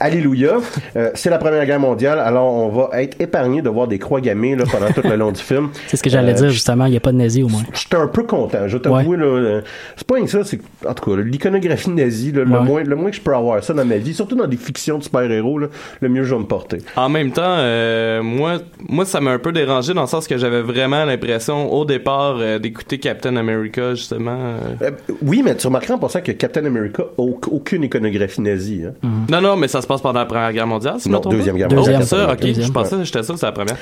Alléluia. 0.00 0.58
C'est 1.14 1.30
la 1.30 1.38
Première 1.38 1.64
Guerre 1.66 1.80
mondiale, 1.80 2.18
alors 2.18 2.52
on 2.52 2.68
va 2.68 3.02
être 3.02 3.20
épargné 3.20 3.62
de 3.62 3.68
voir 3.68 3.88
des 3.88 3.98
croix 3.98 4.20
gammées 4.20 4.56
là, 4.56 4.64
pendant 4.70 4.90
tout 4.90 5.02
le 5.06 5.16
long 5.16 5.32
du 5.32 5.40
film. 5.40 5.70
C'est 5.86 5.96
ce 5.96 6.02
que 6.02 6.10
j'allais 6.10 6.34
dire, 6.34 6.50
justement. 6.50 6.86
Il 6.86 6.90
n'y 6.90 6.96
a 6.96 7.00
pas 7.00 7.12
de 7.12 7.16
nazis, 7.16 7.44
au 7.44 7.48
moins. 7.48 7.62
J'étais 7.72 7.96
un 7.96 8.06
peu 8.06 8.22
content. 8.24 8.68
Je 8.68 8.78
là, 9.16 9.24
euh, 9.24 9.60
c'est 9.96 10.06
pas 10.06 10.20
que 10.20 10.26
ça, 10.26 10.44
c'est, 10.44 10.60
en 10.86 10.94
tout 10.94 11.10
cas, 11.10 11.22
l'iconographie 11.22 11.90
nazie, 11.90 12.32
là, 12.32 12.44
le, 12.44 12.50
Ouais. 12.52 12.60
moins, 12.60 12.82
le 12.82 12.96
moins 12.96 13.10
que 13.10 13.16
je 13.16 13.20
peux 13.20 13.34
avoir 13.34 13.62
ça 13.62 13.72
dans 13.72 13.84
ma 13.84 13.96
vie, 13.96 14.14
surtout 14.14 14.36
dans 14.36 14.46
des 14.46 14.56
fictions 14.56 14.98
de 14.98 15.02
super-héros, 15.04 15.58
là, 15.58 15.68
le 16.00 16.08
mieux 16.08 16.21
je 16.24 16.34
vais 16.34 16.40
me 16.40 16.46
porter. 16.46 16.78
En 16.96 17.08
même 17.08 17.32
temps, 17.32 17.42
euh, 17.44 18.22
moi, 18.22 18.58
moi, 18.88 19.04
ça 19.04 19.20
m'a 19.20 19.30
un 19.32 19.38
peu 19.38 19.52
dérangé 19.52 19.94
dans 19.94 20.02
le 20.02 20.06
sens 20.06 20.26
que 20.26 20.36
j'avais 20.38 20.62
vraiment 20.62 21.04
l'impression, 21.04 21.72
au 21.72 21.84
départ, 21.84 22.36
euh, 22.38 22.58
d'écouter 22.58 22.98
Captain 22.98 23.36
America, 23.36 23.94
justement. 23.94 24.36
euh. 24.82 24.86
Euh, 24.88 24.90
oui, 25.22 25.42
mais 25.44 25.54
tu 25.56 25.66
remarqueras 25.66 25.94
en 25.94 25.98
pensant 25.98 26.20
que 26.20 26.32
Captain 26.32 26.64
America 26.64 27.02
a 27.02 27.20
au- 27.20 27.40
aucune 27.50 27.84
iconographie 27.84 28.40
nazie. 28.40 28.84
Hein. 28.86 29.08
Non, 29.30 29.40
non, 29.40 29.56
mais 29.56 29.68
ça 29.68 29.80
se 29.82 29.86
passe 29.86 30.00
pendant 30.00 30.20
la 30.20 30.26
Première 30.26 30.52
Guerre 30.52 30.66
mondiale, 30.66 30.96
si 30.98 31.08
Non? 31.08 31.20
Deuxième 31.20 31.56
Guerre 31.56 31.68
Oh, 31.70 31.74
mondiale. 31.76 32.02
c'est 32.04 32.16
ça, 32.16 32.32
ok. 32.32 32.40
Deuxième. 32.40 32.66
Je 32.66 32.72
pensais, 32.72 32.96
j'étais 33.04 33.22
sûr 33.22 33.34
que 33.34 33.40
c'était 33.40 33.46
la 33.46 33.52
première. 33.52 33.76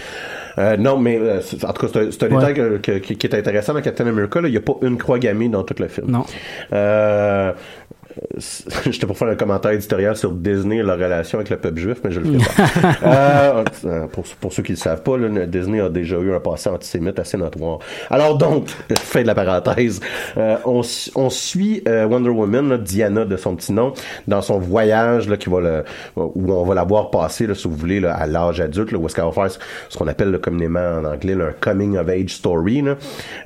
Euh, 0.58 0.76
non, 0.76 0.98
mais 0.98 1.16
euh, 1.16 1.40
c'est- 1.42 1.64
en 1.64 1.72
tout 1.72 1.86
cas, 1.86 1.92
c'est 1.92 1.98
un, 2.00 2.10
c'est 2.10 2.22
Ouais. 2.24 2.28
détail 2.30 2.54
que- 2.54 2.76
que- 2.78 2.98
qui, 2.98 3.16
qui 3.16 3.26
est 3.26 3.34
intéressant 3.34 3.72
dans 3.72 3.80
Captain 3.80 4.06
America. 4.06 4.40
là. 4.40 4.48
Il 4.48 4.50
n'y 4.50 4.56
a 4.56 4.60
pas 4.60 4.74
une 4.82 4.98
croix 4.98 5.18
gammée 5.18 5.48
dans 5.48 5.62
tout 5.62 5.74
le 5.78 5.86
film. 5.88 6.10
Non. 6.10 6.24
Euh, 6.72 7.52
c'est- 7.52 7.99
J'étais 8.90 9.06
pour 9.06 9.16
faire 9.16 9.28
un 9.28 9.34
commentaire 9.36 9.72
éditorial 9.72 10.16
sur 10.16 10.32
Disney 10.32 10.78
et 10.78 10.82
leur 10.82 10.96
relation 10.98 11.38
avec 11.38 11.50
le 11.50 11.56
peuple 11.56 11.78
juif, 11.80 11.98
mais 12.04 12.10
je 12.10 12.20
le 12.20 12.38
fais 12.38 12.46
pas. 12.46 12.90
Euh, 13.10 13.64
euh, 13.84 14.06
pour, 14.08 14.24
pour 14.40 14.52
ceux 14.52 14.62
qui 14.62 14.72
ne 14.72 14.76
le 14.76 14.80
savent 14.80 15.02
pas, 15.02 15.16
là, 15.16 15.46
Disney 15.46 15.80
a 15.80 15.88
déjà 15.88 16.16
eu 16.18 16.34
un 16.34 16.40
passé 16.40 16.68
antisémite 16.68 17.18
assez 17.18 17.36
notoire. 17.36 17.78
Alors 18.10 18.36
donc, 18.36 18.68
fin 18.98 19.22
de 19.22 19.26
la 19.26 19.34
parenthèse, 19.34 20.00
euh, 20.36 20.56
on, 20.64 20.82
su- 20.82 21.10
on 21.14 21.30
suit 21.30 21.82
euh, 21.88 22.06
Wonder 22.06 22.30
Woman, 22.30 22.68
là, 22.68 22.78
Diana 22.78 23.24
de 23.24 23.36
son 23.36 23.56
petit 23.56 23.72
nom, 23.72 23.92
dans 24.28 24.42
son 24.42 24.58
voyage 24.58 25.28
là, 25.28 25.36
qui 25.36 25.48
va 25.50 25.60
le, 25.60 25.84
où 26.16 26.52
on 26.52 26.64
va 26.64 26.74
la 26.74 26.84
voir 26.84 27.10
passer, 27.10 27.46
là, 27.46 27.54
si 27.54 27.68
vous 27.68 27.76
voulez, 27.76 28.04
à 28.04 28.26
l'âge 28.26 28.60
adulte, 28.60 28.92
là, 28.92 28.98
où 28.98 29.06
est-ce 29.06 29.14
qu'elle 29.14 29.24
va 29.24 29.32
faire 29.32 29.50
ce 29.88 29.96
qu'on 29.98 30.08
appelle 30.08 30.38
communément 30.38 30.98
en 31.00 31.04
anglais 31.04 31.34
là, 31.34 31.46
un 31.46 31.52
coming 31.60 31.96
of 31.96 32.08
age 32.08 32.30
story, 32.34 32.82
là, 32.82 32.96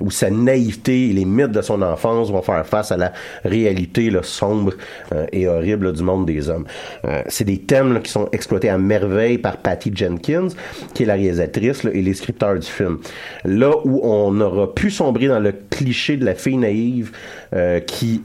où 0.01 0.11
sa 0.11 0.31
naïveté 0.31 1.11
et 1.11 1.13
les 1.13 1.25
mythes 1.25 1.53
de 1.53 1.63
son 1.63 1.83
enfance 1.83 2.31
vont 2.31 2.43
faire 2.43 2.67
face 2.67 2.93
à 2.93 2.97
la 2.97 3.13
réalité 3.45 4.11
là, 4.11 4.23
sombre 4.23 4.54
euh, 5.13 5.27
et 5.33 5.49
horrible 5.49 5.93
du 5.93 6.03
monde 6.03 6.27
des 6.27 6.49
hommes. 6.49 6.65
Euh, 7.05 7.23
c'est 7.29 7.45
des 7.45 7.59
thèmes 7.59 8.01
qui 8.03 8.11
sont 8.11 8.29
exploités 8.33 8.69
à 8.69 8.79
merveille 8.79 9.39
par 9.39 9.59
Patty 9.59 9.93
Jenkins, 9.95 10.49
qui 10.95 11.05
est 11.05 11.07
la 11.07 11.15
réalisatrice 11.15 11.85
et 11.85 12.03
les 12.03 12.15
scripteurs 12.15 12.59
du 12.59 12.67
film. 12.67 12.99
Là 13.45 13.73
où 13.85 14.01
on 14.03 14.41
aura 14.41 14.73
pu 14.75 14.91
sombrer 14.91 15.29
dans 15.29 15.41
le 15.41 15.53
cliché 15.71 16.17
de 16.17 16.25
la 16.25 16.35
fille 16.35 16.57
naïve 16.57 17.13
euh, 17.55 17.81
qui 17.81 18.23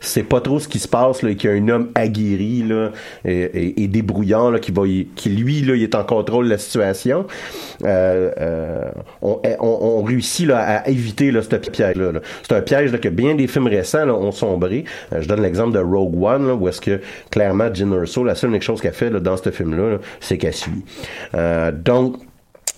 sait 0.00 0.22
pas 0.22 0.40
trop 0.40 0.58
ce 0.58 0.68
qui 0.68 0.78
se 0.78 0.88
passe 0.88 1.22
et 1.24 1.36
qui 1.36 1.48
a 1.48 1.52
un 1.52 1.68
homme 1.68 1.90
aguerri 1.94 2.64
et, 3.24 3.88
débrouillant 3.88 4.52
qui 4.58 4.72
va 4.72 4.82
qui 5.14 5.28
lui 5.30 5.58
il 5.58 5.70
est 5.70 5.94
en 5.94 6.04
contrôle 6.04 6.46
de 6.46 6.50
la 6.50 6.58
situation. 6.58 7.26
Euh, 7.84 8.90
on, 9.22 10.02
réussit 10.02 10.50
à 10.50 10.88
éviter 10.88 11.32
ce 11.32 11.56
piège. 11.56 11.96
C'est 12.42 12.54
un 12.54 12.60
piège 12.60 12.92
que 13.00 13.08
bien 13.08 13.34
des 13.34 13.46
films 13.46 13.66
récents 13.66 14.08
ont 14.08 14.32
sombré. 14.32 14.84
L'exemple 15.38 15.72
de 15.72 15.80
Rogue 15.80 16.22
One 16.22 16.50
où 16.50 16.68
est-ce 16.68 16.80
que 16.80 17.00
clairement 17.30 17.72
Jyn 17.72 17.92
Erso 17.92 18.24
la 18.24 18.34
seule 18.34 18.60
chose 18.60 18.80
qu'elle 18.80 18.92
fait 18.92 19.10
dans 19.10 19.36
ce 19.36 19.50
film 19.50 19.76
là, 19.76 19.98
c'est 20.20 20.38
qu'elle 20.38 20.54
suit. 20.54 20.84
Euh, 21.34 21.72
donc 21.72 22.16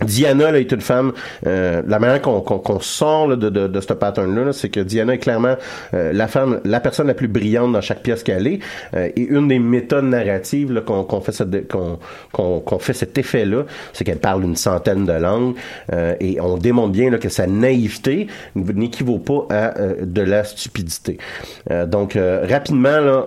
Diana 0.04 0.50
là, 0.50 0.58
est 0.58 0.72
une 0.72 0.80
femme. 0.80 1.12
euh, 1.46 1.82
la 1.86 1.98
manière 1.98 2.20
qu'on 2.22 2.40
qu'on 2.40 2.80
sort 2.80 3.28
de, 3.28 3.48
de, 3.48 3.66
de 3.68 3.80
ce 3.80 3.92
pattern-là, 3.92 4.44
là, 4.44 4.52
c'est 4.52 4.68
que 4.68 4.80
Diana 4.80 5.14
est 5.14 5.18
clairement 5.18 5.56
euh, 5.94 6.12
la 6.12 6.28
femme, 6.28 6.60
la 6.64 6.80
personne 6.80 7.06
la 7.06 7.14
plus 7.14 7.28
brillante 7.28 7.72
dans 7.72 7.80
chaque 7.80 8.02
pièce 8.02 8.22
qu'elle 8.22 8.46
est. 8.46 8.60
euh, 8.94 9.08
et 9.16 9.22
une 9.22 9.48
des 9.48 9.58
méthodes 9.58 10.04
narratives 10.04 10.82
qu'on 10.86 11.20
fait, 12.80 12.92
cet 12.92 13.18
effet-là, 13.18 13.64
c'est 13.92 14.04
qu'elle 14.04 14.18
parle 14.18 14.44
une 14.44 14.56
centaine 14.56 15.04
de 15.04 15.12
langues 15.12 15.54
euh, 15.92 16.14
et 16.20 16.40
on 16.40 16.56
démontre 16.56 16.92
bien 16.92 17.10
que 17.18 17.28
sa 17.28 17.46
naïveté 17.46 18.26
n'équivaut 18.54 19.18
pas 19.18 19.46
à 19.50 19.74
de 20.00 20.22
la 20.22 20.44
stupidité. 20.44 21.18
Donc 21.86 22.16
rapidement, 22.16 23.24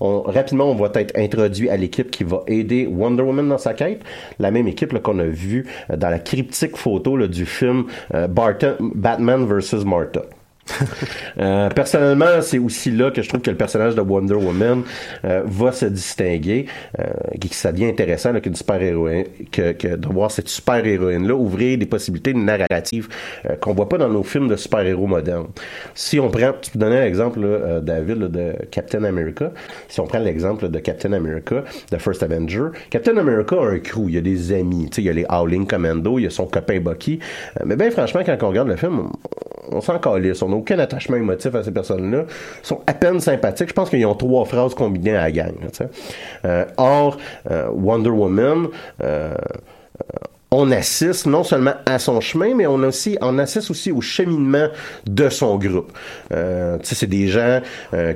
on, 0.00 0.22
rapidement, 0.22 0.70
on 0.70 0.74
va 0.74 0.90
être 0.94 1.16
introduit 1.16 1.70
à 1.70 1.76
l'équipe 1.76 2.10
qui 2.10 2.24
va 2.24 2.42
aider 2.46 2.86
Wonder 2.86 3.22
Woman 3.22 3.48
dans 3.48 3.58
sa 3.58 3.74
quête, 3.74 4.00
la 4.38 4.50
même 4.50 4.66
équipe 4.68 4.96
qu'on 5.02 5.18
a 5.18 5.24
vue 5.24 5.66
euh, 5.90 5.96
dans 6.08 6.14
la 6.14 6.18
cryptique 6.18 6.76
photo 6.76 7.16
là, 7.16 7.28
du 7.28 7.44
film 7.44 7.84
euh, 8.14 8.26
Barton, 8.26 8.76
Batman 8.80 9.44
vs 9.44 9.84
Martha. 9.84 10.22
Euh, 11.38 11.68
personnellement, 11.70 12.40
c'est 12.40 12.58
aussi 12.58 12.90
là 12.90 13.12
que 13.12 13.22
je 13.22 13.28
trouve 13.28 13.40
que 13.40 13.50
le 13.50 13.56
personnage 13.56 13.94
de 13.94 14.00
Wonder 14.00 14.34
Woman 14.34 14.82
euh, 15.24 15.42
va 15.44 15.70
se 15.70 15.86
distinguer, 15.86 16.66
euh, 16.98 17.04
et 17.32 17.38
que 17.38 17.54
ça 17.54 17.70
devient 17.70 17.86
intéressant 17.86 18.32
là, 18.32 18.40
super 18.52 18.82
héroïne, 18.82 19.24
que, 19.52 19.96
de 19.96 20.08
voir 20.08 20.30
cette 20.30 20.48
super 20.48 20.84
héroïne 20.84 21.28
là 21.28 21.34
ouvrir 21.34 21.78
des 21.78 21.86
possibilités 21.86 22.34
narratives 22.34 23.08
qu'on 23.60 23.72
voit 23.72 23.88
pas 23.88 23.98
dans 23.98 24.08
nos 24.08 24.22
films 24.22 24.48
de 24.48 24.56
super 24.56 24.80
héros 24.80 25.06
modernes. 25.06 25.48
Si 25.94 26.18
on 26.18 26.28
prend, 26.28 26.52
tu 26.60 26.70
peux 26.70 26.78
donner 26.78 27.00
l'exemple 27.00 27.40
là, 27.40 27.46
euh, 27.46 27.80
David 27.80 28.18
là, 28.18 28.28
de 28.28 28.52
Captain 28.70 29.04
America. 29.04 29.52
Si 29.88 30.00
on 30.00 30.06
prend 30.06 30.18
l'exemple 30.18 30.68
de 30.68 30.78
Captain 30.78 31.12
America, 31.12 31.62
de 31.90 31.96
First 31.98 32.22
Avenger, 32.22 32.68
Captain 32.90 33.16
America 33.16 33.56
a 33.56 33.66
un 33.66 33.78
crew, 33.78 34.08
il 34.08 34.14
y 34.14 34.18
a 34.18 34.20
des 34.20 34.52
amis, 34.52 34.90
il 34.96 35.04
y 35.04 35.08
a 35.08 35.12
les 35.12 35.26
Howling 35.28 35.66
Commando, 35.66 36.18
il 36.18 36.24
y 36.24 36.26
a 36.26 36.30
son 36.30 36.46
copain 36.46 36.80
Bucky. 36.80 37.18
Mais 37.64 37.76
bien 37.76 37.90
franchement, 37.90 38.22
quand 38.24 38.36
on 38.42 38.48
regarde 38.48 38.68
le 38.68 38.76
film, 38.76 39.08
on, 39.70 39.80
s'en 39.80 39.98
calisse. 39.98 40.42
On 40.42 40.52
aucun 40.58 40.78
attachement 40.78 41.16
émotif 41.16 41.54
à 41.54 41.62
ces 41.62 41.70
personnes-là. 41.70 42.24
Sont 42.62 42.80
à 42.86 42.94
peine 42.94 43.20
sympathiques. 43.20 43.68
Je 43.68 43.74
pense 43.74 43.90
qu'ils 43.90 44.04
ont 44.06 44.14
trois 44.14 44.44
phrases 44.44 44.74
combinées 44.74 45.16
à 45.16 45.22
la 45.22 45.32
gang. 45.32 45.54
Euh, 46.44 46.64
or, 46.76 47.18
euh, 47.50 47.68
Wonder 47.72 48.10
Woman, 48.10 48.68
euh, 49.02 49.34
on 50.50 50.70
assiste 50.70 51.26
non 51.26 51.44
seulement 51.44 51.74
à 51.84 51.98
son 51.98 52.22
chemin, 52.22 52.54
mais 52.54 52.66
on, 52.66 52.76
aussi, 52.76 53.18
on 53.20 53.38
assiste 53.38 53.70
aussi 53.70 53.92
au 53.92 54.00
cheminement 54.00 54.68
de 55.06 55.28
son 55.28 55.58
groupe. 55.58 55.92
C'est 56.82 57.04
des 57.04 57.28
gens 57.28 57.60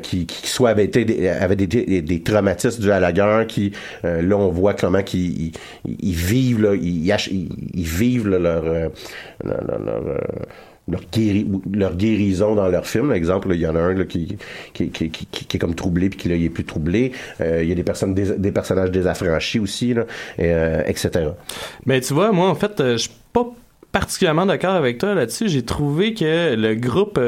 qui, 0.00 0.26
soit 0.42 0.70
avaient, 0.70 0.86
été 0.86 1.04
des, 1.04 1.28
avaient 1.28 1.56
des, 1.56 2.22
traumatismes 2.22 2.82
dus 2.82 2.90
à 2.90 3.00
la 3.00 3.12
guerre, 3.12 3.46
qui 3.46 3.72
là 4.02 4.34
on 4.34 4.48
voit 4.48 4.72
comment 4.72 5.02
qu'ils 5.02 5.48
ils, 5.48 5.52
ils 6.00 6.14
vivent, 6.14 6.62
là, 6.62 6.74
ils, 6.74 7.84
vivent 7.84 8.28
leur, 8.28 8.90
leur, 10.88 11.00
guéri- 11.12 11.46
leur 11.72 11.96
guérison 11.96 12.54
dans 12.54 12.68
leur 12.68 12.86
film. 12.86 13.12
Exemple, 13.12 13.48
il 13.52 13.60
y 13.60 13.66
en 13.66 13.76
a 13.76 13.80
un 13.80 14.04
qui, 14.04 14.36
qui, 14.74 14.90
qui, 14.90 15.10
qui, 15.10 15.56
est 15.56 15.60
comme 15.60 15.74
troublé 15.74 16.10
puis 16.10 16.18
qui 16.18 16.28
là, 16.28 16.36
est 16.36 16.48
plus 16.48 16.64
troublé. 16.64 17.12
Euh, 17.40 17.62
il 17.62 17.68
y 17.68 17.72
a 17.72 17.74
des 17.74 17.84
personnes 17.84 18.14
des, 18.14 18.52
personnages 18.52 18.90
désaffranchis 18.90 19.60
aussi, 19.60 19.94
là, 19.94 20.04
et, 20.38 20.52
euh, 20.52 20.82
etc. 20.86 21.30
Mais 21.86 22.00
tu 22.00 22.14
vois, 22.14 22.32
moi, 22.32 22.48
en 22.48 22.54
fait, 22.54 22.80
euh, 22.80 22.92
je 22.92 23.02
suis 23.02 23.10
pas 23.32 23.46
particulièrement 23.92 24.46
d'accord 24.46 24.74
avec 24.74 24.96
toi 24.98 25.14
là-dessus. 25.14 25.48
J'ai 25.48 25.62
trouvé 25.62 26.14
que 26.14 26.54
le 26.54 26.74
groupe 26.74 27.20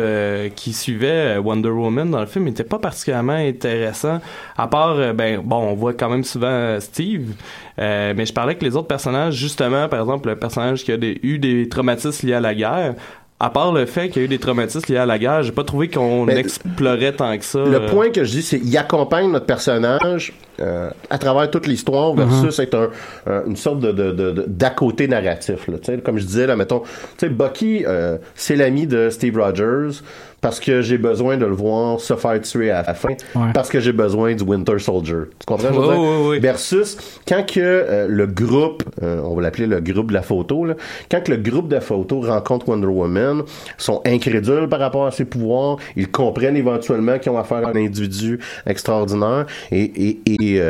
qui 0.56 0.72
suivait 0.72 1.36
Wonder 1.36 1.68
Woman 1.68 2.10
dans 2.10 2.20
le 2.20 2.26
film 2.26 2.48
était 2.48 2.64
pas 2.64 2.78
particulièrement 2.78 3.34
intéressant. 3.34 4.18
À 4.56 4.66
part, 4.66 5.12
ben, 5.12 5.42
bon, 5.44 5.56
on 5.56 5.74
voit 5.74 5.92
quand 5.92 6.08
même 6.08 6.24
souvent 6.24 6.80
Steve, 6.80 7.34
mais 7.76 8.24
je 8.24 8.32
parlais 8.32 8.54
que 8.54 8.64
les 8.64 8.76
autres 8.76 8.88
personnages, 8.88 9.34
justement, 9.34 9.90
par 9.90 10.00
exemple, 10.00 10.30
le 10.30 10.36
personnage 10.36 10.84
qui 10.84 10.92
a 10.92 10.96
eu 10.98 11.38
des 11.38 11.68
traumatismes 11.68 12.28
liés 12.28 12.32
à 12.32 12.40
la 12.40 12.54
guerre, 12.54 12.94
à 13.40 13.50
part 13.50 13.72
le 13.72 13.84
fait 13.86 14.08
qu'il 14.08 14.22
y 14.22 14.24
a 14.24 14.26
eu 14.26 14.28
des 14.28 14.38
traumatismes 14.38 14.92
liés 14.92 14.98
à 14.98 15.06
la 15.06 15.18
guerre, 15.18 15.42
j'ai 15.42 15.52
pas 15.52 15.64
trouvé 15.64 15.88
qu'on 15.88 16.28
explorait 16.28 17.12
tant 17.12 17.36
que 17.36 17.44
ça. 17.44 17.64
Le 17.64 17.82
euh, 17.82 17.88
point 17.88 18.10
que 18.10 18.24
je 18.24 18.30
dis, 18.30 18.42
c'est 18.42 18.60
qu'il 18.60 18.76
accompagne 18.78 19.30
notre 19.30 19.46
personnage 19.46 20.32
euh, 20.60 20.90
à 21.10 21.18
travers 21.18 21.50
toute 21.50 21.66
l'histoire 21.66 22.14
versus 22.14 22.58
être 22.58 22.74
un, 22.74 22.88
un- 23.32 23.44
une 23.46 23.56
sorte 23.56 23.80
de, 23.80 24.44
d'à 24.46 24.70
côté 24.70 25.08
narratif. 25.08 25.68
Là, 25.68 25.76
comme 26.04 26.18
je 26.18 26.24
disais, 26.26 26.46
là, 26.46 26.56
mettons, 26.56 26.80
tu 26.80 26.88
sais, 27.18 27.28
Bucky, 27.28 27.84
euh, 27.86 28.18
c'est 28.34 28.56
l'ami 28.56 28.86
de 28.86 29.10
Steve 29.10 29.36
Rogers 29.38 30.00
parce 30.40 30.60
que 30.60 30.82
j'ai 30.82 30.98
besoin 30.98 31.38
de 31.38 31.46
le 31.46 31.54
voir 31.54 31.98
se 32.00 32.14
faire 32.16 32.38
tuer 32.42 32.70
à 32.70 32.82
la 32.82 32.92
fin, 32.92 33.08
Ouais. 33.34 33.50
parce 33.54 33.70
que 33.70 33.80
j'ai 33.80 33.92
besoin 33.94 34.34
du 34.34 34.44
Winter 34.44 34.78
Soldier. 34.78 35.14
Tu 35.38 35.46
comprends? 35.46 35.68
je 35.68 35.72
dire? 35.80 35.98
ouais, 36.00 36.28
ouais. 36.28 36.38
Versus 36.38 36.98
quand 37.26 37.46
que 37.46 37.60
euh, 37.60 38.06
le 38.10 38.26
groupe, 38.26 38.82
euh, 39.02 39.22
on 39.24 39.34
va 39.34 39.40
l'appeler 39.40 39.66
le 39.66 39.80
groupe 39.80 40.08
de 40.08 40.12
la 40.14 40.20
photo, 40.20 40.66
là, 40.66 40.74
quand 41.10 41.22
que 41.24 41.30
le 41.30 41.38
groupe 41.38 41.68
de 41.68 41.76
la 41.76 41.80
photo 41.80 42.20
rencontre 42.20 42.68
Wonder 42.68 42.86
Woman, 42.88 43.42
sont 43.78 44.02
incrédules 44.04 44.68
par 44.68 44.80
rapport 44.80 45.06
à 45.06 45.12
ses 45.12 45.24
pouvoirs, 45.24 45.78
ils 45.96 46.10
comprennent 46.10 46.58
éventuellement 46.58 47.18
qu'ils 47.18 47.32
ont 47.32 47.38
affaire 47.38 47.66
à 47.66 47.70
un 47.70 47.76
individu 47.76 48.38
extraordinaire 48.66 49.46
et, 49.72 49.80
et, 49.82 50.20
et 50.26 50.43
et 50.52 50.60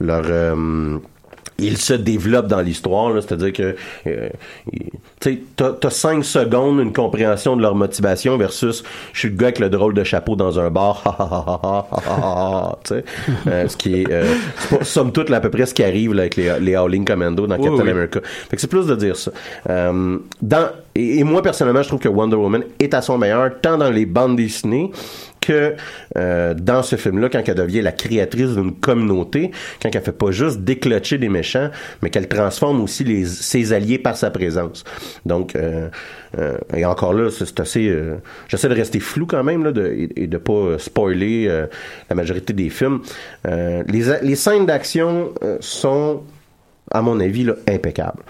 leur 0.00 0.24
il 1.60 1.76
se 1.76 1.92
développe 1.92 2.46
dans 2.46 2.60
l'histoire, 2.60 3.12
c'est-à-dire 3.14 3.52
que 3.52 3.76
tu 5.20 5.38
as 5.60 5.90
5 5.90 6.24
secondes 6.24 6.78
une 6.78 6.92
compréhension 6.92 7.56
de 7.56 7.62
leur 7.62 7.74
motivation 7.74 8.38
versus 8.38 8.84
je 9.12 9.18
suis 9.18 9.28
le 9.28 9.36
gars 9.36 9.48
avec 9.48 9.58
le 9.58 9.68
drôle 9.68 9.92
de 9.92 10.04
chapeau 10.04 10.36
dans 10.36 10.60
un 10.60 10.70
bar, 10.70 11.02
euh, 12.92 13.68
ce 13.68 13.76
qui 13.76 14.02
est, 14.02 14.12
euh, 14.12 14.24
somme 14.82 15.10
toute 15.10 15.32
à 15.32 15.40
peu 15.40 15.50
près 15.50 15.66
ce 15.66 15.74
qui 15.74 15.82
arrive 15.82 16.14
là, 16.14 16.22
avec 16.22 16.36
les, 16.36 16.76
Howling 16.76 17.04
Commando 17.04 17.46
dans 17.48 17.56
Captain. 17.56 17.88
America. 17.88 18.20
Fait 18.22 18.54
que 18.54 18.60
c'est 18.60 18.68
plus 18.68 18.86
de 18.86 18.94
dire 18.94 19.16
ça. 19.16 19.32
dans 19.66 20.68
et, 20.94 21.18
et, 21.18 21.24
moi 21.24 21.42
personnellement, 21.42 21.82
je 21.82 21.88
trouve 21.88 22.00
que 22.00 22.08
Wonder 22.08 22.36
Woman 22.36 22.64
est 22.78 22.92
à 22.92 23.02
son 23.02 23.18
meilleur 23.18 23.50
tant 23.60 23.78
dans 23.78 23.90
les 23.90 24.06
bandes 24.06 24.36
dessinées 24.36 24.90
que 25.48 25.74
euh, 26.18 26.52
dans 26.52 26.82
ce 26.82 26.96
film-là, 26.96 27.30
quand 27.30 27.42
elle 27.46 27.54
devient 27.54 27.80
la 27.80 27.92
créatrice 27.92 28.50
d'une 28.50 28.74
communauté, 28.74 29.50
quand 29.80 29.88
elle 29.94 30.02
fait 30.02 30.12
pas 30.12 30.30
juste 30.30 30.60
déclocher 30.60 31.16
des 31.16 31.30
méchants, 31.30 31.70
mais 32.02 32.10
qu'elle 32.10 32.28
transforme 32.28 32.82
aussi 32.82 33.26
ses 33.26 33.72
alliés 33.72 33.98
par 33.98 34.16
sa 34.16 34.30
présence. 34.30 34.84
Donc, 35.24 35.56
euh, 35.56 35.88
euh, 36.38 36.58
et 36.76 36.84
encore 36.84 37.14
là, 37.14 37.30
c'est 37.30 37.60
assez... 37.60 37.96
J'essaie 38.48 38.68
de 38.68 38.74
rester 38.74 39.00
flou 39.00 39.24
quand 39.24 39.42
même 39.42 39.64
là, 39.64 39.72
de, 39.72 40.08
et, 40.14 40.28
pas 40.38 40.78
spoiler 40.78 41.48
la 42.08 42.14
majorité 42.14 42.52
des 42.52 42.68
films. 42.68 43.00
Les, 43.44 44.36
scènes 44.36 44.66
d'action 44.66 45.32
sont 45.60 46.22
à 46.90 47.02
mon 47.02 47.20
avis, 47.20 47.44
là, 47.44 47.54
impeccable. 47.68 48.22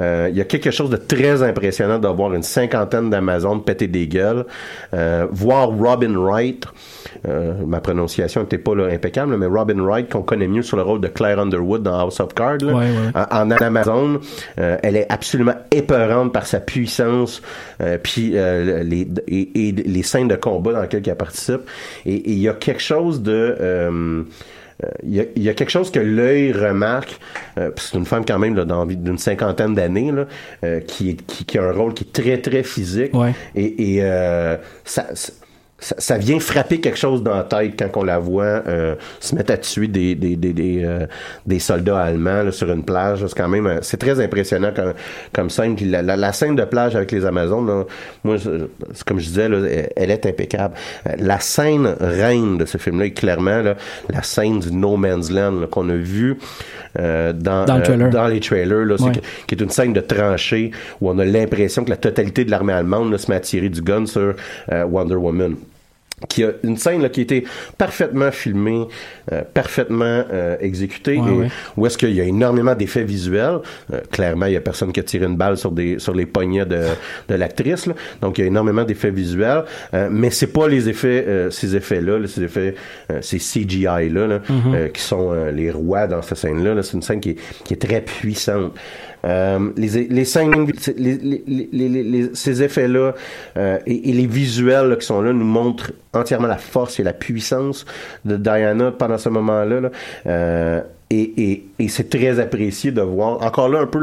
Euh, 0.00 0.28
Il 0.30 0.36
y 0.36 0.40
a 0.40 0.44
quelque 0.44 0.70
chose 0.70 0.90
de 0.90 0.96
très 0.96 1.42
impressionnant 1.42 1.98
de 1.98 2.08
voir 2.08 2.34
une 2.34 2.42
cinquantaine 2.42 3.10
d'Amazones 3.10 3.62
péter 3.62 3.86
des 3.88 4.06
gueules. 4.06 4.44
Euh, 4.94 5.26
voir 5.30 5.68
Robin 5.68 6.14
Wright, 6.16 6.66
euh, 7.28 7.52
ma 7.66 7.80
prononciation 7.80 8.42
n'était 8.42 8.58
pas 8.58 8.74
là, 8.74 8.86
impeccable, 8.86 9.36
mais 9.36 9.46
Robin 9.46 9.80
Wright, 9.82 10.10
qu'on 10.10 10.22
connaît 10.22 10.48
mieux 10.48 10.62
sur 10.62 10.76
le 10.76 10.82
rôle 10.82 11.00
de 11.00 11.08
Claire 11.08 11.38
Underwood 11.38 11.82
dans 11.82 11.98
House 11.98 12.20
of 12.20 12.34
Cards, 12.34 12.58
là, 12.62 12.72
Ouais, 12.72 12.86
ouais. 12.86 13.22
en, 13.30 13.50
Amazon, 13.50 14.20
euh, 14.58 14.76
elle 14.82 14.96
est 14.96 15.06
absolument 15.10 15.54
épeurante 15.70 16.32
par 16.32 16.46
sa 16.46 16.60
puissance, 16.60 17.42
euh, 17.80 17.98
puis 18.02 18.32
euh, 18.34 18.82
les, 18.82 19.08
et, 19.28 19.68
et 19.68 19.72
les 19.72 20.02
scènes 20.02 20.28
de 20.28 20.36
combat 20.36 20.72
dans 20.72 20.82
lesquelles 20.82 21.02
elle 21.06 21.16
participe. 21.16 21.62
Et 22.06 22.12
et 22.22 22.30
il 22.32 22.38
y 22.38 22.48
a 22.48 22.52
quelque 22.54 22.82
chose 22.82 23.22
de... 23.22 23.56
euh, 24.84 24.86
euh, 24.86 24.90
il 25.04 25.14
y, 25.14 25.20
a, 25.20 25.24
il 25.36 25.42
y 25.42 25.48
a 25.48 25.54
quelque 25.54 25.70
chose 25.70 25.90
que 25.90 26.00
l'œil 26.00 26.52
remarque. 26.52 27.18
euh, 27.58 27.70
puis 27.70 27.86
c'est 27.90 27.98
une 27.98 28.06
femme 28.06 28.24
quand 28.26 28.38
même 28.38 28.54
là, 28.56 28.64
dans- 28.64 28.86
d'une 28.86 29.18
cinquantaine 29.18 29.74
d'années 29.74 30.10
là, 30.12 30.26
euh, 30.64 30.80
qui, 30.80 31.16
qui, 31.16 31.44
qui 31.44 31.58
a 31.58 31.62
un 31.64 31.72
rôle 31.72 31.94
qui 31.94 32.04
est 32.04 32.12
très 32.12 32.38
très 32.38 32.62
physique. 32.62 33.14
Ouais. 33.14 33.32
Et, 33.54 33.94
et 33.96 33.98
euh, 34.02 34.56
ça, 34.84 35.06
ça, 35.82 35.96
ça 35.98 36.16
vient 36.16 36.38
frapper 36.38 36.80
quelque 36.80 36.96
chose 36.98 37.22
dans 37.22 37.34
la 37.34 37.42
tête 37.42 37.74
quand 37.76 38.00
on 38.00 38.04
la 38.04 38.18
voit 38.20 38.44
euh, 38.66 38.94
se 39.20 39.34
mettre 39.34 39.52
à 39.52 39.56
tuer 39.56 39.88
des 39.88 40.14
des 40.14 40.36
des 40.36 40.52
des, 40.52 40.82
euh, 40.84 41.06
des 41.44 41.58
soldats 41.58 41.98
allemands 42.00 42.44
là, 42.44 42.52
sur 42.52 42.70
une 42.72 42.84
plage. 42.84 43.26
C'est 43.26 43.36
quand 43.36 43.48
même 43.48 43.80
c'est 43.82 43.96
très 43.96 44.20
impressionnant 44.20 44.70
comme 44.74 44.92
comme 45.32 45.50
scène. 45.50 45.76
La, 45.86 46.02
la, 46.02 46.16
la 46.16 46.32
scène 46.32 46.54
de 46.54 46.64
plage 46.64 46.94
avec 46.94 47.10
les 47.10 47.24
Amazones, 47.26 47.66
là, 47.66 47.84
moi 48.22 48.36
comme 49.06 49.18
je 49.18 49.26
disais, 49.26 49.48
là, 49.48 49.58
elle- 49.96 50.10
est 50.12 50.24
impeccable. 50.26 50.74
La 51.18 51.40
scène 51.40 51.96
reine 52.00 52.58
de 52.58 52.64
ce 52.64 52.78
film-là 52.78 53.06
est 53.06 53.10
clairement 53.10 53.60
là, 53.62 53.74
la 54.08 54.22
scène 54.22 54.60
du 54.60 54.70
No 54.72 54.96
Man's 54.96 55.30
Land 55.30 55.66
qu'on 55.70 55.88
a 55.88 55.94
vu 55.96 56.38
euh, 57.00 57.32
dans 57.32 57.64
Dans 57.64 57.76
le 57.76 57.80
euh, 57.80 57.84
trailer. 57.84 58.10
dans 58.10 58.26
les 58.28 58.40
trailers. 58.40 58.84
Là, 58.84 58.96
Ouais. 59.00 59.12
qui 59.48 59.54
est 59.56 59.60
une 59.60 59.70
scène 59.70 59.92
de 59.94 60.00
tranchée 60.00 60.70
où 61.00 61.10
on 61.10 61.18
a 61.18 61.24
l'impression 61.24 61.82
que 61.84 61.90
la 61.90 61.96
totalité 61.96 62.44
de 62.44 62.50
l'armée 62.50 62.72
allemande 62.74 63.10
là, 63.10 63.18
se 63.18 63.28
met 63.30 63.36
à 63.36 63.40
tirer 63.40 63.68
du 63.68 63.80
gun 63.82 64.06
sur 64.06 64.34
euh, 64.70 64.84
Wonder 64.84 65.16
Woman 65.16 65.54
qui 66.28 66.44
a 66.44 66.50
une 66.62 66.76
scène 66.76 67.02
là, 67.02 67.08
qui 67.08 67.20
a 67.20 67.22
été 67.24 67.44
parfaitement 67.78 68.30
filmée, 68.30 68.86
euh, 69.32 69.42
parfaitement 69.54 70.24
euh, 70.32 70.56
exécutée, 70.60 71.18
Ouais, 71.18 71.28
et 71.28 71.32
ouais. 71.36 71.48
où 71.76 71.86
est-ce 71.86 71.98
qu'il 71.98 72.12
y 72.14 72.20
a 72.20 72.24
énormément 72.24 72.74
d'effets 72.74 73.04
visuels. 73.04 73.58
Euh, 73.92 74.00
clairement, 74.10 74.46
il 74.46 74.52
y 74.52 74.56
a 74.56 74.60
personne 74.60 74.92
qui 74.92 75.00
a 75.00 75.02
tiré 75.02 75.26
une 75.26 75.36
balle 75.36 75.56
sur 75.56 75.70
des 75.72 75.98
sur 75.98 76.14
les 76.14 76.26
poignets 76.26 76.64
de, 76.66 76.82
de 77.28 77.34
l'actrice, 77.34 77.86
là. 77.86 77.94
donc 78.20 78.38
il 78.38 78.42
y 78.42 78.44
a 78.44 78.46
énormément 78.48 78.84
d'effets 78.84 79.10
visuels, 79.10 79.64
euh, 79.94 80.08
mais 80.10 80.30
c'est 80.30 80.52
pas 80.52 80.68
les 80.68 80.88
effets, 80.88 81.24
euh, 81.26 81.50
ces 81.50 81.74
effets-là, 81.76 82.18
là, 82.18 82.26
ces 82.26 82.42
effets, 82.44 82.74
euh, 83.10 83.18
ces 83.20 83.38
CGI 83.38 84.08
là, 84.10 84.26
là, 84.26 84.40
Mhm. 84.48 84.74
euh, 84.74 84.88
qui 84.88 85.00
sont 85.02 85.32
les 85.52 85.70
rois 85.70 86.06
dans 86.06 86.22
cette 86.22 86.38
scène-là. 86.38 86.74
là. 86.74 86.82
C'est 86.82 86.94
une 86.94 87.02
scène 87.02 87.20
qui 87.20 87.30
est, 87.30 87.38
qui 87.64 87.74
est 87.74 87.82
très 87.88 88.00
puissante. 88.00 88.72
Euh, 89.24 89.70
les, 89.76 89.88
les 90.08 90.24
les, 90.96 91.68
les, 91.72 92.02
les, 92.02 92.30
ces 92.34 92.62
effets-là 92.62 93.14
euh, 93.56 93.78
et, 93.86 94.10
et 94.10 94.12
les 94.12 94.26
visuels 94.26 94.88
là, 94.88 94.96
qui 94.96 95.06
sont 95.06 95.22
là 95.22 95.32
nous 95.32 95.44
montrent 95.44 95.92
entièrement 96.12 96.48
la 96.48 96.58
force 96.58 96.98
et 96.98 97.02
la 97.02 97.12
puissance 97.12 97.84
de 98.24 98.36
Diana 98.36 98.90
pendant 98.90 99.18
ce 99.18 99.28
moment-là. 99.28 99.80
là. 99.80 99.90
Euh, 100.26 100.80
et, 101.12 101.52
et, 101.52 101.66
et 101.78 101.88
c'est 101.88 102.08
très 102.08 102.40
apprécié 102.40 102.90
de 102.90 103.02
voir, 103.02 103.42
encore 103.42 103.68
là 103.68 103.80
un 103.80 103.86
peu 103.86 104.00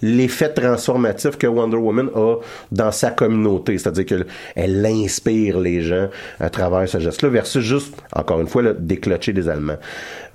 l'effet 0.00 0.48
transformatif 0.48 1.36
que 1.36 1.46
Wonder 1.48 1.76
Woman 1.76 2.08
a 2.14 2.36
dans 2.70 2.92
sa 2.92 3.10
communauté, 3.10 3.76
c'est-à-dire 3.78 4.06
qu'elle 4.06 4.86
inspire 4.86 5.58
les 5.58 5.82
gens 5.82 6.08
à 6.38 6.48
travers 6.48 6.88
ce 6.88 7.00
geste-là, 7.00 7.30
versus 7.30 7.64
juste, 7.64 7.94
encore 8.12 8.40
une 8.40 8.46
fois, 8.46 8.62
déclocher 8.78 9.32
des 9.32 9.48
Allemands. 9.48 9.78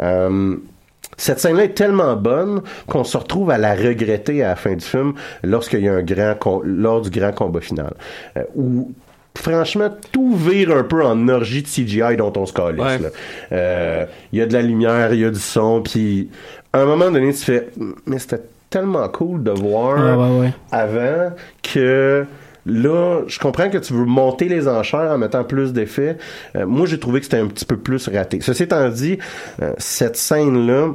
Euh, 0.01 0.57
cette 1.18 1.39
scène-là 1.39 1.66
est 1.66 1.74
tellement 1.76 2.16
bonne 2.16 2.62
qu'on 2.88 3.03
se 3.03 3.18
retrouve 3.18 3.51
à 3.51 3.57
la 3.57 3.76
regretter 3.76 4.43
à 4.43 4.49
la 4.49 4.55
fin 4.55 4.74
du 4.74 4.86
film 4.86 5.14
lorsqu'il 5.43 5.82
y 5.82 5.88
a 5.89 5.93
un 5.93 6.03
grand 6.03 6.62
lors 6.64 7.01
du 7.01 7.09
grand 7.09 7.32
combat 7.32 7.62
final. 7.62 7.93
Euh, 8.38 8.43
où 8.55 8.91
franchement 9.38 9.89
tout 10.12 10.36
vire 10.36 10.76
un 10.76 10.84
peu 10.84 11.03
en 11.05 11.28
orgie 11.30 11.62
de 11.64 11.68
CGI 11.68 12.18
dont 12.18 12.34
on 12.36 12.45
se 12.45 12.53
calisse. 12.53 12.82
Ouais. 12.82 13.12
Euh, 13.51 14.05
Il 14.34 14.39
y 14.39 14.41
a 14.41 14.45
de 14.45 14.53
la 14.53 14.62
lumière, 14.62 15.14
il 15.14 15.22
y 15.22 15.26
a 15.26 15.30
du 15.30 15.39
son, 15.39 15.82
puis 15.82 16.30
à 16.74 16.82
un 16.82 16.86
moment 16.86 17.09
donné 17.12 17.32
tu 17.34 17.43
fais 17.43 17.68
mais 18.05 18.20
c'était 18.20 18.41
tellement 18.70 19.07
cool 19.09 19.43
de 19.43 19.51
voir 19.51 19.97
Ouais, 20.18 20.24
ouais, 20.24 20.39
ouais. 20.39 20.53
avant 20.72 21.34
que 21.62 22.26
là, 22.66 23.22
je 23.28 23.39
comprends 23.39 23.70
que 23.70 23.78
tu 23.78 23.93
veux 23.93 24.05
monter 24.05 24.47
les 24.47 24.68
enchères 24.68 25.12
en 25.12 25.18
mettant 25.18 25.43
plus 25.43 25.74
d'effets. 25.74 26.18
Euh, 26.55 26.66
moi, 26.66 26.86
j'ai 26.86 26.99
trouvé 26.99 27.20
que 27.20 27.26
c'était 27.26 27.39
un 27.39 27.47
petit 27.47 27.66
peu 27.66 27.78
plus 27.78 28.07
raté. 28.07 28.39
Ceci 28.41 28.64
étant 28.64 28.89
dit, 28.89 29.18
euh, 29.62 29.74
cette 29.78 30.18
scène-là, 30.18 30.89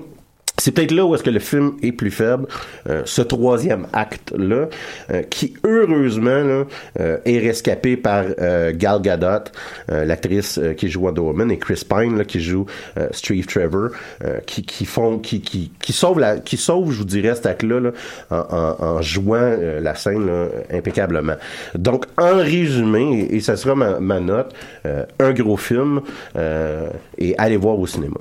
c'est 0.58 0.72
peut-être 0.72 0.92
là 0.92 1.04
où 1.04 1.14
est-ce 1.14 1.22
que 1.22 1.30
le 1.30 1.38
film 1.38 1.74
est 1.82 1.92
plus 1.92 2.10
faible, 2.10 2.46
euh, 2.88 3.02
ce 3.04 3.22
troisième 3.22 3.86
acte-là, 3.92 4.68
euh, 5.10 5.22
qui 5.22 5.54
heureusement 5.64 6.42
là, 6.42 6.64
euh, 6.98 7.18
est 7.24 7.38
rescapé 7.38 7.96
par 7.96 8.24
euh, 8.40 8.72
Gal 8.74 9.02
Gadot, 9.02 9.50
euh, 9.90 10.04
l'actrice 10.04 10.58
euh, 10.58 10.72
qui 10.72 10.88
joue 10.88 11.02
Wonder 11.02 11.20
Woman, 11.20 11.50
et 11.50 11.58
Chris 11.58 11.82
Pine 11.88 12.16
là, 12.16 12.24
qui 12.24 12.40
joue 12.40 12.66
Steve 13.12 13.46
Trevor, 13.46 13.90
qui, 14.46 14.64
qui 14.64 14.84
font, 14.86 15.18
qui, 15.18 15.40
qui, 15.40 15.70
qui 15.80 15.92
sauve 15.92 16.18
la, 16.20 16.38
qui 16.38 16.56
sauve, 16.56 16.90
je 16.92 16.98
vous 16.98 17.04
dirais, 17.04 17.34
cet 17.34 17.46
acte-là 17.46 17.80
là, 17.80 17.90
en, 18.30 18.36
en, 18.36 18.84
en 18.84 19.02
jouant 19.02 19.56
la 19.80 19.94
scène 19.94 20.26
là, 20.26 20.46
impeccablement. 20.72 21.34
Donc, 21.74 22.06
en 22.16 22.36
résumé, 22.36 23.28
et, 23.30 23.36
et 23.36 23.40
ça 23.40 23.56
sera 23.56 23.74
ma, 23.74 24.00
ma 24.00 24.20
note, 24.20 24.54
un 25.18 25.32
gros 25.32 25.56
film 25.56 26.00
et 27.18 27.34
allez 27.38 27.56
voir 27.56 27.78
au 27.78 27.86
cinéma. 27.86 28.16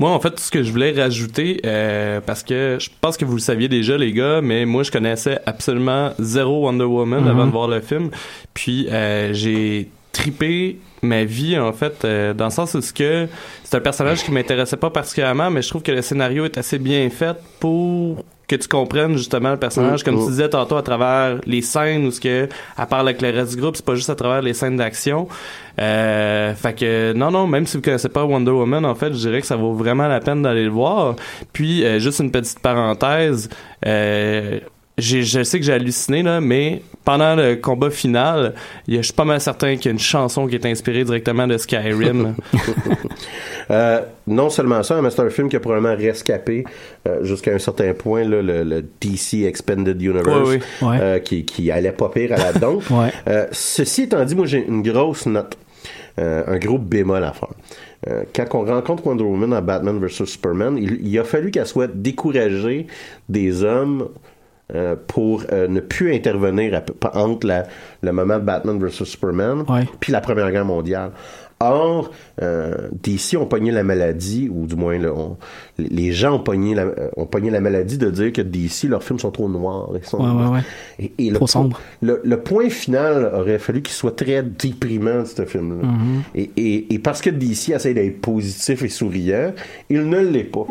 Moi, 0.00 0.10
en 0.10 0.18
fait, 0.20 0.30
tout 0.30 0.40
ce 0.42 0.50
que 0.50 0.62
je 0.62 0.70
voulais 0.72 0.90
rajouter, 0.92 1.60
euh, 1.64 2.20
parce 2.20 2.42
que 2.42 2.78
je 2.80 2.90
pense 3.00 3.16
que 3.16 3.24
vous 3.24 3.34
le 3.34 3.40
saviez 3.40 3.68
déjà, 3.68 3.96
les 3.96 4.12
gars, 4.12 4.40
mais 4.42 4.64
moi, 4.64 4.82
je 4.82 4.90
connaissais 4.90 5.38
absolument 5.46 6.10
zéro 6.18 6.64
Wonder 6.66 6.84
Woman 6.84 7.22
Mhm. 7.22 7.28
avant 7.28 7.46
de 7.46 7.52
voir 7.52 7.68
le 7.68 7.80
film. 7.80 8.10
Puis, 8.54 8.88
euh, 8.90 9.32
j'ai 9.32 9.88
tripé 10.12 10.78
ma 11.02 11.24
vie, 11.24 11.58
en 11.58 11.72
fait, 11.72 12.04
euh, 12.04 12.34
dans 12.34 12.46
le 12.46 12.50
sens 12.50 12.74
où 12.74 12.80
ce 12.80 12.92
que 12.92 13.28
c'est 13.62 13.76
un 13.76 13.80
personnage 13.80 14.24
qui 14.24 14.30
m'intéressait 14.32 14.76
pas 14.76 14.90
particulièrement, 14.90 15.50
mais 15.50 15.62
je 15.62 15.68
trouve 15.68 15.82
que 15.82 15.92
le 15.92 16.02
scénario 16.02 16.44
est 16.44 16.56
assez 16.58 16.78
bien 16.78 17.08
fait 17.10 17.36
pour 17.60 18.24
que 18.46 18.56
tu 18.56 18.68
comprennes 18.68 19.16
justement 19.16 19.52
le 19.52 19.56
personnage, 19.56 20.02
Mm, 20.02 20.04
comme 20.04 20.16
mm. 20.16 20.24
tu 20.24 20.30
disais 20.30 20.48
tantôt, 20.48 20.76
à 20.76 20.82
travers 20.82 21.40
les 21.46 21.62
scènes 21.62 22.06
où 22.06 22.10
ce 22.10 22.20
que, 22.20 22.48
à 22.76 22.86
part 22.86 23.00
avec 23.00 23.22
le 23.22 23.30
reste 23.30 23.54
du 23.54 23.60
groupe, 23.60 23.76
c'est 23.76 23.84
pas 23.84 23.94
juste 23.94 24.10
à 24.10 24.14
travers 24.14 24.42
les 24.42 24.54
scènes 24.54 24.76
d'action. 24.76 25.28
Euh, 25.80 26.54
fait 26.54 26.74
que 26.74 27.12
non, 27.14 27.30
non, 27.30 27.46
même 27.46 27.66
si 27.66 27.76
vous 27.76 27.82
connaissez 27.82 28.08
pas 28.08 28.24
Wonder 28.24 28.50
Woman, 28.50 28.84
en 28.84 28.94
fait, 28.94 29.12
je 29.12 29.18
dirais 29.18 29.40
que 29.40 29.46
ça 29.46 29.56
vaut 29.56 29.72
vraiment 29.72 30.06
la 30.08 30.20
peine 30.20 30.42
d'aller 30.42 30.64
le 30.64 30.70
voir. 30.70 31.16
Puis 31.52 31.84
euh, 31.84 31.98
juste 31.98 32.20
une 32.20 32.30
petite 32.30 32.60
parenthèse, 32.60 33.48
euh, 33.86 34.60
je 34.96 35.42
sais 35.42 35.58
que 35.58 35.64
j'ai 35.64 35.72
halluciné 35.72 36.22
là, 36.22 36.40
mais 36.40 36.82
pendant 37.04 37.34
le 37.34 37.56
combat 37.56 37.90
final, 37.90 38.54
je 38.86 39.02
suis 39.02 39.12
pas 39.12 39.24
mal 39.24 39.40
certain 39.40 39.74
qu'il 39.76 39.86
y 39.86 39.88
a 39.88 39.92
une 39.92 39.98
chanson 39.98 40.46
qui 40.46 40.54
est 40.54 40.66
inspirée 40.66 41.04
directement 41.04 41.46
de 41.46 41.56
Skyrim. 41.58 42.34
Euh, 43.70 44.02
non 44.26 44.50
seulement 44.50 44.82
ça, 44.82 45.00
mais 45.00 45.08
c'est 45.08 45.22
un 45.22 45.30
film 45.30 45.48
qui 45.48 45.56
a 45.56 45.60
probablement 45.60 45.96
rescapé 45.96 46.64
euh, 47.08 47.24
jusqu'à 47.24 47.52
un 47.54 47.58
certain 47.58 47.94
point 47.94 48.22
là, 48.22 48.42
le, 48.42 48.62
le 48.62 48.82
DC 49.00 49.46
Expanded 49.46 50.00
Universe, 50.02 50.26
Ouais, 50.50 50.60
oui. 50.82 50.86
Ouais. 50.86 50.98
euh, 51.00 51.18
qui, 51.18 51.46
qui 51.46 51.70
allait 51.70 51.92
pas 51.92 52.10
pire 52.10 52.32
à 52.34 52.36
la. 52.36 52.52
Ouais. 52.90 53.10
Euh, 53.26 53.46
ceci 53.52 54.02
étant 54.02 54.22
dit, 54.26 54.34
moi 54.34 54.44
j'ai 54.44 54.66
une 54.66 54.82
grosse 54.82 55.24
note, 55.24 55.56
un 56.18 56.58
gros 56.58 56.76
bémol 56.76 57.24
à 57.24 57.32
faire. 57.32 57.48
Quand 58.34 58.58
on 58.58 58.64
rencontre 58.66 59.06
Wonder 59.06 59.24
Woman 59.24 59.48
dans 59.48 59.62
Batman 59.62 59.98
vs 59.98 60.26
Superman, 60.26 60.76
il, 60.76 60.98
il 61.02 61.18
a 61.18 61.24
fallu 61.24 61.50
qu'elle 61.50 61.66
soit 61.66 61.90
découragée 61.90 62.86
des 63.30 63.64
hommes 63.64 64.08
euh, 64.74 64.96
pour 65.06 65.42
euh, 65.52 65.68
ne 65.68 65.80
plus 65.80 66.14
intervenir 66.14 66.80
à 67.02 67.18
entre 67.18 67.46
la- 67.46 67.64
le 68.02 68.12
moment 68.12 68.38
de 68.38 68.44
Batman 68.44 68.78
vs 68.78 69.04
Superman 69.04 69.64
puis 70.00 70.10
la 70.12 70.20
Première 70.22 70.50
Guerre 70.50 70.64
mondiale. 70.64 71.10
Or, 71.72 72.10
euh, 72.42 72.88
DC 73.02 73.36
ont 73.36 73.46
pogné 73.46 73.70
la 73.70 73.82
maladie, 73.84 74.48
ou 74.52 74.66
du 74.66 74.76
moins, 74.76 74.98
là, 74.98 75.12
on- 75.14 75.36
les 75.78 76.12
gens 76.12 76.34
ont 76.36 76.40
pogné, 76.42 76.74
la, 76.74 76.82
euh, 76.82 77.08
ont 77.16 77.26
pogné 77.26 77.50
la 77.50 77.60
maladie 77.60 77.98
de 77.98 78.10
dire 78.10 78.32
que 78.32 78.42
DC, 78.42 78.84
leurs 78.88 79.02
films 79.02 79.18
sont 79.18 79.30
trop 79.30 79.48
noirs. 79.48 79.90
Ils 79.94 80.04
sont 80.06 80.18
Ouais, 80.18 80.42
ouais, 80.44 80.50
ouais. 80.50 80.60
Et, 80.98 81.12
et 81.26 81.28
le, 81.30 81.34
Trop 81.36 81.44
po- 81.46 81.46
sombre. 81.46 81.80
Le, 82.02 82.20
le 82.24 82.40
point 82.40 82.68
final 82.70 83.30
aurait 83.34 83.58
fallu 83.58 83.82
qu'il 83.82 83.94
soit 83.94 84.14
très 84.16 84.42
déprimant, 84.42 85.24
ce 85.24 85.44
film-là. 85.44 85.86
Mhm. 85.88 86.22
et, 86.34 86.50
et, 86.56 86.94
et 86.94 86.98
parce 86.98 87.20
que 87.20 87.30
DC 87.30 87.70
essaie 87.70 87.94
d'être 87.94 88.20
positif 88.20 88.82
et 88.82 88.88
souriant, 88.88 89.52
il 89.90 90.08
ne 90.08 90.18
l'est 90.20 90.44
pas. 90.44 90.66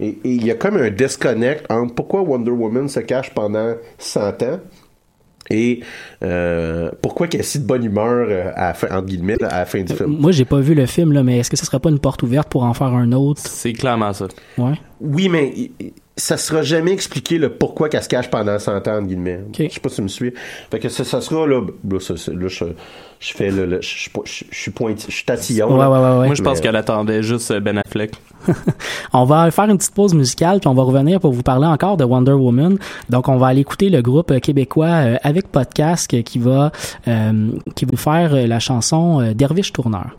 Et 0.00 0.18
il 0.24 0.44
y 0.44 0.50
a 0.50 0.54
comme 0.54 0.76
un 0.76 0.90
disconnect 0.90 1.64
entre 1.70 1.94
pourquoi 1.94 2.22
Wonder 2.22 2.50
Woman 2.50 2.88
se 2.88 3.00
cache 3.00 3.32
pendant 3.34 3.74
100 3.98 4.42
ans 4.42 4.60
et 5.50 5.80
euh, 6.22 6.90
pourquoi 7.02 7.28
qu'elle 7.28 7.40
est 7.40 7.44
si 7.44 7.60
de 7.60 7.66
bonne 7.66 7.84
humeur 7.84 8.26
euh, 8.28 8.50
à 8.54 8.68
la 8.68 8.74
fin, 8.74 8.88
entre 8.90 9.06
guillemets, 9.06 9.36
là, 9.40 9.48
à 9.48 9.58
la 9.60 9.66
fin 9.66 9.82
du 9.82 9.94
film? 9.94 10.16
Moi, 10.18 10.32
j'ai 10.32 10.44
pas 10.44 10.60
vu 10.60 10.74
le 10.74 10.86
film, 10.86 11.12
là, 11.12 11.22
mais 11.22 11.38
est-ce 11.38 11.50
que 11.50 11.56
ce 11.56 11.64
serait 11.64 11.80
pas 11.80 11.90
une 11.90 11.98
porte 11.98 12.22
ouverte 12.22 12.48
pour 12.48 12.64
en 12.64 12.74
faire 12.74 12.88
un 12.88 13.12
autre? 13.12 13.40
C'est 13.44 13.72
clairement 13.72 14.12
ça. 14.12 14.28
Ouais. 14.56 14.74
Oui, 15.00 15.28
mais 15.28 15.52
ça 16.16 16.36
sera 16.36 16.62
jamais 16.62 16.90
expliqué 16.92 17.38
le 17.38 17.50
pourquoi 17.50 17.88
qu'elle 17.88 18.02
se 18.02 18.08
cache 18.08 18.28
pendant 18.28 18.58
100 18.58 18.72
ans, 18.88 18.96
entre 18.98 19.06
guillemets. 19.06 19.40
Je 19.56 19.68
sais 19.68 19.78
pas 19.80 19.88
si 19.88 19.96
tu 19.96 20.02
me 20.02 20.08
suis. 20.08 20.32
Fait 20.70 20.80
que 20.80 20.88
ça, 20.88 21.04
ça 21.04 21.20
sera 21.20 21.46
là, 21.46 21.60
là, 21.88 22.00
ça, 22.00 22.16
ça- 22.16 22.32
là, 22.32 22.48
je, 22.48 22.64
je 23.20 23.32
fais 23.34 23.52
le, 23.52 23.66
le- 23.66 23.80
je, 23.80 23.88
je, 23.88 24.10
je, 24.24 24.44
je 24.50 24.58
suis 24.58 24.70
pointi, 24.72 25.06
je 25.08 25.14
suis 25.14 25.24
tatillon. 25.24 25.70
Ouais, 25.70 25.78
là. 25.78 25.88
ouais, 25.90 25.98
ouais, 25.98 26.18
ouais. 26.18 26.26
Moi, 26.26 26.34
je 26.34 26.42
pense 26.42 26.58
Mais- 26.58 26.62
qu'elle 26.64 26.74
attendait 26.74 27.22
juste 27.22 27.52
euh, 27.52 27.60
Ben 27.60 27.78
Affleck. 27.78 28.10
On 29.12 29.24
va 29.24 29.48
faire 29.52 29.66
une 29.70 29.78
petite 29.78 29.94
pause 29.94 30.14
musicale, 30.14 30.58
puis 30.58 30.68
on 30.68 30.74
va 30.74 30.82
revenir 30.82 31.20
pour 31.20 31.32
vous 31.32 31.42
parler 31.44 31.66
encore 31.66 31.96
de 31.96 32.02
Wonder 32.04 32.32
Woman. 32.32 32.78
Donc, 33.10 33.28
on 33.28 33.36
va 33.36 33.48
aller 33.48 33.60
écouter 33.60 33.88
le 33.90 34.02
groupe 34.02 34.30
euh, 34.32 34.40
québécois 34.40 34.86
euh, 34.86 35.16
avec 35.22 35.46
podcast 35.52 36.12
euh, 36.14 36.22
qui 36.22 36.40
va 36.40 36.72
euh, 37.06 37.50
qui 37.76 37.84
va 37.84 37.96
faire 37.96 38.34
euh, 38.34 38.46
la 38.48 38.58
chanson 38.58 39.20
euh, 39.20 39.34
Derviche 39.34 39.72
Tourneur. 39.72 40.16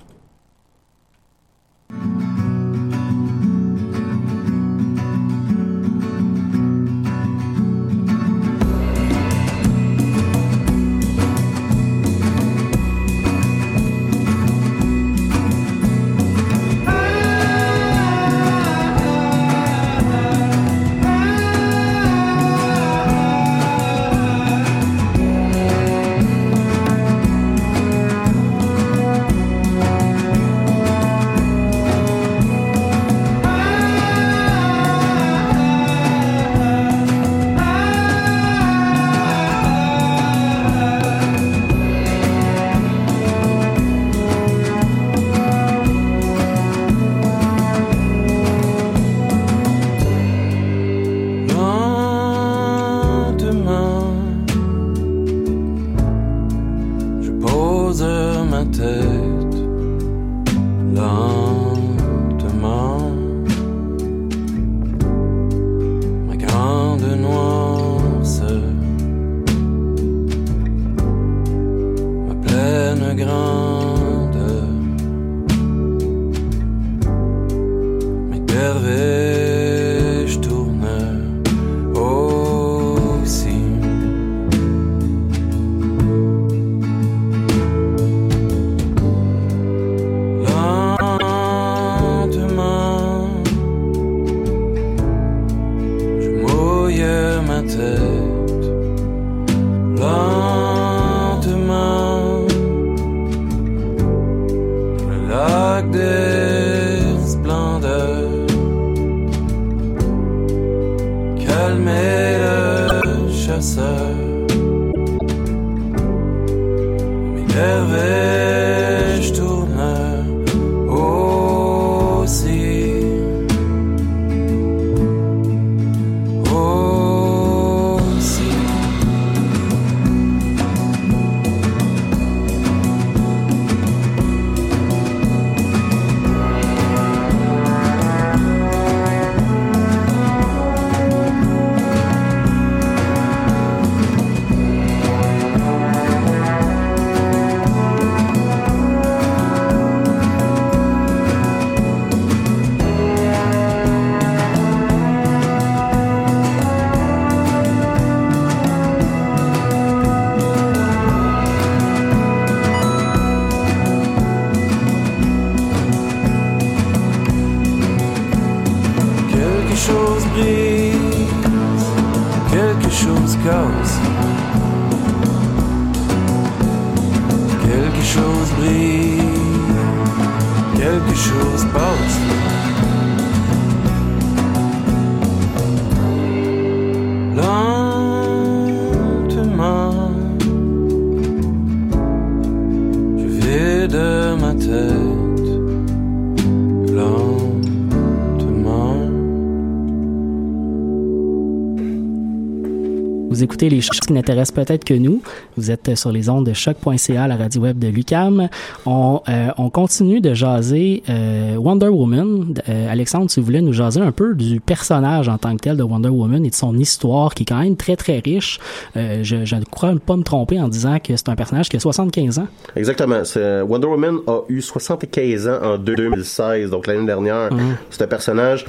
Vous 203.50 203.56
écoutez 203.56 203.70
les 203.72 203.82
choses 203.82 204.00
qui 204.02 204.14
n'intéressent 204.14 204.64
peut-être 204.64 204.84
que 204.86 204.94
nous. 204.94 205.24
Vous 205.58 205.72
êtes 205.72 205.98
sur 205.98 206.12
les 206.12 206.30
ondes 206.30 206.46
de 206.46 206.54
choc.ca, 206.54 207.28
la 207.28 207.36
radio 207.36 207.64
web 207.64 207.80
de 207.80 207.88
Lucam. 207.88 208.48
On, 208.86 209.22
euh, 209.28 209.48
on 209.58 209.72
continue 209.72 210.22
de 210.22 210.36
jaser 210.36 211.02
euh, 211.10 211.56
Wonder 211.56 211.88
Woman. 211.88 212.54
Euh, 212.70 212.92
Alexandre, 212.92 213.28
tu 213.28 213.42
voulais 213.42 213.62
nous 213.62 213.74
jaser 213.74 214.02
un 214.02 214.12
peu 214.12 214.36
du 214.36 214.60
personnage 214.60 215.30
en 215.30 215.40
tant 215.40 215.56
que 215.56 215.62
tel 215.62 215.78
de 215.78 215.82
Wonder 215.82 216.10
Woman 216.10 216.46
et 216.46 216.52
de 216.52 216.56
son 216.56 216.78
histoire 216.78 217.34
qui 217.34 217.42
est 217.42 217.46
quand 217.48 217.58
même 217.58 217.76
très 217.76 217.96
très 217.96 218.20
riche. 218.20 218.60
Euh, 218.96 219.24
je, 219.24 219.46
je 219.46 219.56
ne 219.56 219.66
crois 219.66 219.96
pas 219.96 220.16
me 220.16 220.24
tromper 220.24 220.62
en 220.62 220.68
disant 220.68 221.00
que 221.00 221.18
c'est 221.18 221.30
un 221.30 221.36
personnage 221.36 221.70
qui 221.70 221.78
a 221.78 221.80
75 221.80 222.38
ans. 222.38 222.48
Exactement. 222.76 223.24
Wonder 223.68 223.88
Woman 223.88 224.20
a 224.28 224.42
eu 224.48 224.62
75 224.62 225.48
ans 225.48 225.60
en 225.64 225.78
2016, 225.80 226.70
donc 226.70 226.86
l'année 226.86 227.08
dernière. 227.08 227.52
Mhm. 227.52 227.78
C'est 227.90 228.04
un 228.04 228.08
personnage 228.08 228.68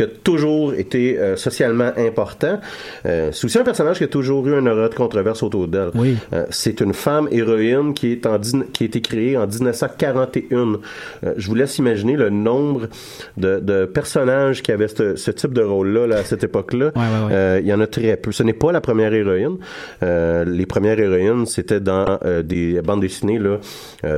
qui 0.00 0.04
a 0.04 0.06
toujours 0.24 0.72
été 0.72 1.18
euh, 1.18 1.36
socialement 1.36 1.90
important. 1.94 2.58
Euh, 3.04 3.30
c'est 3.32 3.44
aussi 3.44 3.58
un 3.58 3.64
personnage 3.64 3.98
qui 3.98 4.04
a 4.04 4.08
toujours 4.08 4.46
eu 4.48 4.54
un 4.54 4.66
aura 4.66 4.88
de 4.88 4.94
controverse 4.94 5.42
autour 5.42 5.68
d'elle. 5.68 5.90
Oui. 5.94 6.16
Euh, 6.32 6.46
c'est 6.48 6.80
une 6.80 6.94
femme 6.94 7.28
héroïne 7.30 7.92
qui 7.92 8.12
est 8.12 8.24
en 8.24 8.38
qui 8.72 8.84
a 8.84 8.86
été 8.86 9.02
créée 9.02 9.36
en 9.36 9.46
1941. 9.46 10.56
Euh, 10.56 11.34
je 11.36 11.46
vous 11.46 11.54
laisse 11.54 11.76
imaginer 11.76 12.16
le 12.16 12.30
nombre 12.30 12.88
de, 13.36 13.60
de 13.60 13.84
personnages 13.84 14.62
qui 14.62 14.72
avaient 14.72 14.88
ce, 14.88 15.16
ce 15.16 15.30
type 15.30 15.52
de 15.52 15.62
rôle-là 15.62 16.06
là, 16.06 16.16
à 16.16 16.24
cette 16.24 16.44
époque-là. 16.44 16.92
Ouais, 16.96 17.02
ouais, 17.02 17.34
ouais. 17.34 17.60
Il 17.60 17.68
y 17.68 17.74
en 17.74 17.80
a 17.80 17.86
très 17.86 18.16
peu. 18.16 18.32
Ce 18.32 18.42
n'est 18.42 18.54
pas 18.54 18.72
la 18.72 18.80
première 18.80 19.12
héroïne. 19.12 19.58
Les 20.00 20.66
premières 20.66 20.98
héroïnes, 20.98 21.44
c'était 21.44 21.80
dans 21.80 22.18
des 22.42 22.80
bandes 22.80 23.02
dessinées 23.02 23.38
là, 23.38 23.58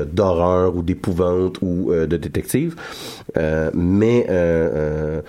d'horreur 0.05 0.77
ou 0.77 0.83
d'épouvante 0.83 1.59
ou 1.61 1.93
de 1.93 2.17
détective. 2.17 2.77
Mais 3.75 4.27
euh, 4.93 5.21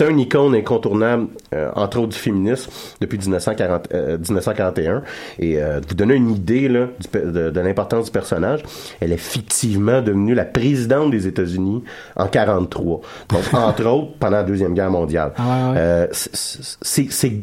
c'est 0.00 0.06
un 0.10 0.16
icône 0.16 0.54
incontournable, 0.54 1.26
euh, 1.54 1.70
entre 1.74 1.98
autres 1.98 2.08
du 2.08 2.16
féminisme, 2.18 2.70
depuis 3.02 3.18
1940, 3.18 3.88
euh, 3.92 4.16
1941. 4.16 5.02
Et 5.38 5.60
euh, 5.62 5.80
de 5.80 5.86
vous 5.88 5.94
donner 5.94 6.14
une 6.14 6.30
idée 6.30 6.68
là, 6.68 6.86
du 6.98 7.06
pe- 7.08 7.30
de, 7.30 7.50
de 7.50 7.60
l'importance 7.60 8.06
du 8.06 8.10
personnage, 8.10 8.62
elle 9.00 9.12
est 9.12 9.18
fictivement 9.18 10.00
devenue 10.00 10.34
la 10.34 10.46
présidente 10.46 11.10
des 11.10 11.26
États-Unis 11.26 11.84
en 12.16 12.28
43. 12.28 13.00
Donc, 13.28 13.40
entre 13.52 13.86
autres, 13.86 14.12
pendant 14.18 14.38
la 14.38 14.42
Deuxième 14.44 14.72
Guerre 14.72 14.90
mondiale. 14.90 15.32
Ah 15.36 15.72
ouais, 15.72 15.78
ouais. 15.78 16.08
C'est- 16.12 17.40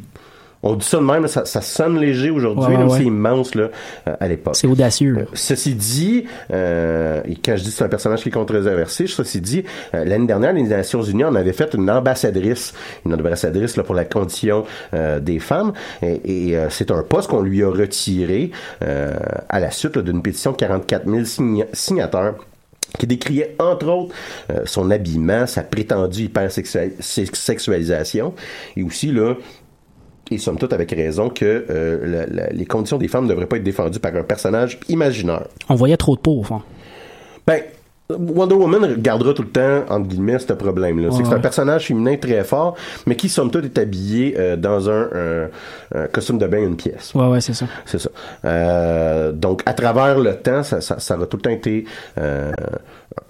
on 0.67 0.75
dit 0.75 0.85
ça 0.85 0.97
de 0.97 1.03
même, 1.03 1.27
ça, 1.27 1.45
ça 1.45 1.61
sonne 1.61 1.99
léger 1.99 2.29
aujourd'hui, 2.29 2.65
Ouais, 2.65 2.75
ouais, 2.77 2.83
ouais. 2.91 2.97
c'est 2.97 3.05
immense 3.05 3.55
là, 3.55 3.69
euh, 4.07 4.15
à 4.19 4.27
l'époque. 4.27 4.55
C'est 4.55 4.67
audacieux. 4.67 5.13
là. 5.13 5.21
Ceci 5.33 5.75
dit, 5.75 6.25
euh, 6.51 7.21
et 7.25 7.35
quand 7.35 7.55
je 7.55 7.63
dis 7.63 7.69
que 7.69 7.75
c'est 7.75 7.83
un 7.83 7.89
personnage 7.89 8.21
qui 8.21 8.29
est 8.29 8.31
controversé, 8.31 9.07
ceci 9.07 9.41
dit, 9.41 9.63
euh, 9.93 10.05
l'année 10.05 10.27
dernière, 10.27 10.53
les 10.53 10.63
Nations 10.63 11.01
Unies 11.03 11.25
en 11.25 11.35
avaient 11.35 11.53
fait 11.53 11.73
une 11.73 11.89
ambassadrice, 11.89 12.73
une 13.05 13.13
ambassadrice 13.13 13.77
là, 13.77 13.83
pour 13.83 13.95
la 13.95 14.05
condition 14.05 14.65
euh, 14.93 15.19
des 15.19 15.39
femmes, 15.39 15.73
et, 16.01 16.49
et, 16.49 16.57
euh, 16.57 16.69
c'est 16.69 16.91
un 16.91 17.03
poste 17.03 17.29
qu'on 17.29 17.41
lui 17.41 17.63
a 17.63 17.69
retiré 17.69 18.51
euh, 18.83 19.13
à 19.49 19.59
la 19.59 19.71
suite 19.71 19.97
d'une 19.97 20.21
pétition 20.21 20.51
de 20.51 20.57
44 20.57 21.05
000 21.09 21.23
signa- 21.25 21.65
signataires 21.73 22.35
qui 22.97 23.05
décriait 23.05 23.53
entre 23.59 23.87
autres 23.89 24.15
euh, 24.49 24.61
son 24.65 24.89
habillement, 24.91 25.45
sa 25.45 25.61
prétendue 25.61 26.23
hypersexualisation, 26.23 28.33
et 28.77 28.83
aussi 28.83 29.11
là 29.11 29.33
et 30.31 30.37
somme 30.37 30.57
toute 30.57 30.73
avec 30.73 30.91
raison 30.91 31.29
que 31.29 31.65
euh, 31.69 31.99
la- 32.05 32.25
la- 32.27 32.49
les 32.49 32.65
conditions 32.65 32.97
des 32.97 33.07
femmes 33.07 33.25
ne 33.25 33.29
devraient 33.29 33.45
pas 33.45 33.57
être 33.57 33.63
défendues 33.63 33.99
par 33.99 34.15
un 34.15 34.23
personnage 34.23 34.79
imaginaire. 34.89 35.43
On 35.69 35.75
voyait 35.75 35.97
trop 35.97 36.15
de 36.15 36.21
peau, 36.21 36.39
au 36.39 36.43
fond. 36.43 36.61
Ben, 37.45 37.61
Wonder 38.09 38.55
Woman 38.55 38.95
gardera 38.99 39.33
tout 39.33 39.41
le 39.41 39.49
temps, 39.49 39.83
entre 39.89 40.07
guillemets, 40.07 40.39
ce 40.39 40.53
problème-là. 40.53 41.09
c'est 41.11 41.23
que 41.23 41.27
c'est 41.27 41.33
un 41.33 41.39
personnage 41.41 41.87
féminin 41.87 42.15
très 42.15 42.41
fort, 42.45 42.75
mais 43.05 43.17
qui, 43.17 43.27
somme 43.27 43.51
toute, 43.51 43.65
est 43.65 43.77
habillé 43.77 44.35
euh, 44.37 44.55
dans 44.55 44.89
un, 44.89 45.01
un- 45.13 45.49
un 45.93 46.07
costume 46.07 46.37
de 46.37 46.47
bain, 46.47 46.59
une 46.59 46.77
pièce. 46.77 47.13
Ouais, 47.15 47.27
ouais, 47.27 47.41
c'est 47.41 47.53
ça. 47.53 47.65
C'est 47.85 47.99
ça. 47.99 48.09
Euh, 48.45 49.33
donc, 49.33 49.61
à 49.65 49.73
travers 49.73 50.19
le 50.19 50.35
temps, 50.37 50.63
ça, 50.63 50.79
ça, 50.79 50.99
ça 50.99 51.15
a 51.15 51.25
tout 51.25 51.35
le 51.37 51.41
temps 51.41 51.49
été 51.49 51.83
euh, 52.17 52.51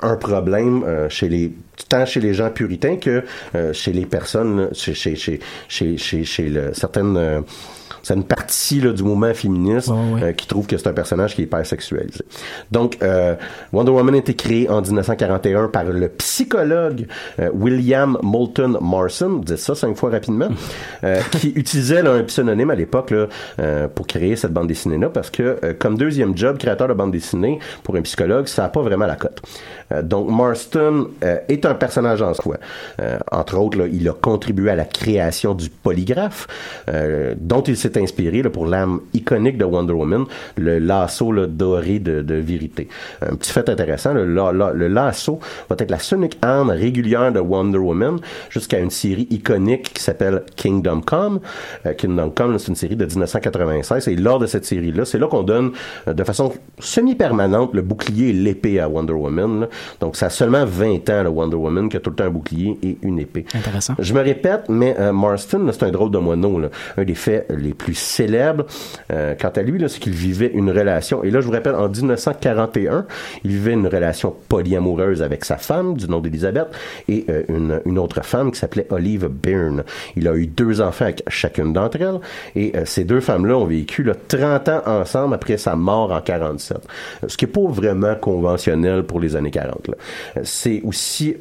un 0.01 0.15
problème 0.15 0.83
euh, 0.83 1.09
chez 1.09 1.29
les 1.29 1.51
tant 1.89 2.05
chez 2.05 2.19
les 2.19 2.33
gens 2.33 2.49
puritains 2.49 2.97
que 2.97 3.23
euh, 3.55 3.73
chez 3.73 3.93
les 3.93 4.05
personnes, 4.05 4.69
chez 4.73 4.93
chez 4.93 5.15
chez 5.15 5.39
chez 5.67 5.97
chez, 5.97 6.53
certaines 6.73 7.43
euh, 8.11 8.17
certaines 8.17 8.23
parties 8.23 8.81
là, 8.81 8.93
du 8.93 9.03
mouvement 9.03 9.33
féministe 9.33 9.91
euh, 9.91 10.31
qui 10.33 10.47
trouvent 10.47 10.67
que 10.67 10.77
c'est 10.77 10.87
un 10.87 10.93
personnage 10.93 11.35
qui 11.35 11.41
est 11.41 11.45
hyper 11.45 11.65
sexualisé. 11.65 12.23
Donc, 12.71 12.97
euh, 13.01 13.35
Wonder 13.73 13.91
Woman 13.91 14.15
a 14.15 14.17
été 14.17 14.33
créé 14.33 14.69
en 14.69 14.81
1941 14.81 15.67
par 15.67 15.85
le 15.85 16.07
psychologue 16.09 17.07
euh, 17.39 17.49
William 17.53 18.17
Moulton 18.21 18.77
Marson, 18.81 19.41
dites 19.43 19.57
ça 19.57 19.75
cinq 19.75 19.97
fois 19.97 20.09
rapidement, 20.11 20.49
qui 21.31 21.49
utilisait 21.55 22.01
là, 22.01 22.11
un 22.11 22.23
pseudonyme 22.23 22.69
à 22.69 22.75
l'époque 22.75 23.13
pour 23.95 24.07
créer 24.07 24.35
cette 24.35 24.53
bande 24.53 24.67
dessinée-là, 24.67 25.09
parce 25.09 25.29
que 25.29 25.73
comme 25.79 25.97
deuxième 25.97 26.37
job, 26.37 26.57
créateur 26.57 26.87
de 26.87 26.93
bande 26.93 27.11
dessinée, 27.11 27.59
pour 27.83 27.95
un 27.95 28.01
psychologue, 28.01 28.47
ça 28.47 28.63
n'a 28.63 28.69
pas 28.69 28.81
vraiment 28.81 29.05
la 29.05 29.15
cote. 29.15 29.41
Donc, 30.03 30.29
Marston 30.29 31.09
est 31.21 31.65
un 31.65 31.73
personnage 31.73 32.21
en 32.21 32.33
soi. 32.33 32.57
Entre 33.31 33.57
autres, 33.57 33.77
là, 33.77 33.85
il 33.91 34.07
a 34.09 34.13
contribué 34.13 34.71
à 34.71 34.75
la 34.75 34.85
création 34.85 35.53
du 35.53 35.69
polygraphe, 35.69 36.47
dont 37.39 37.61
il 37.61 37.77
s'est 37.77 37.96
inspiré 37.97 38.41
là, 38.41 38.49
pour 38.49 38.65
l'âme 38.67 38.99
iconique 39.13 39.57
de 39.57 39.65
Wonder 39.65 39.93
Woman, 39.93 40.25
le 40.57 40.79
lasso 40.79 41.31
là, 41.31 41.47
doré 41.47 41.99
de, 41.99 42.21
de 42.21 42.35
vérité. 42.35 42.87
Un 43.21 43.35
petit 43.35 43.51
fait 43.51 43.67
intéressant, 43.69 44.13
le, 44.13 44.25
la- 44.25 44.51
la- 44.51 44.73
le 44.73 44.87
lasso 44.87 45.39
va 45.69 45.75
être 45.79 45.91
la 45.91 45.99
seule 45.99 46.17
arme 46.41 46.71
régulière 46.71 47.31
de 47.31 47.39
Wonder 47.39 47.77
Woman 47.77 48.17
jusqu'à 48.49 48.79
une 48.79 48.89
série 48.89 49.27
iconique 49.29 49.93
qui 49.93 50.01
s'appelle 50.01 50.43
Kingdom 50.55 51.01
Come. 51.01 51.39
Euh, 51.85 51.93
Kingdom 51.93 52.31
Come, 52.31 52.57
c'est 52.57 52.69
une 52.69 52.75
série 52.75 52.95
de 52.95 53.05
1996 53.05 54.07
et 54.07 54.15
lors 54.15 54.39
de 54.39 54.45
cette 54.47 54.65
série-là, 54.65 55.05
c'est 55.05 55.19
là 55.19 55.27
qu'on 55.27 55.43
donne 55.43 55.71
euh, 56.07 56.13
de 56.13 56.23
façon 56.23 56.51
semi-permanente 56.79 57.73
le 57.73 57.81
bouclier 57.81 58.29
et 58.29 58.33
l'épée 58.33 58.79
à 58.79 58.89
Wonder 58.89 59.13
Woman. 59.13 59.61
là. 59.61 59.67
Donc 59.99 60.15
ça 60.15 60.27
a 60.27 60.29
seulement 60.29 60.65
20 60.65 61.09
ans, 61.09 61.23
le 61.23 61.29
Wonder 61.29 61.55
Woman, 61.57 61.89
qui 61.89 61.97
a 61.97 61.99
tout 61.99 62.09
le 62.09 62.15
temps 62.15 62.25
un 62.25 62.29
bouclier 62.29 62.77
et 62.81 62.97
une 63.03 63.19
épée. 63.19 63.45
Intéressant. 63.53 63.93
Je 63.99 64.13
me 64.13 64.21
répète, 64.21 64.63
mais 64.69 64.95
euh, 64.99 65.11
Marston, 65.13 65.67
c'est 65.71 65.83
un 65.83 65.91
drôle 65.91 66.11
de 66.11 66.17
moineau. 66.17 66.59
là. 66.59 66.69
Un 66.97 67.03
des 67.03 67.15
faits 67.15 67.45
les 67.55 67.73
plus 67.77 67.93
célèbres, 67.93 68.65
euh, 69.11 69.35
quant 69.39 69.49
à 69.49 69.61
lui, 69.61 69.83
c'est 69.87 69.99
qu'il 69.99 70.13
vivait 70.13 70.51
une 70.53 70.71
relation. 70.71 71.23
Et 71.23 71.31
là, 71.31 71.41
je 71.41 71.45
vous 71.45 71.51
rappelle, 71.51 71.75
en 71.75 71.89
1941, 71.89 73.05
il 73.43 73.51
vivait 73.51 73.73
une 73.73 73.87
relation 73.87 74.35
polyamoureuse 74.49 75.21
avec 75.21 75.45
sa 75.45 75.57
femme, 75.57 75.95
du 75.95 76.07
nom 76.07 76.19
d'Elisabeth, 76.19 76.67
et 77.07 77.25
euh, 77.29 77.81
une, 77.85 77.99
autre 77.99 78.23
femme 78.23 78.51
qui 78.51 78.59
s'appelait 78.59 78.87
Olive 78.89 79.27
Byrne. 79.27 79.83
Il 80.15 80.27
a 80.27 80.35
eu 80.35 80.47
deux 80.47 80.81
enfants 80.81 81.05
avec 81.05 81.23
chacune 81.27 81.73
d'entre 81.73 82.01
elles, 82.01 82.19
et 82.55 82.75
euh, 82.75 82.85
ces 82.85 83.03
deux 83.03 83.19
femmes-là 83.19 83.57
ont 83.57 83.65
vécu 83.65 84.03
là, 84.03 84.13
30 84.27 84.69
ans 84.69 84.81
ensemble 84.85 85.35
après 85.35 85.57
sa 85.57 85.75
mort 85.75 86.11
en 86.11 86.21
47. 86.21 86.77
Euh, 87.23 87.27
Ce 87.27 87.37
qui 87.37 87.45
est 87.45 87.47
pas 87.47 87.67
vraiment 87.67 88.15
conventionnel 88.15 89.03
pour 89.03 89.19
les 89.19 89.35
années 89.35 89.51
40. 89.51 89.87
là. 89.87 89.93
Euh, 90.37 90.41
C'est 90.43 90.81
aussi... 90.83 91.35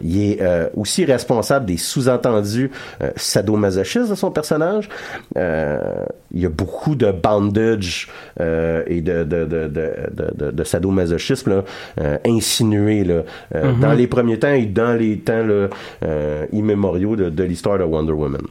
il 0.00 0.22
est 0.32 0.42
euh, 0.42 0.68
aussi 0.74 1.04
responsable 1.04 1.66
des 1.66 1.76
sous-entendus 1.76 2.70
euh, 3.02 3.10
sadomasochistes 3.16 4.10
de 4.10 4.14
son 4.14 4.30
personnage. 4.30 4.88
Euh, 5.36 6.04
il 6.32 6.40
y 6.40 6.46
a 6.46 6.48
beaucoup 6.48 6.94
de 6.96 7.10
bandage 7.12 8.08
euh, 8.40 8.82
et 8.86 9.00
de, 9.00 9.24
de, 9.24 9.44
de, 9.44 10.50
de, 10.50 10.64
sadomasochisme 10.64 11.50
là, 11.50 11.64
euh, 12.00 12.18
insinué 12.26 13.04
là, 13.04 13.22
euh, 13.54 13.72
Mhm. 13.72 13.80
dans 13.80 13.92
les 13.92 14.06
premiers 14.06 14.38
temps 14.38 14.52
et 14.52 14.66
dans 14.66 14.94
les 14.98 15.18
temps 15.20 15.44
là, 15.44 15.68
euh, 16.04 16.46
immémoriaux 16.52 17.16
de, 17.16 17.30
de 17.30 17.44
l'histoire 17.44 17.78
de 17.78 17.84
Wonder 17.84 18.12
Woman. 18.12 18.42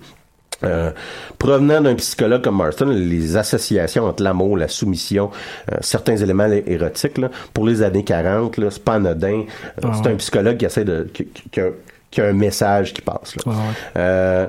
Euh, 0.63 0.91
provenant 1.37 1.81
d'un 1.81 1.93
psychologue 1.95 2.43
comme 2.43 2.57
Marston, 2.57 2.87
les 2.87 3.37
associations 3.37 4.05
entre 4.05 4.23
l'amour, 4.23 4.57
la 4.57 4.67
soumission, 4.67 5.29
euh, 5.71 5.77
certains 5.81 6.17
éléments 6.17 6.47
érotiques, 6.65 7.17
là, 7.19 7.29
pour 7.53 7.67
les 7.67 7.83
années 7.83 8.03
40, 8.03 8.57
là, 8.57 8.71
c'est 8.71 8.83
pas 8.83 8.93
anodin. 8.95 9.43
Euh, 9.43 9.81
Ah 9.83 9.91
c'est 10.01 10.09
un 10.09 10.15
psychologue 10.15 10.57
qui 10.57 10.65
essaie 10.65 10.83
de 10.85 11.07
qui, 11.13 11.25
qui- 11.25 11.49
qui 11.49 11.59
a, 11.61 11.67
qui 12.09 12.21
a 12.21 12.25
un 12.25 12.33
message 12.33 12.93
qui 12.93 13.01
passe. 13.01 13.35
là. 13.35 13.53
Euh, 13.97 14.47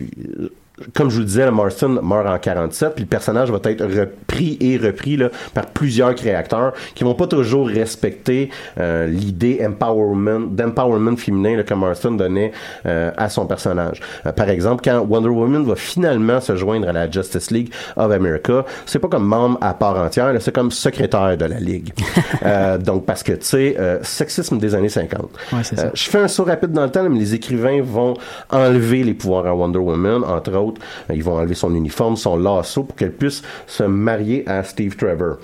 euh, 0.00 0.48
comme 0.94 1.10
je 1.10 1.14
vous 1.14 1.20
le 1.20 1.26
disais, 1.26 1.50
Marston 1.50 2.00
meurt 2.02 2.26
en 2.26 2.38
47, 2.38 2.94
puis 2.94 3.04
le 3.04 3.08
personnage 3.08 3.50
va 3.50 3.58
être 3.64 3.84
repris 3.84 4.56
et 4.60 4.76
repris 4.76 5.16
là, 5.16 5.28
par 5.54 5.66
plusieurs 5.66 6.14
créateurs 6.14 6.72
qui 6.94 7.04
vont 7.04 7.14
pas 7.14 7.26
toujours 7.26 7.68
respecter 7.68 8.50
euh, 8.78 9.06
l'idée 9.06 9.60
empowerment, 9.66 10.48
d'empowerment 10.50 11.16
féminin 11.16 11.56
là, 11.56 11.62
que 11.62 11.74
Marston 11.74 12.12
donnait 12.12 12.52
euh, 12.86 13.10
à 13.16 13.28
son 13.28 13.46
personnage. 13.46 14.00
Euh, 14.26 14.32
par 14.32 14.48
exemple, 14.48 14.82
quand 14.84 15.00
Wonder 15.00 15.28
Woman 15.28 15.64
va 15.64 15.76
finalement 15.76 16.40
se 16.40 16.56
joindre 16.56 16.88
à 16.88 16.92
la 16.92 17.10
Justice 17.10 17.50
League 17.50 17.72
of 17.96 18.10
America, 18.10 18.64
c'est 18.86 18.98
pas 18.98 19.08
comme 19.08 19.26
membre 19.26 19.58
à 19.60 19.74
part 19.74 19.96
entière, 19.96 20.34
c'est 20.40 20.54
comme 20.54 20.70
secrétaire 20.70 21.36
de 21.36 21.44
la 21.44 21.58
Ligue. 21.60 21.92
Euh, 22.42 22.78
donc, 22.78 23.04
parce 23.04 23.22
que, 23.22 23.32
tu 23.32 23.44
sais, 23.44 23.76
euh, 23.78 23.98
sexisme 24.02 24.58
des 24.58 24.74
années 24.74 24.88
50. 24.88 25.30
Ouais. 25.52 25.58
Euh, 25.78 25.90
je 25.92 26.04
fais 26.04 26.18
un 26.18 26.28
saut 26.28 26.44
rapide 26.44 26.72
dans 26.72 26.84
le 26.84 26.90
temps, 26.90 27.06
mais 27.08 27.18
les 27.18 27.34
écrivains 27.34 27.82
vont 27.82 28.14
enlever 28.50 29.02
les 29.04 29.14
pouvoirs 29.14 29.46
à 29.46 29.54
Wonder 29.54 29.78
Woman, 29.78 30.24
entre 30.24 30.54
autres. 30.56 30.69
Euh, 31.10 31.14
Ils 31.14 31.22
vont 31.22 31.36
enlever 31.36 31.54
son 31.54 31.74
uniforme, 31.74 32.16
son 32.16 32.36
lasso, 32.36 32.84
pour 32.84 32.96
qu'elle 32.96 33.12
puisse 33.12 33.42
se 33.66 33.82
marier 33.82 34.44
à 34.48 34.62
Steve 34.64 34.96
Trevor. 34.96 35.36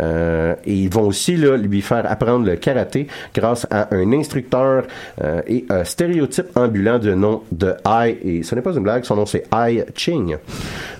Euh, 0.00 0.54
et 0.64 0.74
ils 0.74 0.90
vont 0.90 1.06
aussi 1.06 1.36
lui 1.36 1.82
faire 1.82 2.10
apprendre 2.10 2.46
le 2.46 2.56
karaté 2.56 3.06
grâce 3.34 3.66
à 3.70 3.94
un 3.94 4.12
instructeur 4.12 4.84
euh, 5.22 5.42
et 5.46 5.64
un 5.68 5.84
stéréotype 5.84 6.46
ambulant 6.56 6.98
de 6.98 7.14
nom 7.14 7.42
de 7.52 7.74
Ai, 7.86 8.18
et 8.22 8.42
ce 8.42 8.54
n'est 8.54 8.62
pas 8.62 8.72
une 8.72 8.82
blague, 8.82 9.04
son 9.04 9.16
nom 9.16 9.26
c'est 9.26 9.44
Ai 9.54 9.84
Ching. 9.94 10.36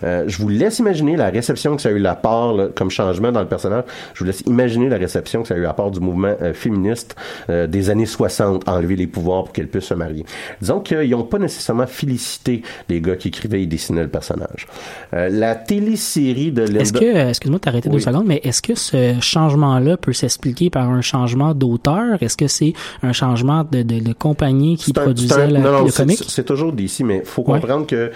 Je 0.03 0.37
vous 0.39 0.49
laisse 0.49 0.79
imaginer 0.79 1.17
la 1.17 1.29
réception 1.29 1.77
que 1.77 1.83
ça 1.83 1.91
a 1.91 1.93
eu 1.93 1.99
la 1.99 2.15
part 2.15 2.55
comme 2.75 2.91
changement 2.91 3.33
dans 3.33 3.41
le 3.41 3.47
personnage. 3.47 3.85
Je 4.15 4.21
vous 4.21 4.25
laisse 4.25 4.41
imaginer 4.47 4.89
la 4.89 4.97
réception 4.97 5.43
que 5.43 5.49
ça 5.49 5.55
a 5.55 5.59
eu 5.59 5.63
la 5.63 5.75
part 5.75 5.91
du 5.91 6.01
mouvement 6.01 6.35
féministe 6.55 7.17
des 7.49 7.91
années 7.91 8.07
60, 8.07 8.69
enlever 8.69 8.97
les 8.97 9.07
pouvoirs 9.07 9.45
pour 9.45 9.53
qu'elle 9.53 9.69
puisse 9.69 9.85
se 9.85 9.95
marier. 9.95 10.25
Disons 10.61 10.81
qu'ils 10.81 11.11
n'ont 11.11 11.25
pas 11.25 11.39
nécessairement 11.39 11.87
félicité 11.87 12.63
les 12.89 13.01
gars 13.01 13.17
qui 13.17 13.29
écrivaient 13.29 13.60
il 13.63 13.69
dessinait 13.69 14.03
le 14.03 14.09
personnage. 14.09 14.67
Euh, 15.15 15.29
la 15.31 15.55
télésérie 15.55 16.53
de 16.53 16.63
Linda... 16.63 16.81
Est-ce 16.81 16.93
que, 16.93 17.05
euh, 17.05 17.29
excuse-moi 17.31 17.59
de 17.59 17.65
t'arrêter 17.65 17.89
deux 17.89 17.97
Oui. 17.97 18.03
secondes, 18.03 18.27
mais 18.27 18.41
est-ce 18.45 18.63
que 18.63 18.75
ce 18.75 19.15
changement-là 19.21 19.97
peut 19.97 20.13
s'expliquer 20.13 20.71
par 20.71 20.89
un 20.91 21.01
changement 21.01 21.55
d'auteur? 21.55 22.23
Est-ce 22.23 22.37
que 22.37 22.47
c'est 22.49 22.73
un 23.03 23.13
changement 23.13 23.65
de, 23.71 23.83
de, 23.83 24.01
de 24.01 24.13
compagnie 24.13 24.77
qui 24.77 24.93
un- 24.97 25.03
produisait 25.03 25.35
un- 25.35 25.47
la- 25.47 25.61
non, 25.61 25.73
non, 25.73 25.85
le 25.85 25.93
comic? 25.93 26.23
C'est 26.29 26.45
toujours 26.45 26.73
d'ici, 26.73 27.05
mais 27.05 27.23
faut 27.25 27.43
Ouais. 27.43 27.61
comprendre 27.61 27.87
que 27.87 28.11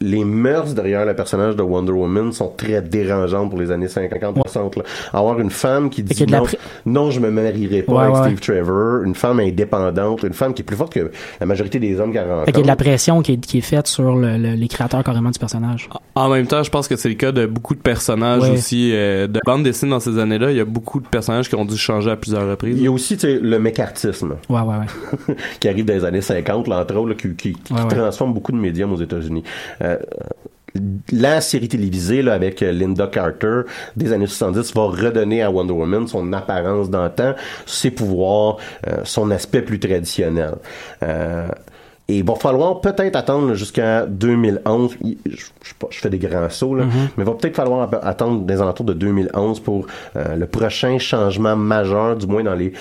les 0.00 0.24
mœurs 0.24 0.74
derrière 0.74 1.04
le 1.04 1.14
personnage 1.14 1.56
de 1.56 1.62
Wonder 1.62 1.92
Woman 1.92 2.32
sont 2.32 2.52
très 2.56 2.80
dérangeantes 2.80 3.50
pour 3.50 3.58
les 3.58 3.70
années 3.70 3.88
50-60. 3.88 4.76
là. 4.78 4.82
Avoir 5.12 5.40
une 5.40 5.50
femme 5.50 5.90
qui 5.90 6.02
dit 6.02 6.22
a 6.22 6.26
non, 6.38 6.44
pré- 6.44 6.58
non, 6.86 7.10
je 7.10 7.20
me 7.20 7.30
marierai 7.30 7.82
pas 7.82 7.92
Ouais, 8.10 8.16
avec. 8.18 8.38
Steve 8.38 8.54
Trevor, 8.54 9.02
une 9.04 9.14
femme 9.14 9.40
indépendante, 9.40 10.22
une 10.22 10.32
femme 10.32 10.54
qui 10.54 10.62
est 10.62 10.64
plus 10.64 10.76
forte 10.76 10.92
que 10.92 11.10
la 11.40 11.46
majorité 11.46 11.78
des 11.78 11.98
hommes 12.00 12.12
rencontre. 12.16 12.44
Fait 12.46 12.52
qu'il 12.52 12.58
y 12.58 12.60
a 12.60 12.62
de 12.62 12.68
la 12.68 12.76
pression 12.76 13.22
qui 13.22 13.32
est, 13.32 13.36
qui 13.44 13.58
est 13.58 13.62
faite 13.62 13.86
sur 13.86 14.14
le- 14.16 14.36
le- 14.38 14.54
les 14.64 14.68
créateurs 14.68 15.04
carrément 15.04 15.30
du 15.30 15.38
personnage. 15.38 15.88
En 16.14 16.28
même 16.28 16.46
temps, 16.46 16.62
je 16.62 16.70
pense 16.70 16.88
que 16.88 16.96
c'est 16.96 17.08
le 17.10 17.14
cas 17.14 17.32
de 17.32 17.46
beaucoup 17.46 17.74
de 17.74 17.80
personnages 17.80 18.42
Ouais. 18.42 18.50
aussi 18.50 18.90
euh, 18.94 19.26
de 19.26 19.38
bande 19.46 19.62
dessinée 19.62 19.90
dans 19.90 20.00
ces 20.00 20.18
années-là. 20.18 20.50
Il 20.50 20.56
y 20.56 20.60
a 20.60 20.64
beaucoup 20.64 21.00
de 21.00 21.06
personnages 21.06 21.48
qui 21.48 21.54
ont 21.54 21.64
dû 21.64 21.76
changer 21.76 22.10
à 22.10 22.16
plusieurs 22.16 22.48
reprises. 22.48 22.76
Il 22.76 22.82
y 22.82 22.86
a 22.86 22.90
aussi 22.90 23.16
le 23.22 23.58
mécartisme 23.58 24.36
Ouais, 24.48 24.60
ouais, 24.60 24.74
ouais. 25.28 25.34
qui 25.60 25.68
arrive 25.68 25.84
dans 25.84 25.94
les 25.94 26.04
années 26.04 26.20
50, 26.22 26.66
là, 26.68 26.80
entre 26.80 26.96
autres, 26.96 27.10
là, 27.10 27.14
qui, 27.14 27.34
qui- 27.34 27.52
qui 27.52 27.72
Ouais, 27.72 27.82
ouais. 27.82 27.88
transforme 27.88 28.32
beaucoup 28.32 28.52
de 28.52 28.56
médiums 28.56 28.92
aux 28.92 29.00
États-Unis. 29.00 29.44
Euh, 29.82 29.98
la 31.12 31.40
série 31.40 31.68
télévisée 31.68 32.22
là, 32.22 32.32
avec 32.34 32.60
euh, 32.62 32.72
Linda 32.72 33.06
Carter 33.06 33.60
des 33.96 34.12
années 34.12 34.26
70 34.26 34.74
va 34.74 34.82
redonner 34.86 35.40
à 35.42 35.50
Wonder 35.50 35.72
Woman 35.72 36.08
son 36.08 36.32
apparence 36.32 36.90
d'antan, 36.90 37.34
ses 37.64 37.92
pouvoirs, 37.92 38.56
euh, 38.88 38.96
son 39.04 39.30
aspect 39.30 39.62
plus 39.62 39.78
traditionnel. 39.78 40.54
Euh, 41.04 41.46
et 42.08 42.18
il 42.18 42.24
va 42.24 42.34
falloir 42.34 42.80
peut-être 42.82 43.16
attendre 43.16 43.54
jusqu'à 43.54 44.04
2011. 44.06 44.96
Il- 45.02 45.16
Je, 45.90 45.98
fais 45.98 46.10
des 46.10 46.18
grands 46.18 46.50
sauts, 46.50 46.74
là, 46.74 46.84
Mhm. 46.84 46.90
mais 47.16 47.24
il 47.24 47.26
va 47.26 47.32
peut-être 47.32 47.56
falloir 47.56 47.88
attendre 48.02 48.42
des 48.42 48.60
alentours 48.60 48.84
de 48.84 48.92
2011 48.92 49.60
pour 49.60 49.86
euh, 50.16 50.36
le 50.36 50.46
prochain 50.46 50.98
changement 50.98 51.56
majeur, 51.56 52.16
du 52.16 52.26
moins 52.26 52.42
dans 52.44 52.54
les 52.54 52.72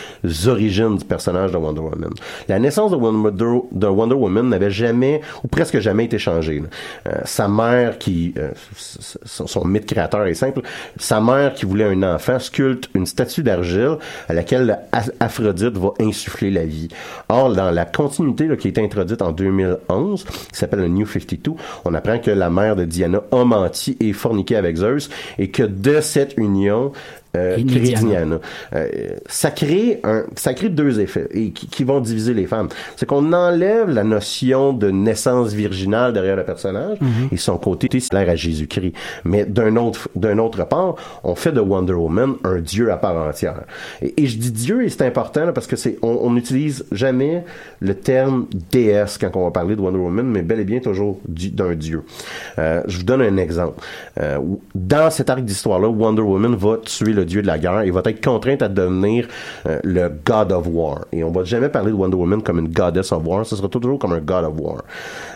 origines 0.47 0.97
du 0.97 1.05
personnage 1.05 1.51
de 1.53 1.57
Wonder 1.57 1.79
Woman. 1.79 2.09
La 2.49 2.59
naissance 2.59 2.91
de 2.91 2.97
Wonder, 2.97 3.61
de 3.71 3.87
Wonder 3.87 4.15
Woman 4.15 4.49
n'avait 4.49 4.71
jamais, 4.71 5.21
ou 5.43 5.47
presque 5.47 5.79
jamais 5.79 6.05
été 6.05 6.19
changée. 6.19 6.61
Euh, 7.07 7.11
sa 7.23 7.47
mère, 7.47 7.97
qui, 7.97 8.33
euh, 8.37 8.51
son, 9.25 9.47
son 9.47 9.65
mythe 9.65 9.85
créateur 9.85 10.25
est 10.27 10.33
simple, 10.33 10.61
sa 10.97 11.21
mère 11.21 11.53
qui 11.53 11.65
voulait 11.65 11.85
un 11.85 12.03
enfant 12.15 12.39
sculpte 12.39 12.89
une 12.93 13.05
statue 13.05 13.43
d'argile 13.43 13.97
à 14.27 14.33
laquelle 14.33 14.79
Aphrodite 15.21 15.77
va 15.77 15.91
insuffler 16.01 16.51
la 16.51 16.65
vie. 16.65 16.89
Or, 17.29 17.53
dans 17.53 17.71
la 17.71 17.85
continuité 17.85 18.47
là, 18.47 18.55
qui 18.57 18.67
a 18.67 18.69
été 18.69 18.81
en 19.21 19.31
2011, 19.31 20.23
qui 20.23 20.57
s'appelle 20.57 20.79
le 20.79 20.87
New 20.87 21.05
52, 21.05 21.51
on 21.85 21.93
apprend 21.93 22.19
que 22.19 22.31
la 22.31 22.49
mère 22.49 22.75
de 22.75 22.85
Diana 22.85 23.21
a 23.31 23.43
menti 23.43 23.97
et 23.99 24.13
forniqué 24.13 24.55
avec 24.55 24.77
Zeus 24.77 25.09
et 25.37 25.49
que 25.49 25.63
de 25.63 26.01
cette 26.01 26.35
union, 26.37 26.91
euh. 27.35 27.57
Diana. 27.57 28.39
Euh, 28.75 28.87
ça 29.27 29.51
crée 29.51 29.99
un, 30.03 30.23
ça 30.35 30.53
crée 30.53 30.69
deux 30.69 30.99
effets 30.99 31.27
et 31.31 31.51
qui, 31.51 31.67
qui 31.67 31.83
vont 31.83 31.99
diviser 31.99 32.33
les 32.33 32.45
femmes. 32.45 32.69
C'est 32.95 33.05
qu'on 33.05 33.33
enlève 33.33 33.89
la 33.89 34.03
notion 34.03 34.73
de 34.73 34.89
naissance 34.91 35.53
virginale 35.53 36.13
derrière 36.13 36.35
le 36.35 36.43
personnage 36.43 36.97
Mhm. 37.01 37.29
et 37.31 37.37
son 37.37 37.57
côté 37.57 37.99
similaire 37.99 38.29
à 38.29 38.35
Jésus-Christ. 38.35 38.93
Mais 39.25 39.45
d'un 39.45 39.75
autre, 39.77 40.09
d'un 40.15 40.37
autre 40.37 40.63
part, 40.65 40.95
on 41.23 41.35
fait 41.35 41.51
de 41.51 41.59
Wonder 41.59 41.93
Woman 41.93 42.35
un 42.43 42.59
dieu 42.59 42.91
à 42.91 42.97
part 42.97 43.15
entière. 43.27 43.61
Et, 44.01 44.23
et 44.23 44.27
je 44.27 44.37
dis 44.37 44.51
dieu 44.51 44.83
et 44.83 44.89
c'est 44.89 45.05
important 45.05 45.45
là, 45.45 45.51
parce 45.53 45.67
que 45.67 45.75
c'est, 45.75 45.97
on 46.01 46.19
on 46.23 46.31
n'utilise 46.31 46.85
jamais 46.91 47.43
le 47.81 47.95
terme 47.95 48.45
déesse 48.71 49.17
quand 49.17 49.31
on 49.35 49.43
va 49.45 49.51
parler 49.51 49.75
de 49.75 49.81
Wonder 49.81 49.97
Woman, 49.99 50.25
mais 50.25 50.41
bel 50.41 50.59
et 50.59 50.63
bien 50.63 50.79
toujours 50.79 51.19
du- 51.27 51.49
d'un 51.49 51.73
dieu. 51.75 52.03
Euh, 52.59 52.81
je 52.87 52.97
vous 52.97 53.03
donne 53.03 53.21
un 53.21 53.37
exemple. 53.37 53.81
Euh, 54.21 54.37
dans 54.75 55.09
cet 55.09 55.29
arc 55.29 55.41
d'histoire-là, 55.41 55.89
Wonder 55.89 56.21
Woman 56.21 56.55
va 56.55 56.77
tuer 56.77 57.11
le 57.13 57.22
dieu 57.25 57.41
de 57.41 57.47
la 57.47 57.57
guerre 57.57 57.81
et 57.81 57.91
va 57.91 58.01
être 58.05 58.23
contrainte 58.23 58.61
à 58.61 58.69
devenir 58.69 59.27
euh, 59.67 59.79
le 59.83 60.09
God 60.25 60.51
of 60.51 60.67
War. 60.67 61.05
Et 61.11 61.23
on 61.23 61.31
va 61.31 61.43
jamais 61.43 61.69
parler 61.69 61.91
de 61.91 61.95
Wonder 61.95 62.17
Woman 62.17 62.41
comme 62.41 62.59
une 62.59 62.69
Goddess 62.69 63.11
of 63.11 63.25
War, 63.25 63.45
ce 63.45 63.55
sera 63.55 63.67
toujours 63.67 63.99
comme 63.99 64.13
un 64.13 64.19
God 64.19 64.45
of 64.45 64.53
War. 64.59 64.83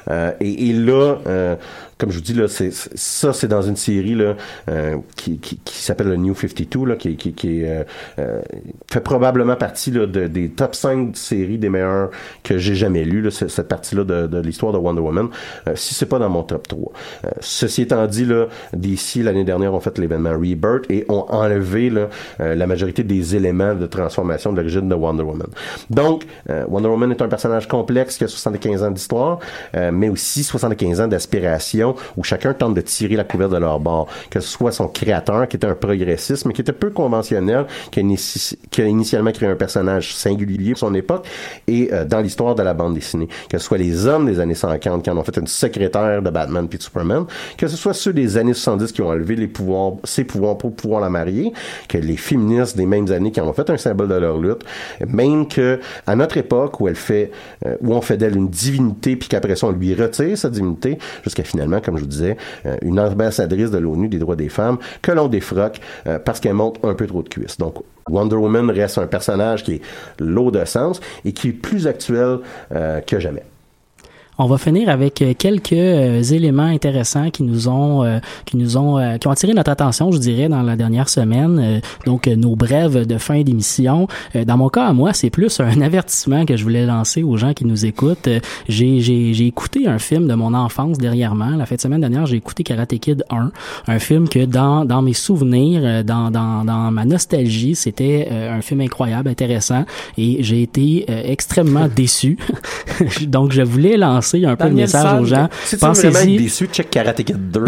Euh, 0.10 0.32
et, 0.40 0.70
et 0.70 0.74
là, 0.74 1.18
euh, 1.28 1.56
comme 1.98 2.12
je 2.12 2.18
vous 2.18 2.24
dis, 2.24 2.34
là, 2.34 2.48
c'est, 2.48 2.72
ça, 2.72 3.34
c'est 3.34 3.48
dans 3.48 3.62
une 3.64 3.76
série 3.76 4.14
là, 4.16 4.36
euh, 4.70 4.98
qui, 5.16 5.40
qui, 5.40 5.58
qui 5.64 5.82
s'appelle 5.82 6.08
le 6.10 6.16
New 6.18 6.36
52, 6.36 6.86
là, 6.86 6.96
qui, 6.96 7.16
qui, 7.18 7.34
qui 7.34 7.64
euh, 7.66 7.84
euh, 8.20 8.42
fait 8.92 9.00
probablement 9.02 9.56
partie 9.56 9.90
là, 9.92 10.06
de- 10.06 10.28
des 10.28 10.50
top 10.50 10.76
5 10.76 11.16
séries 11.18 11.58
des 11.58 11.70
meilleures 11.70 12.12
que 12.44 12.58
j'ai 12.58 12.76
jamais 12.76 13.04
lues, 13.04 13.22
là, 13.22 13.32
ce- 13.32 13.48
cette 13.48 13.68
partie-là 13.68 14.04
de, 14.04 14.28
de 14.28 14.40
l'histoire 14.40 14.74
de 14.74 14.78
Wonder 14.78 15.02
Woman, 15.02 15.30
euh, 15.68 15.72
si 15.76 15.94
c'est 15.96 16.06
pas 16.06 16.20
dans 16.20 16.30
mon 16.30 16.44
top 16.44 16.68
3. 16.68 16.92
Euh, 17.26 17.30
ceci 17.40 17.82
étant 17.84 18.06
dit, 18.06 18.26
là, 18.26 18.46
DC, 18.74 19.24
l'année 19.24 19.44
dernière, 19.44 19.74
ont 19.74 19.80
fait 19.80 19.98
l'événement 19.98 20.34
Rebirth 20.34 20.86
et 20.90 21.06
ont 21.10 21.26
enlevé 21.30 21.90
là, 21.90 22.10
euh, 22.42 22.54
la 22.56 22.68
majorité 22.68 23.04
des 23.04 23.36
éléments 23.36 23.74
de 23.74 23.88
transformation 23.88 24.52
de 24.52 24.58
l'origine 24.58 24.88
de 24.88 24.96
Wonder 24.96 25.24
Woman. 25.24 25.48
Donc, 25.90 26.26
Wonder 26.68 26.90
Woman 26.90 27.12
est 27.12 27.22
un 27.22 27.28
personnage 27.28 27.68
complexe 27.68 28.18
qui 28.18 28.24
a 28.24 28.28
75 28.28 28.84
ans 28.84 28.92
d'histoire, 28.92 29.40
mais 29.92 30.10
aussi 30.10 30.44
75 30.44 31.02
ans 31.02 31.08
d'aspiration 31.08 31.87
où 32.16 32.24
chacun 32.24 32.54
tente 32.54 32.74
de 32.74 32.82
tirer 32.82 33.16
la 33.16 33.24
couverture 33.24 33.38
de 33.38 33.58
leur 33.58 33.80
bord. 33.80 34.08
Que 34.30 34.40
ce 34.40 34.48
soit 34.48 34.72
son 34.72 34.88
créateur, 34.88 35.48
qui 35.48 35.58
était 35.58 35.68
un 35.68 35.76
progressiste, 35.76 36.46
mais 36.46 36.54
qui 36.54 36.62
était 36.62 36.74
peu 36.74 36.90
conventionnel, 36.90 37.66
qui 37.92 38.00
a, 38.00 38.86
initialement 38.86 39.32
créé 39.32 39.50
un 39.50 39.56
personnage 39.56 40.16
singulier 40.16 40.72
pour 40.72 40.80
son 40.80 40.94
époque, 40.94 41.28
et 41.68 41.90
euh, 41.94 42.06
dans 42.06 42.20
l'histoire 42.20 42.56
de 42.56 42.64
la 42.64 42.74
bande 42.74 42.94
dessinée. 42.94 43.28
Que 43.50 43.58
ce 43.58 43.66
soit 43.66 43.78
les 43.78 44.08
hommes 44.08 44.26
des 44.26 44.40
années 44.40 44.56
50 44.56 45.04
qui 45.04 45.10
en 45.10 45.18
ont 45.18 45.24
fait 45.24 45.38
une 45.38 45.48
secrétaire 45.48 46.22
de 46.22 46.30
Batman 46.30 46.68
puis 46.68 46.78
de 46.78 46.84
Superman, 46.84 47.26
que 47.58 47.68
ce 47.68 47.76
soit 47.76 47.94
ceux 47.94 48.14
des 48.14 48.38
années 48.38 48.54
70 48.54 48.92
qui 48.92 49.02
ont 49.02 49.10
enlevé 49.10 49.36
ses 50.04 50.24
pouvoirs 50.24 50.58
pour 50.58 50.74
pouvoir 50.74 51.02
la 51.02 51.10
marier, 51.10 51.54
que 51.88 51.98
les 51.98 52.18
féministes 52.18 52.78
des 52.78 52.86
mêmes 52.86 53.12
années 53.12 53.32
qui 53.32 53.42
en 53.42 53.48
ont 53.48 53.54
fait 53.54 53.70
un 53.70 53.78
symbole 53.78 54.08
de 54.08 54.16
leur 54.16 54.38
lutte, 54.38 54.64
même 55.08 55.48
que 55.48 55.80
à 56.06 56.16
notre 56.16 56.38
époque 56.38 56.80
où 56.80 56.88
euh, 56.88 57.28
où 57.82 57.94
on 57.94 58.02
fait 58.02 58.18
d'elle 58.18 58.36
une 58.36 58.50
divinité 58.50 59.16
puis 59.16 59.30
qu'après 59.30 59.56
ça 59.56 59.68
on 59.68 59.72
lui 59.72 59.94
retire 59.94 60.38
sa 60.38 60.50
divinité, 60.50 60.98
jusqu'à 61.24 61.44
finalement, 61.44 61.77
comme 61.82 61.98
je 61.98 62.02
vous 62.02 62.10
disais, 62.10 62.38
euh, 62.66 62.78
une 62.82 63.00
ambassadrice 63.00 63.72
de 63.72 63.78
l'ONU 63.78 64.08
des 64.08 64.20
droits 64.20 64.36
des 64.36 64.50
femmes 64.50 64.78
que 65.02 65.12
l'on 65.12 65.28
défroque 65.28 65.80
euh, 66.08 66.20
parce 66.20 66.40
qu'elle 66.40 66.54
monte 66.54 66.80
un 66.84 66.94
peu 66.94 67.08
trop 67.08 67.24
de 67.24 67.30
cuisses. 67.30 67.58
Donc 67.58 67.76
Wonder 68.10 68.36
Woman 68.36 68.70
reste 68.72 68.98
un 68.98 69.08
personnage 69.08 69.64
qui 69.64 69.76
est 69.76 69.82
lourd 70.20 70.52
de 70.52 70.64
sens 70.66 71.00
et 71.26 71.34
qui 71.34 71.50
est 71.50 71.54
plus 71.54 71.88
actuel 71.88 72.40
euh, 72.74 73.02
que 73.02 73.20
jamais. 73.20 73.44
On 74.40 74.46
va 74.46 74.60
finir 74.60 74.90
avec 74.90 75.22
euh, 75.24 75.34
quelques 75.36 75.74
euh, 75.74 76.22
éléments 76.22 76.62
intéressants 76.62 77.32
qui 77.32 77.42
nous 77.42 77.70
ont 77.70 78.04
euh, 78.04 78.20
qui 78.46 78.56
nous 78.58 78.78
ont 78.78 79.18
qui 79.18 79.28
ont 79.28 79.32
attiré 79.32 79.54
notre 79.54 79.72
attention, 79.72 80.12
je 80.12 80.20
dirais, 80.20 80.48
dans 80.48 80.62
la 80.62 80.76
dernière 80.76 81.10
semaine. 81.10 81.82
Donc 82.06 82.28
nos 82.28 82.56
brèves 82.56 83.06
de 83.06 83.18
fin 83.18 83.42
d'émission. 83.42 84.08
Dans 84.36 84.58
mon 84.58 84.70
cas, 84.70 84.86
à 84.86 84.94
moi, 84.94 85.14
c'est 85.14 85.30
plus 85.30 85.60
un 85.60 85.82
avertissement 85.82 86.46
que 86.46 86.56
je 86.56 86.64
voulais 86.64 86.86
lancer 86.86 87.24
aux 87.24 87.38
gens 87.38 87.54
qui 87.54 87.66
nous 87.66 87.86
écoutent. 87.86 88.30
J'ai 88.68 89.00
j'ai 89.02 89.34
j'ai 89.34 89.46
écouté 89.46 89.88
un 89.88 90.00
film 90.00 90.28
de 90.28 90.34
mon 90.34 90.54
enfance 90.54 90.98
dernièrement. 90.98 91.52
La 91.56 91.66
fin 91.66 91.76
de 91.76 91.82
semaine 91.82 92.02
dernière, 92.02 92.26
j'ai 92.26 92.38
écouté 92.38 92.64
Karate 92.64 92.98
Kid 93.00 93.24
1, 93.30 93.52
un 93.88 94.00
film 94.00 94.30
que 94.30 94.46
dans 94.46 94.86
dans 94.86 95.02
mes 95.02 95.14
souvenirs, 95.14 96.04
dans 96.04 96.32
dans 96.32 96.64
dans 96.64 96.92
ma 96.92 97.06
nostalgie, 97.06 97.76
c'était 97.76 98.30
un 98.32 98.62
film 98.62 98.82
incroyable, 98.82 99.30
intéressant, 99.30 99.86
et 100.18 100.44
j'ai 100.44 100.62
été 100.62 101.06
extrêmement 101.30 101.88
déçu. 101.88 102.38
donc 103.28 103.52
je 103.52 103.62
voulais 103.62 103.98
lancer 103.98 104.27
un 104.36 104.56
peu 104.56 104.68
le 104.68 104.74
message 104.74 105.22
aux 105.22 105.26
gens. 105.26 105.50
Si 105.64 105.78
Pensez-y, 105.78 106.38
déçu, 106.44 106.68
check 106.68 106.90
Karate 106.90 107.24
Kid 107.24 107.52
2. 107.52 107.66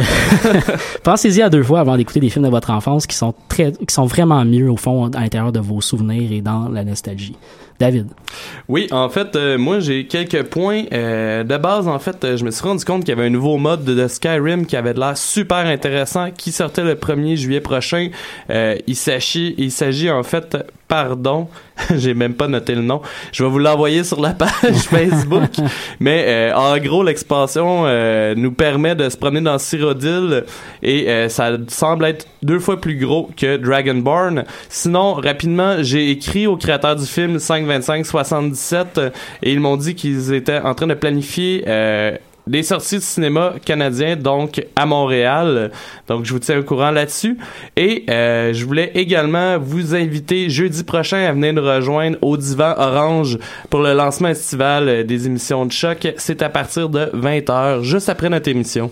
pensez-y 1.03 1.41
à 1.41 1.49
deux 1.49 1.63
fois 1.63 1.79
avant 1.79 1.97
d'écouter 1.97 2.19
des 2.19 2.29
films 2.29 2.45
de 2.45 2.49
votre 2.49 2.71
enfance 2.71 3.07
qui 3.07 3.15
sont 3.15 3.33
très, 3.47 3.71
qui 3.71 3.93
sont 3.93 4.05
vraiment 4.05 4.43
mieux 4.45 4.69
au 4.69 4.77
fond 4.77 5.07
à 5.07 5.19
l'intérieur 5.19 5.51
de 5.51 5.59
vos 5.59 5.81
souvenirs 5.81 6.31
et 6.31 6.41
dans 6.41 6.69
la 6.69 6.83
nostalgie. 6.83 7.35
David. 7.79 8.07
Oui, 8.67 8.87
en 8.91 9.07
fait, 9.09 9.35
euh, 9.35 9.57
moi 9.57 9.79
j'ai 9.79 10.05
quelques 10.05 10.43
points. 10.43 10.83
Euh, 10.91 11.43
de 11.43 11.57
base, 11.57 11.87
en 11.87 11.97
fait, 11.97 12.23
euh, 12.23 12.37
je 12.37 12.43
me 12.43 12.51
suis 12.51 12.63
rendu 12.63 12.83
compte 12.83 13.05
qu'il 13.05 13.15
y 13.15 13.17
avait 13.17 13.27
un 13.27 13.31
nouveau 13.31 13.57
mode 13.57 13.85
de, 13.85 13.95
de 13.95 14.07
Skyrim 14.07 14.65
qui 14.65 14.75
avait 14.75 14.93
de 14.93 14.99
l'air 14.99 15.17
super 15.17 15.65
intéressant, 15.65 16.29
qui 16.31 16.51
sortait 16.51 16.83
le 16.83 16.95
1er 16.95 17.37
juillet 17.37 17.61
prochain. 17.61 18.09
Euh, 18.49 18.75
il 18.85 18.97
s'agit, 18.97 19.55
il 19.57 19.71
s'agit 19.71 20.11
en 20.11 20.23
fait, 20.23 20.57
pardon, 20.89 21.47
j'ai 21.95 22.13
même 22.13 22.33
pas 22.33 22.49
noté 22.49 22.75
le 22.75 22.81
nom. 22.81 23.01
Je 23.31 23.43
vais 23.43 23.49
vous 23.49 23.59
l'envoyer 23.59 24.03
sur 24.03 24.19
la 24.19 24.31
page 24.31 24.49
Facebook. 24.89 25.51
Mais 26.01 26.25
euh, 26.27 26.55
en 26.55 26.77
gros, 26.79 27.03
l'expansion 27.03 27.83
euh, 27.85 28.33
nous 28.35 28.51
permet 28.51 28.95
de 28.95 29.07
se 29.07 29.15
promener 29.15 29.41
dans 29.41 29.59
Cyrodiil 29.59 30.43
et 30.81 31.09
euh, 31.09 31.29
ça 31.29 31.51
semble 31.67 32.05
être 32.05 32.27
deux 32.41 32.59
fois 32.59 32.81
plus 32.81 32.97
gros 32.97 33.29
que 33.37 33.57
Dragonborn. 33.57 34.43
Sinon, 34.67 35.13
rapidement, 35.13 35.75
j'ai 35.79 36.09
écrit 36.09 36.47
au 36.47 36.57
créateur 36.57 36.95
du 36.95 37.05
film 37.05 37.37
525-77 37.37 38.85
euh, 38.97 39.09
et 39.43 39.53
ils 39.53 39.59
m'ont 39.59 39.77
dit 39.77 39.93
qu'ils 39.93 40.33
étaient 40.33 40.59
en 40.59 40.73
train 40.73 40.87
de 40.87 40.95
planifier 40.95 41.63
euh, 41.67 42.17
des 42.49 42.63
sorties 42.63 42.95
de 42.95 43.01
cinéma 43.01 43.53
canadiens, 43.63 44.15
donc 44.15 44.65
à 44.75 44.85
Montréal. 44.87 45.71
Donc, 46.07 46.25
je 46.25 46.33
vous 46.33 46.39
tiens 46.39 46.59
au 46.59 46.63
courant 46.63 46.89
là-dessus. 46.89 47.37
Et 47.77 48.05
euh, 48.09 48.53
je 48.53 48.65
voulais 48.65 48.91
également 48.95 49.59
vous 49.59 49.93
inviter 49.93 50.49
jeudi 50.49 50.83
prochain 50.83 51.25
à 51.25 51.31
venir 51.31 51.53
nous 51.53 51.61
rejoindre 51.61 52.17
au 52.21 52.37
Divan 52.37 52.73
Orange 52.77 53.37
pour 53.69 53.81
le 53.81 53.93
lancement 53.93 54.29
estival 54.29 54.89
euh, 54.89 55.03
des 55.03 55.27
émissions 55.27 55.65
de 55.65 55.71
choc. 55.71 56.07
C'est 56.17 56.41
à 56.41 56.49
partir 56.49 56.89
de 56.89 57.11
20h, 57.13 57.83
juste 57.83 58.09
après 58.09 58.29
notre 58.29 58.49
émission. 58.49 58.89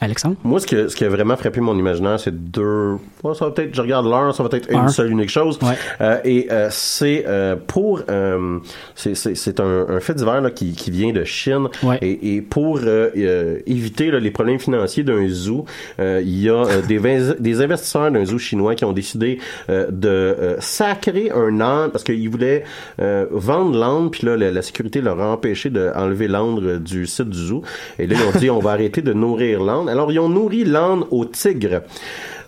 Alexandre? 0.00 0.36
Moi, 0.44 0.60
ce, 0.60 0.66
que, 0.66 0.88
ce 0.88 0.96
qui 0.96 1.04
a 1.04 1.08
vraiment 1.08 1.36
frappé 1.36 1.60
mon 1.60 1.76
imaginaire, 1.78 2.18
c'est 2.18 2.34
deux. 2.50 2.94
Ouais, 3.22 3.34
ça 3.34 3.44
va 3.44 3.50
peut-être, 3.50 3.74
je 3.74 3.82
regarde 3.82 4.06
l'heure, 4.06 4.34
ça 4.34 4.42
va 4.42 4.48
être 4.56 4.70
une 4.70 4.78
Un. 4.78 4.88
seule 4.88 5.10
unique 5.10 5.28
chose. 5.30 5.58
Ouais. 5.62 5.74
Euh, 6.00 6.18
et 6.24 6.48
euh, 6.50 6.68
c'est 6.70 7.24
euh, 7.26 7.56
pour. 7.66 8.00
euh, 8.10 8.58
c'est- 8.94 9.14
c'est 9.14 9.34
c'est 9.34 9.60
un, 9.60 9.86
un 9.88 10.00
fait 10.00 10.14
divers 10.14 10.40
là, 10.40 10.50
qui, 10.50 10.72
qui 10.72 10.90
vient 10.90 11.12
de 11.12 11.24
Chine. 11.24 11.68
Ouais. 11.82 11.98
Et, 12.00 12.36
et 12.36 12.40
pour 12.42 12.78
euh, 12.78 13.10
euh, 13.16 13.58
éviter 13.66 14.10
là, 14.10 14.20
les 14.20 14.30
problèmes 14.30 14.58
financiers 14.58 15.02
d'un 15.04 15.28
zoo, 15.28 15.64
euh, 15.98 16.20
il 16.24 16.40
y 16.40 16.48
a 16.48 16.64
des, 16.88 16.98
des 17.38 17.60
investisseurs 17.60 18.10
d'un 18.10 18.24
zoo 18.24 18.38
chinois 18.38 18.74
qui 18.74 18.84
ont 18.84 18.92
décidé 18.92 19.38
euh, 19.68 19.86
de 19.90 20.08
euh, 20.08 20.56
sacrer 20.60 21.30
un 21.34 21.60
âne 21.60 21.90
parce 21.90 22.04
qu'ils 22.04 22.28
voulaient 22.30 22.64
euh, 23.00 23.26
vendre 23.30 23.78
l'âne, 23.78 24.10
puis 24.10 24.26
là, 24.26 24.36
la, 24.36 24.50
la 24.50 24.62
sécurité 24.62 25.00
leur 25.02 25.20
a 25.20 25.32
empêché 25.32 25.68
d'enlever 25.70 26.28
l'âne 26.28 26.78
du 26.78 27.06
site 27.06 27.28
du 27.28 27.38
zoo. 27.38 27.62
Et 27.98 28.06
là, 28.06 28.16
ils 28.18 28.34
ont 28.36 28.38
dit 28.38 28.50
on 28.50 28.60
va 28.60 28.70
arrêter 28.70 29.02
de 29.02 29.12
nourrir 29.12 29.62
l'âne. 29.62 29.88
Alors, 29.90 30.12
ils 30.12 30.20
ont 30.20 30.28
nourri 30.28 30.64
l'âne 30.64 31.04
au 31.10 31.24
tigre. 31.24 31.82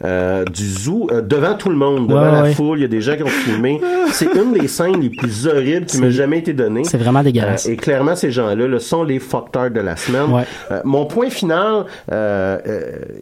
Euh, 0.05 0.45
du 0.45 0.65
zoo 0.69 1.09
euh, 1.13 1.21
devant 1.23 1.55
tout 1.55 1.69
le 1.69 1.77
monde, 1.77 2.09
devant 2.09 2.23
Ouais, 2.23 2.33
la 2.33 2.43
ouais. 2.43 2.55
foule, 2.55 2.79
il 2.79 2.83
y 2.83 2.85
a 2.85 2.89
des 2.89 3.01
gens 3.01 3.17
qui 3.17 3.23
ont 3.23 3.27
filmé. 3.27 3.81
C'est 4.11 4.33
une 4.35 4.53
des 4.53 4.69
scènes 4.69 5.01
les 5.01 5.11
plus 5.11 5.47
horribles 5.47 5.87
qui 5.87 5.99
m'a 5.99 6.11
jamais 6.11 6.39
été 6.39 6.53
donnée. 6.53 6.85
C'est 6.85 6.99
vraiment 6.99 7.23
dégueulasse. 7.23 7.67
Euh, 7.67 7.73
et 7.73 7.77
clairement, 7.77 8.15
ces 8.17 8.31
gens-là 8.31 8.67
là, 8.69 8.79
sont 8.79 9.05
les 9.05 9.19
fucktards 9.19 9.71
de 9.71 9.81
la 9.81 9.97
semaine. 9.97 10.31
Ouais. 10.33 10.43
Euh, 10.71 10.81
mon 10.85 11.07
point 11.07 11.31
final, 11.31 11.85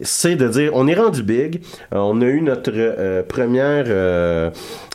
c'est 0.01 0.35
de 0.35 0.47
dire, 0.47 0.71
on 0.73 0.87
est 0.87 0.93
rendu 0.95 1.23
big. 1.23 1.61
On 1.91 2.21
a 2.21 2.25
eu 2.25 2.41
notre 2.41 3.21
première, 3.27 3.85
euh, 3.87 4.49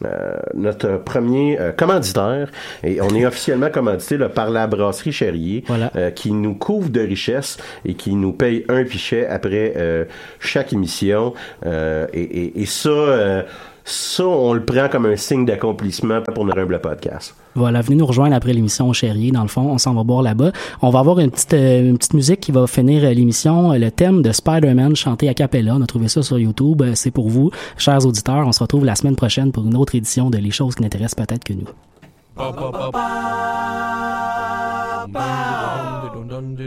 euh, 0.05 0.35
notre 0.55 0.99
premier 0.99 1.59
commanditaire, 1.77 2.51
et 2.85 3.01
on 3.01 3.09
est 3.15 3.27
officiellement 3.27 3.71
commandité 3.71 4.17
là, 4.17 4.29
par 4.29 4.51
la 4.51 4.67
brasserie 4.67 5.13
Cherrier, 5.13 5.65
Voilà. 5.67 5.91
euh, 5.97 6.11
qui 6.11 6.33
nous 6.33 6.55
couvre 6.55 6.89
de 6.91 7.01
richesses 7.01 7.57
et 7.85 7.95
qui 7.95 8.15
nous 8.15 8.33
paye 8.33 8.65
un 8.69 8.85
pichet 8.85 9.27
après 9.27 9.75
euh, 9.77 10.05
chaque 10.41 10.73
émission. 10.73 11.33
Euh, 11.65 11.76
et, 12.13 12.21
et, 12.23 12.61
et 12.63 12.67
ça. 12.67 12.89
euh, 12.89 13.43
ça, 13.89 14.25
on 14.27 14.53
le 14.53 14.65
prend 14.65 14.89
comme 14.89 15.07
un 15.07 15.15
signe 15.15 15.45
d'accomplissement 15.47 16.21
pour 16.35 16.45
notre 16.45 16.59
humble 16.59 16.81
podcast. 16.81 17.37
Voilà, 17.55 17.83
venez 17.83 17.95
nous 17.95 18.07
rejoindre 18.07 18.35
après 18.35 18.53
l'émission 18.53 18.89
au 18.89 18.93
Chéri. 18.93 19.31
Dans 19.31 19.43
le 19.43 19.49
fond, 19.49 19.61
on 19.71 19.79
s'en 19.79 19.95
va 19.95 20.03
boire 20.03 20.23
là-bas. 20.23 20.51
On 20.83 20.91
va 20.91 20.99
avoir 20.99 21.21
une 21.21 21.31
petite, 21.31 21.55
euh, 21.55 21.91
une 21.91 21.97
petite 21.97 22.15
musique 22.15 22.41
qui 22.41 22.51
va 22.51 22.67
finir 22.67 23.05
euh, 23.05 23.13
l'émission. 23.13 23.71
Euh, 23.73 23.79
Le 23.79 23.93
thème 23.93 24.23
de 24.23 24.33
Spider-Man 24.33 24.97
chanté 24.97 25.29
a 25.29 25.35
cappella. 25.35 25.77
On 25.77 25.83
a 25.83 25.87
trouvé 25.87 26.09
ça 26.09 26.23
sur 26.25 26.37
YouTube. 26.37 26.83
Euh, 26.83 26.93
C'est 26.97 27.13
pour 27.13 27.29
vous, 27.29 27.53
chers 27.79 28.05
auditeurs. 28.05 28.45
On 28.45 28.51
se 28.51 28.59
retrouve 28.59 28.85
la 28.85 28.97
semaine 28.97 29.15
prochaine 29.15 29.53
pour 29.53 29.65
une 29.65 29.77
autre 29.77 29.95
édition 29.95 30.31
de 30.31 30.39
Les 30.39 30.51
choses 30.51 30.75
qui 30.75 30.83
n'intéressent 30.83 31.25
peut-être 31.25 31.45
que 31.45 31.53
nous. 31.53 31.69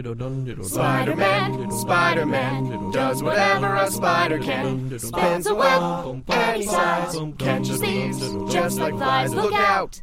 Spider-Man, 0.02 1.70
Spider-Man, 1.70 2.90
does 2.90 3.22
whatever 3.22 3.74
a 3.76 3.90
spider 3.90 4.38
can. 4.38 4.98
Spins 4.98 5.46
a 5.46 5.54
web 5.54 6.24
any 6.30 6.64
size, 6.64 7.16
catches 7.36 7.80
thieves 7.80 8.18
just 8.50 8.78
like 8.78 8.94
flies. 8.94 9.34
Look 9.34 9.52
out! 9.52 10.00